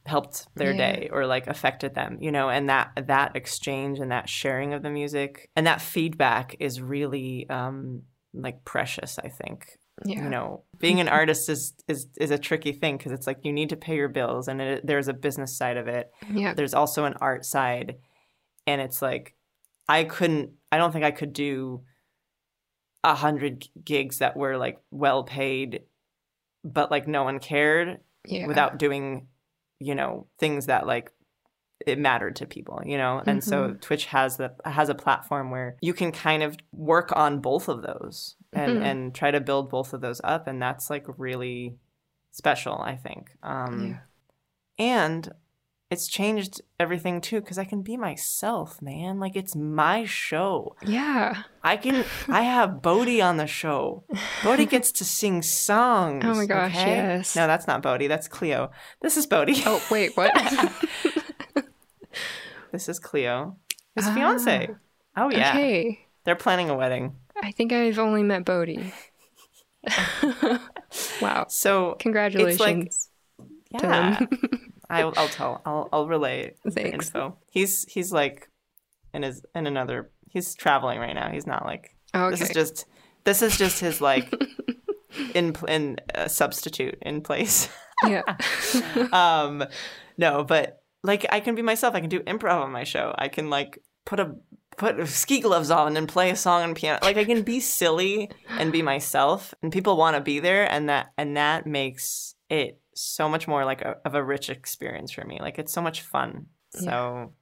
helped 0.07 0.47
their 0.55 0.73
yeah. 0.73 0.93
day 0.95 1.09
or 1.13 1.27
like 1.27 1.47
affected 1.47 1.95
them 1.95 2.17
you 2.21 2.33
know 2.33 2.49
and 2.49 2.71
that 2.71 2.91
that 3.09 3.37
exchange 3.37 3.99
and 3.99 4.11
that 4.11 4.29
sharing 4.29 4.73
of 4.73 4.83
the 4.83 4.89
music 4.89 5.51
and 5.55 5.67
that 5.67 5.83
feedback 5.83 6.57
is 6.61 6.81
really 6.81 7.49
um 7.51 8.03
like 8.33 8.65
precious 8.65 9.19
i 9.23 9.29
think 9.29 9.79
yeah. 10.07 10.23
you 10.23 10.31
know 10.31 10.65
being 10.79 10.99
an 10.99 11.09
artist 11.21 11.51
is 11.51 11.75
is 11.89 12.07
is 12.19 12.31
a 12.31 12.39
tricky 12.39 12.73
thing 12.73 12.97
because 12.97 13.13
it's 13.13 13.27
like 13.27 13.39
you 13.43 13.53
need 13.53 13.69
to 13.69 13.77
pay 13.77 13.97
your 13.97 14.09
bills 14.09 14.49
and 14.49 14.63
it, 14.63 14.87
there's 14.87 15.09
a 15.09 15.13
business 15.13 15.57
side 15.59 15.77
of 15.77 15.89
it 15.89 16.11
yeah 16.33 16.55
there's 16.55 16.75
also 16.75 17.05
an 17.05 17.15
art 17.21 17.45
side 17.45 17.97
and 18.67 18.81
it's 18.81 19.03
like 19.03 19.35
I 19.89 20.05
couldn't 20.05 20.51
I 20.71 20.77
don't 20.77 20.93
think 20.93 21.05
I 21.05 21.11
could 21.11 21.33
do 21.33 21.83
a 23.03 23.15
hundred 23.15 23.67
gigs 23.83 24.19
that 24.19 24.37
were 24.37 24.59
like 24.59 24.79
well 24.91 25.25
paid 25.25 25.83
but 26.73 26.91
like 26.91 27.09
no 27.09 27.25
one 27.25 27.39
cared 27.39 27.99
yeah. 28.27 28.47
without 28.47 28.79
doing 28.79 29.27
you 29.81 29.95
know 29.95 30.27
things 30.39 30.67
that 30.67 30.87
like 30.87 31.13
it 31.87 31.99
mattered 31.99 32.37
to 32.37 32.47
people 32.47 32.81
you 32.85 32.99
know 32.99 33.23
and 33.27 33.41
mm-hmm. 33.41 33.49
so 33.49 33.77
twitch 33.81 34.07
has 34.07 34.37
the 34.37 34.53
has 34.65 34.89
a 34.89 34.95
platform 34.95 35.51
where 35.51 35.77
you 35.81 35.95
can 35.95 36.11
kind 36.11 36.43
of 36.43 36.57
work 36.73 37.15
on 37.15 37.41
both 37.41 37.69
of 37.69 37.83
those 37.83 38.35
and 38.53 38.73
mm-hmm. 38.73 38.83
and 38.83 39.15
try 39.15 39.31
to 39.31 39.41
build 39.41 39.71
both 39.71 39.93
of 39.93 40.01
those 40.01 40.21
up 40.25 40.47
and 40.47 40.61
that's 40.61 40.91
like 40.91 41.05
really 41.17 41.77
special 42.33 42.79
i 42.81 42.97
think 42.97 43.31
um 43.43 43.99
yeah. 44.79 44.85
and 44.85 45.31
it's 45.91 46.07
changed 46.07 46.61
everything 46.79 47.21
too 47.21 47.41
because 47.41 47.59
I 47.59 47.65
can 47.65 47.83
be 47.83 47.97
myself, 47.97 48.83
man. 48.83 49.19
Like 49.19 49.37
it's 49.37 49.57
my 49.57 50.05
show. 50.05 50.77
Yeah. 50.85 51.45
I 51.65 51.77
can 51.77 52.05
I 52.29 52.43
have 52.43 52.83
Bodhi 52.83 53.23
on 53.23 53.39
the 53.39 53.47
show. 53.47 54.05
Bodhi 54.45 54.67
gets 54.75 54.93
to 54.93 55.05
sing 55.05 55.41
songs. 55.41 56.25
Oh 56.27 56.35
my 56.35 56.47
gosh, 56.47 56.75
okay? 56.75 56.97
yes. 56.97 57.35
No, 57.35 57.47
that's 57.47 57.67
not 57.67 57.81
Bodhi, 57.81 58.07
that's 58.07 58.29
Cleo. 58.29 58.71
This 59.01 59.17
is 59.17 59.27
Bodhi. 59.27 59.63
Oh 59.65 59.83
wait, 59.91 60.15
what? 60.17 60.33
this 62.73 62.89
is 62.89 62.99
Cleo. 62.99 63.57
His 63.97 64.07
ah, 64.07 64.15
fiance. 64.15 64.69
Oh 65.17 65.31
yeah. 65.31 65.53
Okay. 65.53 66.07
They're 66.25 66.37
planning 66.37 66.69
a 66.69 66.77
wedding. 66.77 67.17
I 67.43 67.53
think 67.53 67.73
I've 67.73 67.99
only 67.99 68.23
met 68.23 68.45
Bodhi. 68.45 68.93
wow. 71.23 71.47
So 71.49 71.97
congratulations. 71.99 73.09
Like, 73.73 73.83
yeah. 73.83 74.27
I'll, 74.91 75.13
I'll 75.17 75.29
tell. 75.29 75.63
I'll 75.65 75.89
I'll 75.93 76.09
relay 76.09 76.55
Thanks. 76.71 77.09
info. 77.09 77.37
He's 77.51 77.85
he's 77.85 78.13
like 78.13 78.49
in 79.13 79.23
his 79.23 79.43
in 79.55 79.67
another. 79.67 80.11
He's 80.31 80.55
traveling 80.55 80.99
right 80.99 81.15
now. 81.15 81.31
He's 81.31 81.47
not 81.47 81.65
like. 81.65 81.95
okay. 82.15 82.31
This 82.31 82.43
is 82.43 82.51
just 82.51 82.87
this 83.25 83.43
is 83.43 83.57
just 83.57 83.81
his 83.81 84.01
like 84.01 84.33
in 85.35 85.55
in 85.69 85.97
uh, 86.15 86.29
substitute 86.29 86.99
in 87.03 87.21
place. 87.21 87.69
yeah. 88.07 88.23
um, 89.13 89.65
no, 90.17 90.45
but 90.45 90.83
like 91.03 91.27
I 91.31 91.41
can 91.41 91.55
be 91.55 91.63
myself. 91.63 91.95
I 91.95 92.01
can 92.01 92.11
do 92.11 92.21
improv 92.21 92.63
on 92.63 92.73
my 92.73 92.85
show. 92.85 93.15
I 93.17 93.29
can 93.29 93.51
like 93.51 93.79
put 94.05 94.21
a 94.21 94.35
put 94.77 95.07
ski 95.09 95.41
gloves 95.41 95.71
on 95.71 95.97
and 95.97 96.09
play 96.09 96.31
a 96.31 96.37
song 96.37 96.63
on 96.63 96.75
piano. 96.75 96.99
Like 97.03 97.17
I 97.17 97.25
can 97.25 97.43
be 97.43 97.61
silly 97.61 98.31
and 98.49 98.73
be 98.73 98.83
myself, 98.83 99.53
and 99.63 99.73
people 99.73 99.97
want 99.97 100.17
to 100.17 100.23
be 100.23 100.41
there, 100.41 100.71
and 100.71 100.89
that 100.89 101.13
and 101.19 101.37
that 101.37 101.67
makes 101.67 102.35
it 102.49 102.81
so 102.99 103.29
much 103.29 103.47
more 103.47 103.65
like 103.65 103.83
a, 103.83 103.97
of 104.05 104.15
a 104.15 104.25
rich 104.25 104.51
experience 104.51 105.13
for 105.13 105.25
me. 105.25 105.39
Like 105.41 105.59
it's 105.59 105.73
so 105.73 105.83
much 105.83 106.03
fun. 106.03 106.47
Yeah. 106.75 106.81
So 106.81 107.33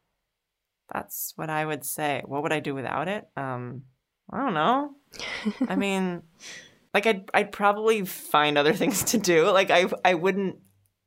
that's 0.93 1.33
what 1.37 1.51
I 1.51 1.65
would 1.65 1.85
say. 1.85 2.23
What 2.25 2.43
would 2.43 2.53
I 2.53 2.61
do 2.61 2.75
without 2.75 3.09
it? 3.09 3.27
Um, 3.37 3.83
I 4.31 4.39
don't 4.39 4.55
know. 4.55 4.91
I 5.69 5.77
mean, 5.77 6.23
like 6.93 7.07
I'd 7.07 7.31
I'd 7.33 7.53
probably 7.53 8.05
find 8.05 8.59
other 8.59 8.73
things 8.75 9.05
to 9.05 9.19
do. 9.19 9.51
Like 9.51 9.71
I 9.71 9.87
I 10.05 10.15
wouldn't 10.15 10.57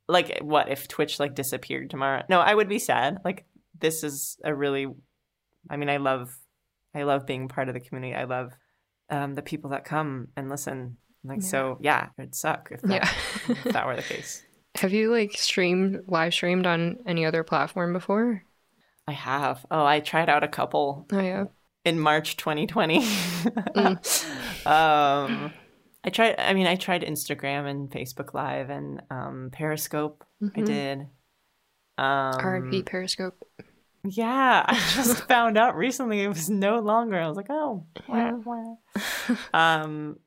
like 0.08 0.40
what 0.40 0.70
if 0.70 0.88
Twitch 0.88 1.20
like 1.20 1.36
disappeared 1.36 1.90
tomorrow? 1.90 2.24
No, 2.30 2.40
I 2.40 2.54
would 2.54 2.70
be 2.70 2.80
sad. 2.80 3.20
Like 3.24 3.46
this 3.80 4.04
is 4.04 4.38
a 4.44 4.54
really 4.54 4.88
I 5.70 5.78
mean, 5.78 5.90
I 5.90 5.98
love 5.98 6.36
I 6.96 7.04
love 7.04 7.26
being 7.26 7.48
part 7.48 7.68
of 7.68 7.74
the 7.74 7.80
community. 7.80 8.16
I 8.16 8.24
love 8.24 8.54
um, 9.10 9.36
the 9.36 9.42
people 9.42 9.72
that 9.72 9.86
come 9.86 10.30
and 10.36 10.50
listen. 10.50 10.98
Like 11.24 11.42
yeah. 11.42 11.48
so, 11.48 11.78
yeah, 11.82 12.10
it'd 12.18 12.36
suck 12.36 12.70
if 12.72 12.82
that, 12.82 12.92
yeah. 12.92 13.54
if 13.66 13.74
that 13.74 13.86
were 13.86 13.96
the 13.96 14.02
case. 14.02 14.44
Have 14.76 14.94
you 14.94 15.12
like 15.12 15.34
streamed 15.34 16.04
live 16.08 16.34
streamed 16.34 16.66
on 16.66 17.00
any 17.06 17.26
other 17.26 17.44
platform 17.44 17.92
before? 17.92 18.44
I 19.08 19.14
have. 19.14 19.66
Oh, 19.72 19.84
I 19.84 20.00
tried 20.00 20.30
out 20.30 20.44
a 20.44 20.48
couple. 20.48 21.08
Oh 21.12 21.20
yeah. 21.20 21.46
In 21.84 22.00
March 22.00 22.38
2020. 22.38 23.02
mm. 23.02 24.66
um 24.68 25.52
I 26.04 26.10
tried 26.12 26.36
I 26.38 26.54
mean 26.54 26.68
I 26.68 26.76
tried 26.76 27.02
Instagram 27.02 27.68
and 27.68 27.90
Facebook 27.90 28.34
Live 28.34 28.70
and 28.70 29.02
um 29.10 29.50
Periscope. 29.52 30.24
Mm-hmm. 30.42 30.60
I 30.60 30.64
did. 30.64 31.00
Um 31.98 32.34
RP 32.36 32.86
Periscope. 32.86 33.44
Yeah, 34.04 34.64
I 34.68 34.76
just 34.96 35.28
found 35.28 35.58
out 35.58 35.76
recently 35.76 36.22
it 36.22 36.30
was 36.30 36.50
no 36.50 36.80
longer. 36.80 37.20
I 37.20 37.28
was 37.28 37.36
like, 37.36 37.50
oh, 37.50 37.86
um, 39.54 40.20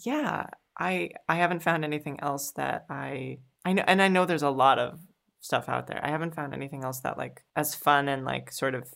yeah. 0.00 0.46
I 0.78 1.10
I 1.28 1.36
haven't 1.36 1.62
found 1.62 1.84
anything 1.84 2.18
else 2.20 2.52
that 2.52 2.86
I 2.88 3.38
I 3.64 3.72
know, 3.74 3.84
and 3.86 4.00
I 4.02 4.08
know 4.08 4.24
there's 4.24 4.42
a 4.42 4.50
lot 4.50 4.78
of 4.78 4.98
stuff 5.40 5.68
out 5.68 5.86
there. 5.86 6.00
I 6.02 6.10
haven't 6.10 6.34
found 6.34 6.54
anything 6.54 6.84
else 6.84 7.00
that 7.00 7.18
like 7.18 7.42
as 7.56 7.74
fun 7.74 8.08
and 8.08 8.24
like 8.24 8.52
sort 8.52 8.74
of 8.74 8.88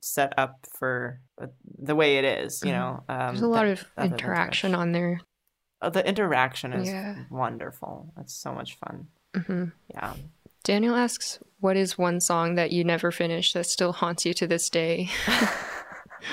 set 0.00 0.32
up 0.38 0.66
for 0.78 1.20
uh, 1.40 1.46
the 1.78 1.94
way 1.94 2.18
it 2.18 2.24
is. 2.24 2.62
You 2.62 2.70
mm-hmm. 2.70 2.78
know, 2.78 3.04
um, 3.08 3.26
there's 3.28 3.42
a 3.42 3.48
lot 3.48 3.66
that, 3.66 3.82
of 3.96 4.12
interaction 4.12 4.74
on 4.74 4.92
there. 4.92 5.20
Oh, 5.82 5.90
the 5.90 6.06
interaction 6.06 6.72
is 6.72 6.88
yeah. 6.88 7.24
wonderful. 7.30 8.12
It's 8.18 8.34
so 8.34 8.52
much 8.54 8.78
fun. 8.78 9.08
Mm-hmm. 9.34 9.64
Yeah. 9.90 10.14
Daniel 10.64 10.96
asks, 10.96 11.38
"What 11.60 11.76
is 11.76 11.98
one 11.98 12.20
song 12.20 12.54
that 12.54 12.72
you 12.72 12.84
never 12.84 13.10
finished 13.10 13.54
that 13.54 13.66
still 13.66 13.92
haunts 13.92 14.24
you 14.24 14.32
to 14.34 14.46
this 14.46 14.70
day?" 14.70 15.10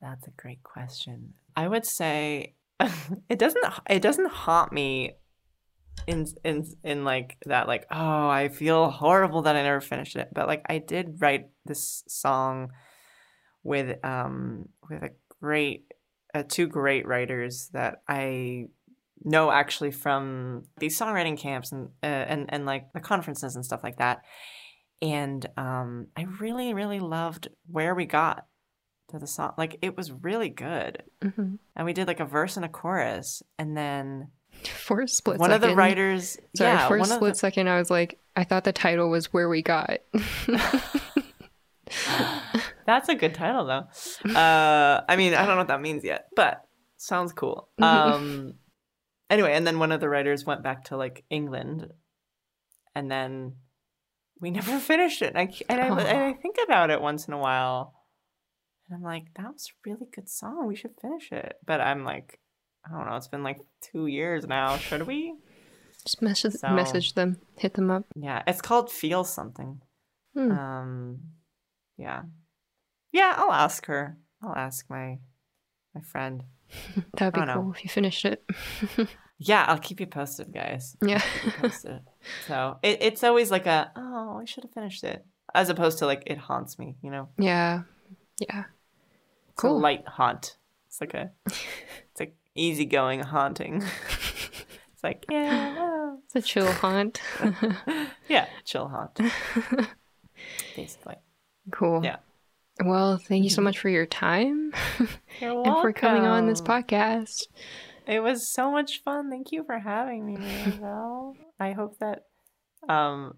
That's 0.00 0.26
a 0.26 0.32
great 0.36 0.62
question. 0.62 1.34
I 1.56 1.68
would 1.68 1.86
say 1.86 2.54
it 3.28 3.38
doesn't 3.38 3.64
it 3.88 4.02
doesn't 4.02 4.30
haunt 4.30 4.72
me 4.72 5.12
in 6.06 6.26
in 6.44 6.66
in 6.82 7.04
like 7.04 7.36
that 7.46 7.68
like 7.68 7.86
oh 7.90 8.28
I 8.28 8.48
feel 8.48 8.90
horrible 8.90 9.42
that 9.42 9.56
I 9.56 9.62
never 9.62 9.80
finished 9.80 10.16
it 10.16 10.28
but 10.34 10.46
like 10.48 10.62
I 10.68 10.78
did 10.78 11.20
write 11.20 11.48
this 11.64 12.02
song 12.08 12.72
with 13.62 14.04
um 14.04 14.68
with 14.88 15.02
a 15.02 15.10
great 15.40 15.86
uh, 16.34 16.42
two 16.48 16.66
great 16.66 17.06
writers 17.06 17.68
that 17.72 18.02
I 18.08 18.66
know 19.24 19.50
actually 19.50 19.90
from 19.90 20.64
these 20.78 20.98
songwriting 20.98 21.38
camps 21.38 21.72
and 21.72 21.90
uh, 22.02 22.06
and 22.06 22.46
and 22.48 22.66
like 22.66 22.92
the 22.92 23.00
conferences 23.00 23.54
and 23.54 23.64
stuff 23.64 23.84
like 23.84 23.98
that. 23.98 24.22
And 25.00 25.44
um, 25.56 26.08
I 26.16 26.26
really 26.40 26.74
really 26.74 27.00
loved 27.00 27.48
where 27.66 27.94
we 27.94 28.06
got 28.06 28.46
to 29.12 29.18
the 29.18 29.26
song. 29.26 29.54
Like 29.56 29.78
it 29.82 29.96
was 29.96 30.12
really 30.12 30.48
good, 30.48 31.02
mm-hmm. 31.22 31.54
and 31.76 31.86
we 31.86 31.92
did 31.92 32.06
like 32.06 32.20
a 32.20 32.24
verse 32.24 32.56
and 32.56 32.64
a 32.64 32.68
chorus, 32.68 33.42
and 33.58 33.76
then 33.76 34.28
for 34.64 35.00
a 35.00 35.08
split 35.08 35.38
one 35.38 35.50
second, 35.50 35.64
of 35.64 35.70
the 35.70 35.76
writers. 35.76 36.38
Sorry, 36.56 36.72
yeah, 36.72 36.88
for 36.88 36.96
a 36.98 37.04
split 37.04 37.34
the... 37.34 37.38
second, 37.38 37.68
I 37.68 37.78
was 37.78 37.90
like, 37.90 38.18
I 38.36 38.44
thought 38.44 38.64
the 38.64 38.72
title 38.72 39.10
was 39.10 39.32
"Where 39.32 39.48
We 39.48 39.62
Got." 39.62 40.00
That's 42.86 43.08
a 43.08 43.14
good 43.14 43.34
title, 43.34 43.64
though. 43.66 43.86
Uh, 44.30 45.02
I 45.08 45.16
mean, 45.16 45.34
I 45.34 45.38
don't 45.38 45.54
know 45.54 45.58
what 45.58 45.68
that 45.68 45.80
means 45.80 46.04
yet, 46.04 46.28
but 46.34 46.62
sounds 46.96 47.32
cool. 47.32 47.68
Um, 47.82 48.54
anyway, 49.30 49.52
and 49.54 49.66
then 49.66 49.78
one 49.78 49.92
of 49.92 50.00
the 50.00 50.08
writers 50.08 50.44
went 50.44 50.62
back 50.62 50.84
to 50.84 50.96
like 50.96 51.24
England, 51.30 51.88
and 52.94 53.10
then 53.10 53.54
we 54.40 54.50
never 54.50 54.78
finished 54.80 55.22
it. 55.22 55.34
And 55.34 55.38
I 55.38 55.52
and 55.68 55.80
I, 55.80 56.02
and 56.02 56.18
I 56.18 56.32
think 56.34 56.56
about 56.64 56.90
it 56.90 57.00
once 57.00 57.26
in 57.26 57.34
a 57.34 57.38
while, 57.38 57.94
and 58.92 58.98
I'm 58.98 59.02
like, 59.02 59.32
that 59.36 59.50
was 59.52 59.70
a 59.70 59.88
really 59.88 60.06
good 60.14 60.28
song. 60.28 60.66
We 60.66 60.76
should 60.76 60.92
finish 61.00 61.32
it. 61.32 61.56
But 61.64 61.80
I'm 61.80 62.04
like, 62.04 62.38
I 62.86 62.94
don't 62.94 63.08
know. 63.08 63.16
It's 63.16 63.28
been 63.28 63.42
like 63.42 63.60
two 63.80 64.06
years 64.06 64.46
now. 64.46 64.76
Should 64.76 65.06
we? 65.06 65.34
Just 66.04 66.20
message 66.20 66.54
so, 66.54 66.68
message 66.70 67.14
them, 67.14 67.38
hit 67.56 67.74
them 67.74 67.90
up. 67.90 68.04
Yeah, 68.16 68.42
it's 68.46 68.60
called 68.60 68.90
Feel 68.90 69.24
Something. 69.24 69.80
Hmm. 70.34 70.50
Um, 70.50 71.20
yeah, 71.96 72.22
yeah. 73.12 73.34
I'll 73.36 73.52
ask 73.52 73.86
her. 73.86 74.18
I'll 74.42 74.54
ask 74.54 74.90
my 74.90 75.20
my 75.94 76.00
friend. 76.02 76.42
That'd 77.16 77.34
be 77.34 77.40
cool 77.40 77.46
know. 77.46 77.72
if 77.74 77.84
you 77.84 77.90
finished 77.90 78.24
it. 78.24 78.44
Yeah, 79.44 79.64
I'll 79.66 79.78
keep 79.78 79.98
you 79.98 80.06
posted, 80.06 80.52
guys. 80.54 80.96
Yeah. 81.04 81.20
posted. 81.58 82.00
so 82.46 82.78
it, 82.80 82.98
it's 83.00 83.24
always 83.24 83.50
like 83.50 83.66
a, 83.66 83.90
oh, 83.96 84.38
I 84.40 84.44
should 84.44 84.62
have 84.62 84.72
finished 84.72 85.02
it. 85.02 85.26
As 85.52 85.68
opposed 85.68 85.98
to 85.98 86.06
like, 86.06 86.22
it 86.26 86.38
haunts 86.38 86.78
me, 86.78 86.94
you 87.02 87.10
know? 87.10 87.28
Yeah. 87.36 87.82
Yeah. 88.38 88.64
Cool. 89.62 89.78
a 89.78 89.78
light 89.78 90.06
haunt. 90.06 90.56
It's 90.86 91.00
like 91.00 91.14
a, 91.14 91.30
it's 91.46 92.20
like 92.20 92.34
easygoing 92.54 93.20
haunting. 93.20 93.82
it's 94.92 95.02
like, 95.02 95.24
yeah. 95.30 96.16
It's 96.24 96.36
a 96.36 96.42
chill 96.42 96.70
haunt. 96.70 97.20
yeah, 98.28 98.46
chill 98.64 98.88
haunt. 98.88 99.20
Basically. 100.76 101.16
Cool. 101.70 102.04
Yeah. 102.04 102.16
Well, 102.84 103.18
thank 103.18 103.44
you 103.44 103.50
so 103.50 103.62
much 103.62 103.78
for 103.78 103.88
your 103.88 104.06
time 104.06 104.72
and 105.40 105.64
for 105.80 105.92
coming 105.92 106.26
on 106.26 106.46
this 106.46 106.60
podcast. 106.60 107.46
It 108.06 108.20
was 108.20 108.50
so 108.50 108.72
much 108.72 109.02
fun. 109.02 109.30
Thank 109.30 109.52
you 109.52 109.62
for 109.62 109.78
having 109.78 110.26
me, 110.26 110.36
Mirabelle. 110.36 111.36
I 111.60 111.72
hope 111.72 111.98
that 111.98 112.24
um, 112.88 113.36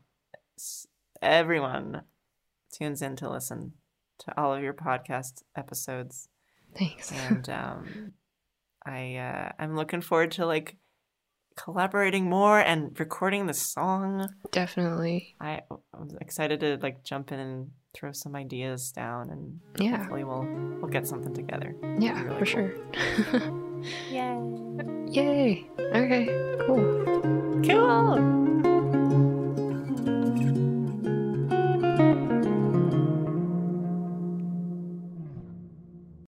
everyone 1.21 2.03
tunes 2.73 3.03
in 3.03 3.17
to 3.17 3.29
listen 3.29 3.73
to 4.25 4.41
all 4.41 4.55
of 4.55 4.63
your 4.63 4.75
podcast 4.75 5.43
episodes. 5.57 6.29
Thanks. 6.77 7.13
And 7.13 7.49
um, 7.49 8.13
I 8.85 9.17
uh, 9.17 9.53
I'm 9.59 9.77
looking 9.77 10.01
forward 10.01 10.33
to 10.33 10.47
like 10.47 10.77
collaborating 11.57 12.29
more 12.29 12.59
and 12.59 12.99
recording 12.99 13.47
the 13.47 13.55
song. 13.55 14.29
Definitely. 14.51 15.37
I 15.41 15.63
was 15.71 16.17
excited 16.21 16.61
to 16.61 16.79
like 16.83 17.05
jump 17.05 17.33
in 17.33 17.39
and 17.39 17.71
throw 17.95 18.11
some 18.13 18.35
ideas 18.35 18.91
down 18.91 19.31
and 19.31 19.61
yeah. 19.79 19.99
hopefully 19.99 20.25
we'll 20.25 20.47
we'll 20.81 20.91
get 20.91 21.07
something 21.07 21.33
together. 21.33 21.75
Yeah, 21.99 22.23
really 22.23 22.45
for 22.45 22.45
cool. 22.45 22.71
sure. 23.31 23.55
Yay. 24.11 25.11
Yay. 25.11 25.67
Okay, 25.79 26.27
cool. 26.67 27.63
Cool. 27.65 28.44